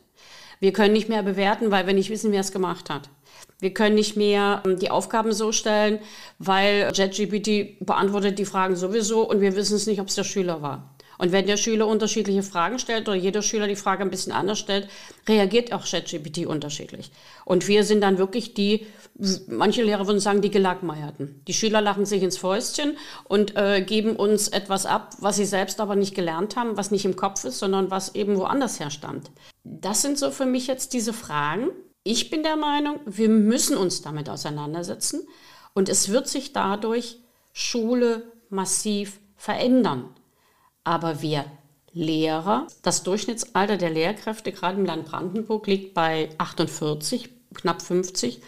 Wir 0.59 0.73
können 0.73 0.93
nicht 0.93 1.09
mehr 1.09 1.23
bewerten, 1.23 1.71
weil 1.71 1.87
wir 1.87 1.93
nicht 1.93 2.09
wissen, 2.09 2.31
wer 2.31 2.41
es 2.41 2.51
gemacht 2.51 2.89
hat. 2.89 3.09
Wir 3.59 3.73
können 3.73 3.95
nicht 3.95 4.17
mehr 4.17 4.63
ähm, 4.65 4.79
die 4.79 4.91
Aufgaben 4.91 5.31
so 5.33 5.51
stellen, 5.51 5.99
weil 6.39 6.91
JetGPT 6.93 7.85
beantwortet 7.85 8.39
die 8.39 8.45
Fragen 8.45 8.75
sowieso 8.75 9.29
und 9.29 9.41
wir 9.41 9.55
wissen 9.55 9.75
es 9.75 9.87
nicht, 9.87 10.01
ob 10.01 10.07
es 10.07 10.15
der 10.15 10.23
Schüler 10.23 10.61
war. 10.61 10.92
Und 11.23 11.31
wenn 11.31 11.47
der 11.47 11.55
Schüler 11.55 11.87
unterschiedliche 11.87 12.43
Fragen 12.43 12.79
stellt 12.79 13.07
oder 13.07 13.15
jeder 13.15 13.41
Schüler 13.41 13.65
die 13.65 13.77
Frage 13.77 14.03
ein 14.03 14.09
bisschen 14.09 14.33
anders 14.33 14.59
stellt, 14.59 14.89
reagiert 15.25 15.71
auch 15.71 15.85
ChatGPT 15.85 16.45
unterschiedlich. 16.45 17.13
Und 17.45 17.69
wir 17.69 17.85
sind 17.85 18.01
dann 18.01 18.17
wirklich 18.17 18.55
die, 18.55 18.87
manche 19.47 19.83
Lehrer 19.83 20.05
würden 20.05 20.19
sagen, 20.19 20.41
die 20.41 20.51
Gelackmeierten. 20.51 21.41
Die 21.47 21.53
Schüler 21.53 21.79
lachen 21.79 22.05
sich 22.05 22.23
ins 22.23 22.37
Fäustchen 22.37 22.97
und 23.23 23.55
äh, 23.55 23.81
geben 23.83 24.17
uns 24.17 24.49
etwas 24.49 24.85
ab, 24.85 25.15
was 25.19 25.37
sie 25.37 25.45
selbst 25.45 25.79
aber 25.79 25.95
nicht 25.95 26.13
gelernt 26.13 26.57
haben, 26.57 26.75
was 26.75 26.91
nicht 26.91 27.05
im 27.05 27.15
Kopf 27.15 27.45
ist, 27.45 27.57
sondern 27.57 27.89
was 27.89 28.15
eben 28.15 28.35
woanders 28.35 28.81
herstammt. 28.81 29.31
Das 29.63 30.01
sind 30.01 30.19
so 30.19 30.29
für 30.29 30.45
mich 30.45 30.67
jetzt 30.67 30.91
diese 30.91 31.13
Fragen. 31.13 31.69
Ich 32.03 32.31
bin 32.31 32.43
der 32.43 32.57
Meinung, 32.57 32.99
wir 33.05 33.29
müssen 33.29 33.77
uns 33.77 34.01
damit 34.01 34.29
auseinandersetzen 34.29 35.25
und 35.73 35.87
es 35.87 36.09
wird 36.09 36.27
sich 36.27 36.51
dadurch 36.51 37.19
Schule 37.53 38.23
massiv 38.49 39.21
verändern. 39.37 40.09
Aber 40.83 41.21
wir 41.21 41.45
Lehrer, 41.93 42.67
das 42.81 43.03
Durchschnittsalter 43.03 43.77
der 43.77 43.91
Lehrkräfte 43.91 44.51
gerade 44.51 44.79
im 44.79 44.85
Land 44.85 45.05
Brandenburg 45.05 45.67
liegt 45.67 45.93
bei 45.93 46.29
48, 46.39 47.29
knapp 47.53 47.81
50, 47.81 48.41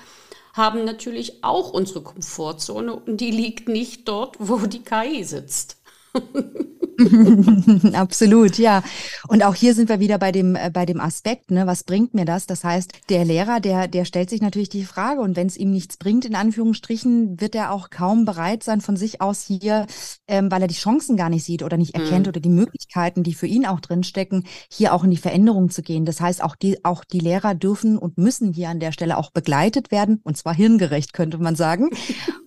haben 0.53 0.83
natürlich 0.83 1.43
auch 1.43 1.71
unsere 1.71 2.01
Komfortzone 2.01 2.95
und 2.95 3.21
die 3.21 3.31
liegt 3.31 3.67
nicht 3.67 4.07
dort, 4.07 4.37
wo 4.39 4.57
die 4.57 4.83
KI 4.83 5.23
sitzt. 5.23 5.77
Absolut, 7.93 8.57
ja. 8.57 8.83
Und 9.27 9.43
auch 9.43 9.55
hier 9.55 9.73
sind 9.73 9.89
wir 9.89 9.99
wieder 9.99 10.17
bei 10.17 10.31
dem, 10.31 10.55
äh, 10.55 10.69
bei 10.71 10.85
dem 10.85 10.99
Aspekt, 10.99 11.51
ne, 11.51 11.67
was 11.67 11.83
bringt 11.83 12.13
mir 12.13 12.25
das? 12.25 12.45
Das 12.45 12.63
heißt, 12.63 12.93
der 13.09 13.25
Lehrer, 13.25 13.59
der, 13.59 13.87
der 13.87 14.05
stellt 14.05 14.29
sich 14.29 14.41
natürlich 14.41 14.69
die 14.69 14.85
Frage 14.85 15.21
und 15.21 15.35
wenn 15.35 15.47
es 15.47 15.57
ihm 15.57 15.71
nichts 15.71 15.97
bringt, 15.97 16.25
in 16.25 16.35
Anführungsstrichen, 16.35 17.41
wird 17.41 17.55
er 17.55 17.71
auch 17.71 17.89
kaum 17.89 18.25
bereit 18.25 18.63
sein, 18.63 18.81
von 18.81 18.97
sich 18.97 19.21
aus 19.21 19.41
hier, 19.41 19.87
ähm, 20.27 20.51
weil 20.51 20.61
er 20.61 20.67
die 20.67 20.75
Chancen 20.75 21.17
gar 21.17 21.29
nicht 21.29 21.43
sieht 21.43 21.63
oder 21.63 21.77
nicht 21.77 21.95
erkennt 21.95 22.25
mhm. 22.25 22.29
oder 22.29 22.39
die 22.39 22.49
Möglichkeiten, 22.49 23.23
die 23.23 23.33
für 23.33 23.47
ihn 23.47 23.65
auch 23.65 23.79
drinstecken, 23.79 24.45
hier 24.69 24.93
auch 24.93 25.03
in 25.03 25.11
die 25.11 25.17
Veränderung 25.17 25.69
zu 25.69 25.81
gehen. 25.81 26.05
Das 26.05 26.21
heißt, 26.21 26.43
auch 26.43 26.55
die, 26.55 26.83
auch 26.85 27.03
die 27.03 27.19
Lehrer 27.19 27.55
dürfen 27.55 27.97
und 27.97 28.17
müssen 28.17 28.53
hier 28.53 28.69
an 28.69 28.79
der 28.79 28.91
Stelle 28.91 29.17
auch 29.17 29.31
begleitet 29.31 29.91
werden 29.91 30.21
und 30.23 30.37
zwar 30.37 30.53
hirngerecht, 30.53 31.13
könnte 31.13 31.37
man 31.37 31.55
sagen. 31.55 31.89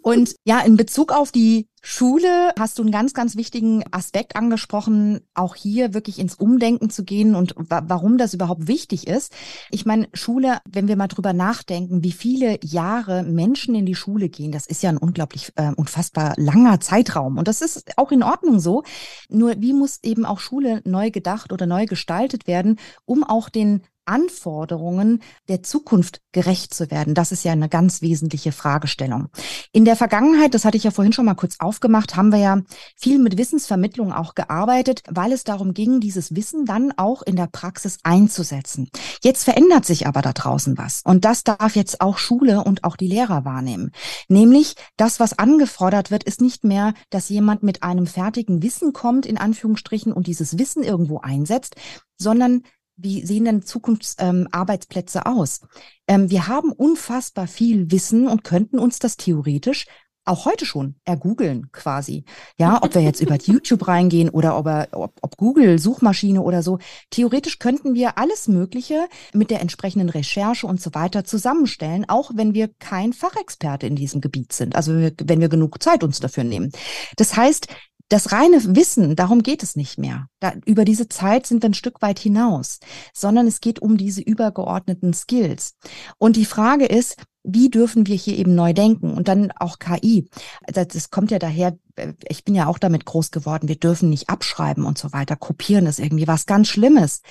Und 0.09 0.37
ja, 0.45 0.61
in 0.61 0.79
Bezug 0.79 1.13
auf 1.13 1.33
die 1.33 1.69
Schule 1.83 2.53
hast 2.59 2.79
du 2.79 2.83
einen 2.83 2.91
ganz, 2.91 3.13
ganz 3.13 3.37
wichtigen 3.37 3.85
Aspekt 3.91 4.37
angesprochen, 4.37 5.21
auch 5.35 5.55
hier 5.55 5.93
wirklich 5.93 6.19
ins 6.19 6.35
Umdenken 6.35 6.89
zu 6.89 7.05
gehen 7.05 7.35
und 7.35 7.55
wa 7.59 7.83
warum 7.87 8.17
das 8.17 8.33
überhaupt 8.33 8.69
wichtig 8.69 9.07
ist. 9.07 9.35
Ich 9.71 9.85
meine, 9.85 10.09
Schule, 10.15 10.61
wenn 10.67 10.89
wir 10.89 10.97
mal 10.97 11.09
drüber 11.09 11.35
nachdenken, 11.35 12.03
wie 12.03 12.13
viele 12.13 12.59
Jahre 12.65 13.23
Menschen 13.23 13.75
in 13.75 13.85
die 13.85 13.95
Schule 13.95 14.31
gehen, 14.31 14.51
das 14.51 14.67
ist 14.67 14.83
ja 14.83 14.89
ein 14.89 14.97
unglaublich, 14.97 15.53
äh, 15.57 15.73
unfassbar 15.77 16.33
langer 16.39 16.81
Zeitraum. 16.81 17.37
Und 17.37 17.47
das 17.47 17.61
ist 17.61 17.99
auch 17.99 18.11
in 18.11 18.23
Ordnung 18.23 18.61
so. 18.61 18.85
Nur 19.29 19.57
wie 19.59 19.75
muss 19.75 19.99
eben 20.03 20.25
auch 20.25 20.41
Schule 20.41 20.81
neu 20.87 21.11
gedacht 21.11 21.53
oder 21.53 21.67
neu 21.67 21.85
gestaltet 21.85 22.47
werden, 22.47 22.79
um 23.05 23.25
auch 23.25 23.51
den 23.51 23.83
Anforderungen 24.09 25.23
der 25.49 25.63
Zukunft 25.63 26.21
gerecht 26.33 26.75
zu 26.75 26.91
werden? 26.91 27.15
Das 27.15 27.31
ist 27.31 27.45
ja 27.45 27.53
eine 27.53 27.69
ganz 27.69 28.03
wesentliche 28.03 28.53
Fragestellung. 28.53 29.29
In 29.73 29.85
der 29.85 29.97
Vergangenheit, 29.97 30.55
das 30.55 30.65
hatte 30.65 30.77
ich 30.77 30.85
ja 30.85 30.91
vorhin 30.91 31.13
schon 31.13 31.27
mal 31.27 31.35
kurz 31.35 31.57
aufgemacht, 31.61 32.17
haben 32.17 32.33
wir 32.33 32.39
ja 32.39 32.63
viel 32.97 33.19
mit 33.19 33.39
Wissensvermittlung 33.39 34.13
auch 34.13 34.35
gearbeitet, 34.35 35.03
weil 35.09 35.33
es 35.33 35.45
darum 35.45 35.75
ging, 35.75 36.01
dieses 36.01 36.35
Wissen 36.35 36.65
dann 36.65 36.93
auch 36.97 37.23
in 37.23 37.37
der 37.37 37.47
Praxis 37.47 37.99
einzusetzen. 38.03 38.89
Jetzt 39.23 39.45
verändert 39.45 39.85
sich 39.85 40.07
aber 40.07 40.23
da 40.23 40.33
draußen 40.33 40.79
was. 40.79 41.03
Und 41.05 41.25
das 41.25 41.45
darf 41.45 41.77
jetzt 41.77 42.01
auch 42.01 42.19
Schule 42.19 42.65
und 42.65 42.85
auch 42.85 42.97
die 42.97 43.07
Lehrer 43.07 43.45
wahrnehmen. 43.45 43.93
Nämlich, 44.29 44.75
das, 44.97 45.21
was 45.21 45.39
angefordert 45.39 46.11
wird, 46.11 46.25
ist 46.25 46.41
nicht 46.41 46.65
mehr, 46.65 46.95
dass 47.11 47.29
jemand 47.29 47.63
mit 47.63 47.83
einem 47.83 48.07
fertigen 48.07 48.63
Wissen 48.63 48.93
kommt, 48.93 49.27
in 49.27 49.39
Anführungsstrichen, 49.39 50.13
und 50.13 50.27
dieses 50.27 50.59
Wissen 50.59 50.83
irgendwo 50.83 51.19
einsetzt, 51.19 51.77
sondern 52.17 52.63
wie 52.99 53.25
sehen 53.25 53.45
denn 53.45 53.63
Zukunftsarbeitsplätze 53.63 55.23
ähm, 55.25 55.33
aus? 55.33 55.61
Ähm, 56.07 56.31
wir 56.31 56.49
haben 56.49 56.73
unfassbar 56.73 57.47
viel 57.47 57.91
Wissen 57.91 58.29
und 58.29 58.45
könnten 58.45 58.79
uns 58.79 58.99
das 58.99 59.17
theoretisch 59.17 59.87
auch 60.29 60.45
heute 60.45 60.67
schon 60.67 60.95
ergoogeln 61.05 61.73
quasi. 61.73 62.25
Ja, 62.59 62.83
ob 62.83 62.95
wir 62.95 63.03
jetzt 63.03 63.21
über 63.21 63.37
YouTube 63.43 63.89
reingehen 63.89 64.29
oder 64.29 64.59
ob, 64.59 64.67
ob, 64.93 65.15
ob 65.23 65.37
Google, 65.37 65.79
Suchmaschine 65.79 66.43
oder 66.43 66.63
so. 66.63 66.79
Theoretisch 67.11 67.59
könnten 67.59 67.95
wir 67.95 68.19
alles 68.19 68.47
Mögliche 68.47 69.09
mit 69.33 69.51
der 69.51 69.61
entsprechenden 69.61 70.11
Recherche 70.11 70.67
und 70.67 70.81
so 70.81 70.95
weiter 70.95 71.25
zusammenstellen, 71.25 72.05
auch 72.09 72.31
wenn 72.35 72.55
wir 72.55 72.69
kein 72.79 73.13
Fachexperte 73.13 73.87
in 73.87 73.97
diesem 73.97 74.21
Gebiet 74.21 74.53
sind. 74.53 74.77
Also 74.77 74.93
wenn 74.93 75.01
wir, 75.01 75.13
wenn 75.25 75.41
wir 75.41 75.49
genug 75.49 75.83
Zeit 75.83 76.05
uns 76.05 76.21
dafür 76.21 76.45
nehmen. 76.45 76.71
Das 77.17 77.37
heißt, 77.37 77.69
das 78.09 78.33
reine 78.33 78.59
Wissen, 78.75 79.17
darum 79.17 79.43
geht 79.43 79.63
es 79.63 79.77
nicht 79.77 79.99
mehr. 79.99 80.29
Da, 80.41 80.55
über 80.65 80.85
diese 80.85 81.09
Zeit 81.09 81.47
sind 81.47 81.63
wir 81.63 81.71
ein 81.71 81.75
Stück 81.75 82.01
weit 82.01 82.19
hinaus, 82.19 82.81
sondern 83.13 83.47
es 83.47 83.61
geht 83.61 83.81
um 83.81 83.97
diese 83.97 84.23
übergeordneten 84.23 85.13
Skills. 85.13 85.77
Und 86.17 86.37
die 86.37 86.47
Frage 86.47 86.87
ist, 86.87 87.17
wie 87.45 87.71
dürfen 87.71 88.07
wir 88.07 88.17
hier 88.17 88.37
eben 88.37 88.55
neu 88.55 88.73
denken? 88.73 89.13
Und 89.13 89.29
dann 89.29 89.53
auch 89.53 89.79
KI. 89.79 90.29
Das, 90.67 90.89
das 90.89 91.11
kommt 91.11 91.31
ja 91.31 91.39
daher, 91.39 91.79
äh, 91.97 92.13
ich 92.29 92.45
bin 92.45 92.55
ja 92.55 92.67
auch 92.67 92.79
damit 92.79 93.05
groß 93.05 93.31
geworden, 93.31 93.69
wir 93.69 93.77
dürfen 93.77 94.11
nicht 94.11 94.29
abschreiben 94.29 94.85
und 94.85 94.99
so 94.99 95.13
weiter. 95.13 95.37
Kopieren 95.37 95.87
ist 95.87 95.99
irgendwie 96.01 96.29
was 96.29 96.47
ganz 96.47 96.69
Schlimmes. 96.69 97.23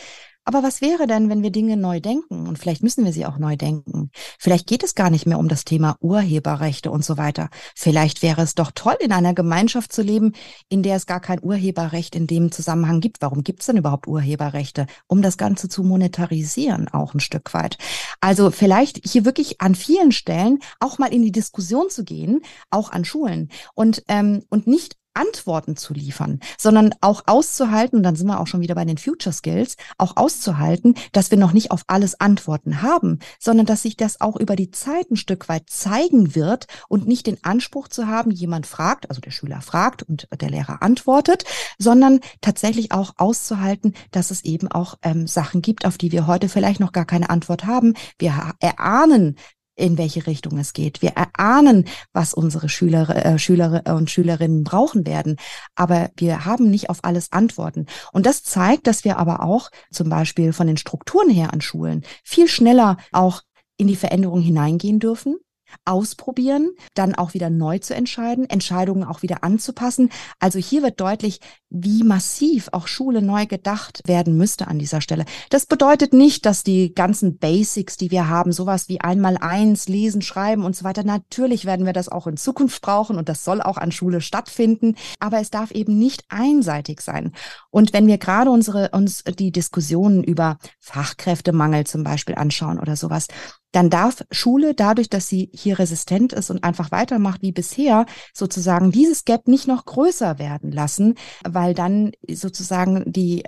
Aber 0.47 0.63
was 0.63 0.79
wäre 0.79 1.07
denn, 1.07 1.29
wenn 1.29 1.43
wir 1.43 1.51
Dinge 1.51 1.75
neu 1.75 1.99
denken? 1.99 2.47
Und 2.47 2.57
vielleicht 2.57 2.81
müssen 2.81 3.03
wir 3.03 3.11
sie 3.11 3.25
auch 3.25 3.37
neu 3.37 3.57
denken. 3.57 4.11
Vielleicht 4.39 4.65
geht 4.65 4.81
es 4.81 4.95
gar 4.95 5.09
nicht 5.09 5.25
mehr 5.25 5.39
um 5.39 5.49
das 5.49 5.65
Thema 5.65 5.97
Urheberrechte 5.99 6.89
und 6.89 7.03
so 7.03 7.17
weiter. 7.17 7.49
Vielleicht 7.75 8.21
wäre 8.21 8.43
es 8.43 8.55
doch 8.55 8.71
toll, 8.73 8.95
in 9.01 9.11
einer 9.11 9.33
Gemeinschaft 9.33 9.91
zu 9.91 10.01
leben, 10.01 10.31
in 10.69 10.83
der 10.83 10.95
es 10.95 11.05
gar 11.05 11.19
kein 11.19 11.43
Urheberrecht 11.43 12.15
in 12.15 12.27
dem 12.27 12.49
Zusammenhang 12.53 13.01
gibt. 13.01 13.21
Warum 13.21 13.43
gibt 13.43 13.59
es 13.59 13.65
denn 13.65 13.75
überhaupt 13.75 14.07
Urheberrechte? 14.07 14.87
Um 15.07 15.21
das 15.21 15.35
Ganze 15.37 15.67
zu 15.67 15.83
monetarisieren, 15.83 16.87
auch 16.87 17.13
ein 17.13 17.19
Stück 17.19 17.53
weit. 17.53 17.77
Also 18.21 18.49
vielleicht 18.49 19.01
hier 19.05 19.25
wirklich 19.25 19.59
an 19.59 19.75
vielen 19.75 20.13
Stellen 20.13 20.59
auch 20.79 20.97
mal 20.97 21.13
in 21.13 21.23
die 21.23 21.33
Diskussion 21.33 21.89
zu 21.89 22.05
gehen, 22.05 22.39
auch 22.69 22.93
an 22.93 23.03
Schulen 23.03 23.49
und, 23.73 24.01
ähm, 24.07 24.45
und 24.49 24.65
nicht 24.65 24.95
Antworten 25.17 25.75
zu 25.75 25.93
liefern, 25.93 26.39
sondern 26.57 26.93
auch 27.01 27.23
auszuhalten, 27.25 27.97
und 27.97 28.03
dann 28.03 28.15
sind 28.15 28.27
wir 28.27 28.39
auch 28.39 28.47
schon 28.47 28.61
wieder 28.61 28.75
bei 28.75 28.85
den 28.85 28.97
Future 28.97 29.33
Skills, 29.33 29.75
auch 29.97 30.15
auszuhalten, 30.15 30.95
dass 31.11 31.31
wir 31.31 31.37
noch 31.37 31.53
nicht 31.53 31.71
auf 31.71 31.81
alles 31.87 32.19
Antworten 32.19 32.81
haben, 32.81 33.19
sondern 33.39 33.65
dass 33.65 33.81
sich 33.81 33.97
das 33.97 34.21
auch 34.21 34.37
über 34.37 34.55
die 34.55 34.71
Zeit 34.71 35.09
ein 35.11 35.17
Stück 35.17 35.49
weit 35.49 35.69
zeigen 35.69 36.35
wird 36.35 36.67
und 36.87 37.07
nicht 37.07 37.27
den 37.27 37.43
Anspruch 37.43 37.87
zu 37.87 38.07
haben, 38.07 38.31
jemand 38.31 38.67
fragt, 38.67 39.09
also 39.09 39.19
der 39.19 39.31
Schüler 39.31 39.61
fragt 39.61 40.03
und 40.03 40.27
der 40.39 40.49
Lehrer 40.49 40.81
antwortet, 40.81 41.45
sondern 41.79 42.19
tatsächlich 42.41 42.91
auch 42.91 43.13
auszuhalten, 43.17 43.93
dass 44.11 44.31
es 44.31 44.43
eben 44.43 44.67
auch 44.67 44.95
ähm, 45.01 45.27
Sachen 45.27 45.61
gibt, 45.61 45.85
auf 45.85 45.97
die 45.97 46.11
wir 46.11 46.27
heute 46.27 46.49
vielleicht 46.49 46.79
noch 46.79 46.91
gar 46.91 47.05
keine 47.05 47.29
Antwort 47.29 47.65
haben. 47.65 47.95
Wir 48.19 48.53
erahnen 48.59 49.37
in 49.77 49.97
welche 49.97 50.27
Richtung 50.27 50.57
es 50.57 50.73
geht. 50.73 51.01
Wir 51.01 51.11
erahnen, 51.11 51.85
was 52.11 52.33
unsere 52.33 52.67
Schüler, 52.67 53.25
äh, 53.25 53.39
Schüler 53.39 53.83
und 53.95 54.09
Schülerinnen 54.09 54.63
brauchen 54.63 55.05
werden, 55.05 55.37
aber 55.75 56.09
wir 56.17 56.45
haben 56.45 56.69
nicht 56.69 56.89
auf 56.89 56.99
alles 57.03 57.31
Antworten. 57.31 57.85
Und 58.11 58.25
das 58.25 58.43
zeigt, 58.43 58.87
dass 58.87 59.05
wir 59.05 59.17
aber 59.17 59.43
auch 59.43 59.69
zum 59.91 60.09
Beispiel 60.09 60.51
von 60.51 60.67
den 60.67 60.77
Strukturen 60.77 61.29
her 61.29 61.53
an 61.53 61.61
Schulen 61.61 62.03
viel 62.23 62.47
schneller 62.47 62.97
auch 63.11 63.43
in 63.77 63.87
die 63.87 63.95
Veränderung 63.95 64.41
hineingehen 64.41 64.99
dürfen 64.99 65.37
ausprobieren, 65.85 66.71
dann 66.93 67.15
auch 67.15 67.33
wieder 67.33 67.49
neu 67.49 67.79
zu 67.79 67.93
entscheiden, 67.95 68.49
Entscheidungen 68.49 69.03
auch 69.03 69.21
wieder 69.21 69.43
anzupassen. 69.43 70.09
Also 70.39 70.59
hier 70.59 70.83
wird 70.83 70.99
deutlich, 70.99 71.39
wie 71.69 72.03
massiv 72.03 72.69
auch 72.71 72.87
Schule 72.87 73.21
neu 73.21 73.45
gedacht 73.45 74.01
werden 74.05 74.37
müsste 74.37 74.67
an 74.67 74.79
dieser 74.79 75.01
Stelle. 75.01 75.25
Das 75.49 75.65
bedeutet 75.65 76.13
nicht, 76.13 76.45
dass 76.45 76.63
die 76.63 76.93
ganzen 76.93 77.37
Basics, 77.37 77.97
die 77.97 78.11
wir 78.11 78.29
haben, 78.29 78.51
sowas 78.51 78.87
wie 78.87 79.01
einmal 79.01 79.37
eins, 79.37 79.87
lesen, 79.87 80.21
schreiben 80.21 80.63
und 80.63 80.75
so 80.75 80.83
weiter, 80.85 81.03
natürlich 81.03 81.65
werden 81.65 81.85
wir 81.85 81.93
das 81.93 82.09
auch 82.09 82.27
in 82.27 82.37
Zukunft 82.37 82.81
brauchen 82.81 83.17
und 83.17 83.27
das 83.27 83.43
soll 83.43 83.61
auch 83.61 83.77
an 83.77 83.91
Schule 83.91 84.21
stattfinden, 84.21 84.95
aber 85.19 85.39
es 85.39 85.49
darf 85.49 85.71
eben 85.71 85.97
nicht 85.97 86.23
einseitig 86.29 87.01
sein. 87.01 87.33
Und 87.69 87.93
wenn 87.93 88.07
wir 88.07 88.17
gerade 88.17 88.49
unsere, 88.49 88.89
uns 88.89 89.23
die 89.23 89.51
Diskussionen 89.51 90.23
über 90.23 90.57
Fachkräftemangel 90.79 91.85
zum 91.85 92.03
Beispiel 92.03 92.35
anschauen 92.35 92.79
oder 92.79 92.95
sowas, 92.95 93.27
dann 93.71 93.89
darf 93.89 94.23
Schule 94.31 94.73
dadurch, 94.73 95.09
dass 95.09 95.27
sie 95.27 95.49
hier 95.53 95.79
resistent 95.79 96.33
ist 96.33 96.49
und 96.49 96.63
einfach 96.63 96.91
weitermacht 96.91 97.41
wie 97.41 97.51
bisher, 97.51 98.05
sozusagen 98.33 98.91
dieses 98.91 99.25
Gap 99.25 99.47
nicht 99.47 99.67
noch 99.67 99.85
größer 99.85 100.39
werden 100.39 100.71
lassen, 100.71 101.15
weil 101.43 101.73
dann 101.73 102.11
sozusagen 102.29 103.03
die 103.11 103.43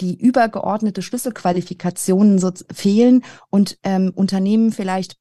die 0.00 0.20
übergeordnete 0.20 1.00
Schlüsselqualifikationen 1.00 2.38
so 2.38 2.52
fehlen 2.70 3.24
und 3.48 3.78
ähm, 3.82 4.12
Unternehmen 4.14 4.72
vielleicht 4.72 5.16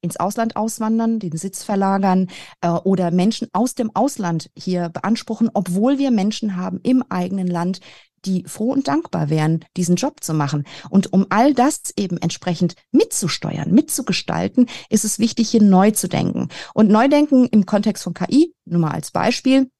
ins 0.00 0.18
Ausland 0.18 0.54
auswandern, 0.56 1.18
den 1.18 1.36
Sitz 1.36 1.64
verlagern 1.64 2.28
äh, 2.60 2.68
oder 2.68 3.10
Menschen 3.10 3.48
aus 3.52 3.74
dem 3.74 3.90
Ausland 3.94 4.50
hier 4.56 4.90
beanspruchen, 4.90 5.50
obwohl 5.54 5.98
wir 5.98 6.10
Menschen 6.10 6.56
haben 6.56 6.78
im 6.82 7.02
eigenen 7.08 7.46
Land, 7.46 7.80
die 8.24 8.44
froh 8.46 8.72
und 8.72 8.88
dankbar 8.88 9.30
wären, 9.30 9.64
diesen 9.76 9.96
Job 9.96 10.22
zu 10.22 10.34
machen. 10.34 10.64
Und 10.90 11.12
um 11.12 11.26
all 11.30 11.54
das 11.54 11.92
eben 11.96 12.18
entsprechend 12.18 12.74
mitzusteuern, 12.92 13.70
mitzugestalten, 13.70 14.68
ist 14.90 15.04
es 15.04 15.18
wichtig, 15.18 15.50
hier 15.50 15.62
neu 15.62 15.90
zu 15.90 16.08
denken. 16.08 16.48
Und 16.74 16.90
Neudenken 16.90 17.46
im 17.46 17.66
Kontext 17.66 18.04
von 18.04 18.14
KI, 18.14 18.54
nur 18.64 18.80
mal 18.80 18.92
als 18.92 19.10
Beispiel, 19.10 19.70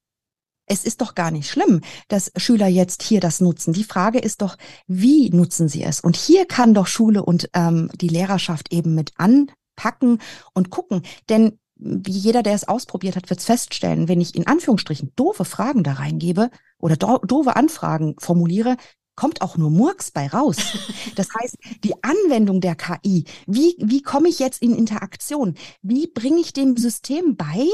es 0.67 0.83
ist 0.83 1.01
doch 1.01 1.13
gar 1.15 1.31
nicht 1.31 1.49
schlimm, 1.49 1.81
dass 2.07 2.31
Schüler 2.37 2.67
jetzt 2.67 3.03
hier 3.03 3.19
das 3.19 3.39
nutzen. 3.39 3.73
Die 3.73 3.83
Frage 3.83 4.19
ist 4.19 4.41
doch, 4.41 4.57
wie 4.87 5.29
nutzen 5.29 5.67
sie 5.67 5.83
es? 5.83 5.99
Und 5.99 6.15
hier 6.15 6.45
kann 6.45 6.73
doch 6.73 6.87
Schule 6.87 7.23
und 7.23 7.49
ähm, 7.53 7.89
die 7.95 8.07
Lehrerschaft 8.07 8.73
eben 8.73 8.95
mit 8.95 9.11
anpacken 9.17 10.19
und 10.53 10.71
gucken. 10.71 11.03
Denn 11.29 11.59
wie 11.75 12.11
jeder, 12.11 12.43
der 12.43 12.53
es 12.53 12.67
ausprobiert 12.67 13.15
hat, 13.15 13.29
wird 13.29 13.39
es 13.39 13.45
feststellen, 13.45 14.07
wenn 14.07 14.21
ich 14.21 14.35
in 14.35 14.47
Anführungsstrichen 14.47 15.11
doofe 15.15 15.45
Fragen 15.45 15.83
da 15.83 15.93
reingebe 15.93 16.49
oder 16.79 16.95
do 16.95 17.19
doofe 17.19 17.55
Anfragen 17.55 18.15
formuliere, 18.19 18.77
kommt 19.15 19.41
auch 19.41 19.57
nur 19.57 19.69
Murks 19.69 20.11
bei 20.11 20.27
raus. 20.27 20.57
Das 21.15 21.29
heißt, 21.33 21.57
die 21.85 21.93
Anwendung 22.03 22.59
der 22.59 22.75
KI, 22.75 23.23
wie, 23.47 23.75
wie 23.79 24.01
komme 24.01 24.27
ich 24.27 24.39
jetzt 24.39 24.61
in 24.61 24.75
Interaktion? 24.75 25.55
Wie 25.81 26.07
bringe 26.07 26.41
ich 26.41 26.51
dem 26.51 26.75
System 26.75 27.37
bei, 27.37 27.69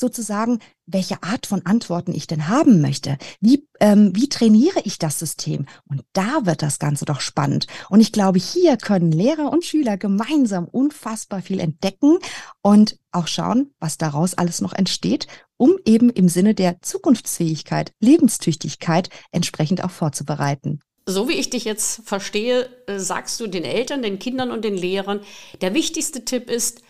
sozusagen, 0.00 0.58
welche 0.86 1.22
Art 1.22 1.46
von 1.46 1.64
Antworten 1.66 2.12
ich 2.12 2.26
denn 2.26 2.48
haben 2.48 2.80
möchte. 2.80 3.18
Wie, 3.40 3.68
ähm, 3.78 4.10
wie 4.14 4.28
trainiere 4.28 4.80
ich 4.84 4.98
das 4.98 5.18
System? 5.18 5.66
Und 5.88 6.02
da 6.12 6.46
wird 6.46 6.62
das 6.62 6.78
Ganze 6.78 7.04
doch 7.04 7.20
spannend. 7.20 7.66
Und 7.88 8.00
ich 8.00 8.10
glaube, 8.10 8.38
hier 8.38 8.76
können 8.76 9.12
Lehrer 9.12 9.52
und 9.52 9.64
Schüler 9.64 9.96
gemeinsam 9.96 10.64
unfassbar 10.66 11.42
viel 11.42 11.60
entdecken 11.60 12.18
und 12.62 12.98
auch 13.12 13.28
schauen, 13.28 13.72
was 13.78 13.98
daraus 13.98 14.34
alles 14.34 14.60
noch 14.60 14.72
entsteht, 14.72 15.26
um 15.56 15.76
eben 15.84 16.10
im 16.10 16.28
Sinne 16.28 16.54
der 16.54 16.82
Zukunftsfähigkeit, 16.82 17.92
Lebenstüchtigkeit 18.00 19.10
entsprechend 19.30 19.84
auch 19.84 19.90
vorzubereiten. 19.90 20.80
So 21.06 21.28
wie 21.28 21.34
ich 21.34 21.50
dich 21.50 21.64
jetzt 21.64 22.02
verstehe, 22.04 22.68
äh, 22.86 22.98
sagst 22.98 23.40
du 23.40 23.46
den 23.46 23.64
Eltern, 23.64 24.02
den 24.02 24.18
Kindern 24.18 24.50
und 24.50 24.64
den 24.64 24.76
Lehrern, 24.76 25.20
der 25.60 25.74
wichtigste 25.74 26.24
Tipp 26.24 26.50
ist, 26.50 26.82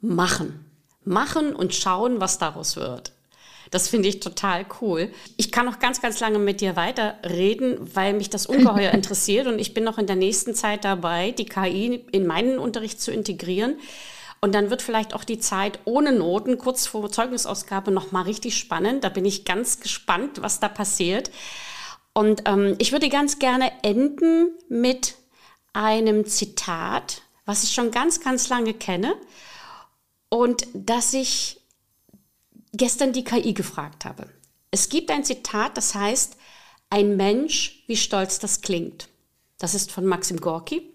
machen 0.00 0.71
machen 1.04 1.54
und 1.54 1.74
schauen, 1.74 2.20
was 2.20 2.38
daraus 2.38 2.76
wird. 2.76 3.12
Das 3.72 3.88
finde 3.88 4.08
ich 4.08 4.20
total 4.20 4.66
cool. 4.80 5.10
Ich 5.38 5.50
kann 5.50 5.64
noch 5.64 5.78
ganz, 5.78 6.02
ganz 6.02 6.20
lange 6.20 6.38
mit 6.38 6.60
dir 6.60 6.76
weiterreden, 6.76 7.78
weil 7.94 8.12
mich 8.12 8.28
das 8.28 8.44
ungeheuer 8.44 8.90
interessiert 8.92 9.46
und 9.46 9.58
ich 9.58 9.72
bin 9.72 9.82
noch 9.82 9.96
in 9.96 10.06
der 10.06 10.16
nächsten 10.16 10.54
Zeit 10.54 10.84
dabei, 10.84 11.30
die 11.30 11.46
KI 11.46 12.04
in 12.12 12.26
meinen 12.26 12.58
Unterricht 12.58 13.00
zu 13.00 13.10
integrieren. 13.10 13.76
Und 14.42 14.54
dann 14.54 14.70
wird 14.70 14.82
vielleicht 14.82 15.14
auch 15.14 15.24
die 15.24 15.38
Zeit 15.38 15.78
ohne 15.84 16.12
Noten 16.12 16.58
kurz 16.58 16.86
vor 16.86 17.10
Zeugnisausgabe 17.10 17.92
noch 17.92 18.12
mal 18.12 18.22
richtig 18.22 18.58
spannend. 18.58 19.04
Da 19.04 19.08
bin 19.08 19.24
ich 19.24 19.44
ganz 19.44 19.80
gespannt, 19.80 20.42
was 20.42 20.60
da 20.60 20.68
passiert. 20.68 21.30
Und 22.12 22.42
ähm, 22.46 22.74
ich 22.78 22.92
würde 22.92 23.08
ganz 23.08 23.38
gerne 23.38 23.72
enden 23.82 24.50
mit 24.68 25.14
einem 25.72 26.26
Zitat, 26.26 27.22
was 27.46 27.64
ich 27.64 27.72
schon 27.72 27.90
ganz, 27.90 28.20
ganz 28.20 28.48
lange 28.50 28.74
kenne 28.74 29.14
und 30.32 30.66
dass 30.72 31.12
ich 31.12 31.60
gestern 32.72 33.12
die 33.12 33.22
KI 33.22 33.52
gefragt 33.52 34.06
habe. 34.06 34.30
Es 34.70 34.88
gibt 34.88 35.10
ein 35.10 35.24
Zitat, 35.24 35.76
das 35.76 35.94
heißt, 35.94 36.38
ein 36.88 37.18
Mensch, 37.18 37.84
wie 37.86 37.98
stolz 37.98 38.38
das 38.38 38.62
klingt. 38.62 39.10
Das 39.58 39.74
ist 39.74 39.92
von 39.92 40.06
Maxim 40.06 40.40
Gorki. 40.40 40.90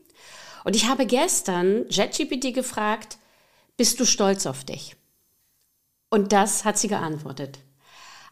Und 0.63 0.75
ich 0.75 0.87
habe 0.87 1.05
gestern 1.05 1.85
JetGPT 1.87 2.51
gefragt, 2.55 3.19
bist 3.77 3.99
du 3.99 4.05
stolz 4.05 4.47
auf 4.47 4.63
dich? 4.63 4.95
Und 6.09 6.33
das 6.33 6.65
hat 6.65 6.79
sie 6.79 6.87
geantwortet. 6.87 7.59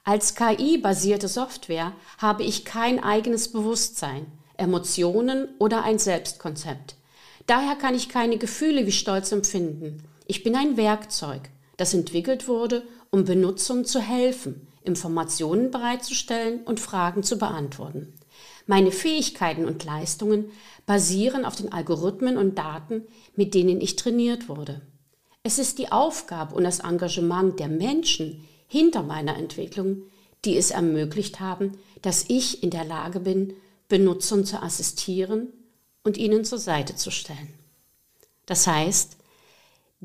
Als 0.06 0.34
KI-basierte 0.34 1.28
Software 1.28 1.94
habe 2.18 2.42
ich 2.42 2.66
kein 2.66 3.00
eigenes 3.04 3.52
Bewusstsein, 3.52 4.26
Emotionen 4.58 5.50
oder 5.60 5.84
ein 5.84 6.00
Selbstkonzept. 6.00 6.96
Daher 7.46 7.76
kann 7.76 7.94
ich 7.94 8.10
keine 8.10 8.40
Gefühle 8.40 8.88
wie 8.88 8.92
Stolz 8.92 9.32
empfinden. 9.32 10.04
Ich 10.26 10.44
bin 10.44 10.56
ein 10.56 10.76
Werkzeug, 10.76 11.50
das 11.78 11.94
entwickelt 11.94 12.48
wurde, 12.48 12.84
um 13.12 13.26
Benutzern 13.26 13.86
zu 13.86 14.00
helfen, 14.00 14.68
Informationen 14.84 15.72
bereitzustellen 15.72 16.64
und 16.64 16.80
Fragen 16.80 17.24
zu 17.24 17.38
beantworten. 17.38 18.14
Meine 18.66 18.92
Fähigkeiten 18.92 19.66
und 19.66 19.84
Leistungen 19.84 20.46
basieren 20.86 21.46
auf 21.46 21.56
den 21.56 21.72
Algorithmen 21.72 22.38
und 22.38 22.58
Daten, 22.58 23.04
mit 23.36 23.54
denen 23.54 23.82
ich 23.82 23.96
trainiert 23.96 24.50
wurde. 24.50 24.82
Es 25.44 25.60
ist 25.60 25.78
die 25.78 25.92
Aufgabe 25.92 26.56
und 26.56 26.64
das 26.64 26.80
Engagement 26.80 27.60
der 27.60 27.68
Menschen 27.68 28.48
hinter 28.68 29.04
meiner 29.04 29.38
Entwicklung, 29.38 30.04
die 30.44 30.58
es 30.58 30.72
ermöglicht 30.72 31.40
haben, 31.40 31.78
dass 32.02 32.26
ich 32.28 32.64
in 32.64 32.72
der 32.72 32.84
Lage 32.84 33.20
bin, 33.20 33.54
Benutzern 33.88 34.46
zu 34.46 34.62
assistieren 34.62 35.54
und 36.04 36.18
ihnen 36.18 36.46
zur 36.46 36.58
Seite 36.58 36.96
zu 36.96 37.12
stellen. 37.12 37.54
Das 38.48 38.66
heißt, 38.66 39.15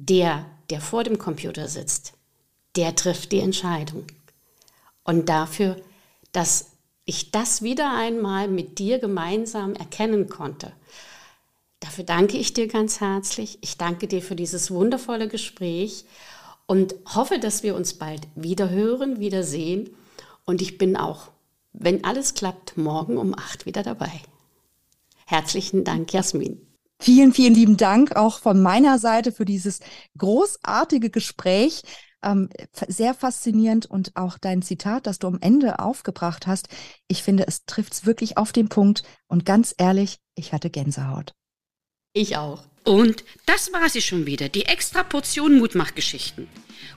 der, 0.08 0.46
der 0.70 0.80
vor 0.80 1.04
dem 1.04 1.18
Computer 1.18 1.68
sitzt, 1.68 2.14
der 2.76 2.94
trifft 2.94 3.32
die 3.32 3.40
Entscheidung. 3.40 4.06
Und 5.04 5.28
dafür 5.28 5.76
dass 6.32 6.72
ich 7.04 7.30
das 7.30 7.62
wieder 7.62 7.94
einmal 7.96 8.48
mit 8.48 8.78
dir 8.78 8.98
gemeinsam 8.98 9.74
erkennen 9.74 10.28
konnte. 10.28 10.72
Dafür 11.80 12.04
danke 12.04 12.36
ich 12.36 12.52
dir 12.52 12.68
ganz 12.68 13.00
herzlich. 13.00 13.58
Ich 13.62 13.78
danke 13.78 14.06
dir 14.06 14.22
für 14.22 14.36
dieses 14.36 14.70
wundervolle 14.70 15.28
Gespräch 15.28 16.04
und 16.66 16.94
hoffe, 17.14 17.38
dass 17.38 17.62
wir 17.62 17.74
uns 17.74 17.94
bald 17.94 18.28
wieder 18.34 18.70
hören, 18.70 19.18
wieder 19.18 19.42
sehen. 19.42 19.90
Und 20.44 20.62
ich 20.62 20.78
bin 20.78 20.96
auch, 20.96 21.30
wenn 21.72 22.04
alles 22.04 22.34
klappt, 22.34 22.76
morgen 22.76 23.16
um 23.16 23.34
acht 23.34 23.66
wieder 23.66 23.82
dabei. 23.82 24.12
Herzlichen 25.26 25.84
Dank, 25.84 26.12
Jasmin. 26.12 26.69
Vielen, 27.00 27.32
vielen 27.32 27.54
lieben 27.54 27.78
Dank 27.78 28.14
auch 28.14 28.40
von 28.40 28.60
meiner 28.60 28.98
Seite 28.98 29.32
für 29.32 29.46
dieses 29.46 29.80
großartige 30.18 31.08
Gespräch. 31.10 31.80
Ähm, 32.22 32.50
sehr 32.86 33.14
faszinierend 33.14 33.86
und 33.86 34.14
auch 34.14 34.36
dein 34.36 34.60
Zitat, 34.60 35.06
das 35.06 35.18
du 35.18 35.26
am 35.26 35.38
Ende 35.40 35.78
aufgebracht 35.78 36.46
hast. 36.46 36.68
Ich 37.08 37.22
finde, 37.22 37.46
es 37.46 37.64
trifft 37.64 37.94
es 37.94 38.04
wirklich 38.04 38.36
auf 38.36 38.52
den 38.52 38.68
Punkt. 38.68 39.04
Und 39.26 39.46
ganz 39.46 39.74
ehrlich, 39.78 40.18
ich 40.34 40.52
hatte 40.52 40.68
Gänsehaut. 40.68 41.32
Ich 42.12 42.36
auch. 42.36 42.64
Und 42.84 43.24
das 43.46 43.72
war 43.72 43.88
sie 43.88 44.02
schon 44.02 44.26
wieder, 44.26 44.50
die 44.50 44.66
extra 44.66 45.02
Portion 45.02 45.58
Mutmachgeschichten. 45.58 46.46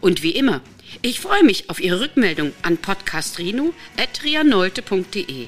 Und 0.02 0.24
wie 0.24 0.32
immer, 0.32 0.60
ich 1.02 1.22
freue 1.22 1.44
mich 1.44 1.70
auf 1.70 1.80
Ihre 1.80 2.02
Rückmeldung 2.02 2.52
an 2.62 2.78
podcastrino.trianolte.de. 2.78 5.48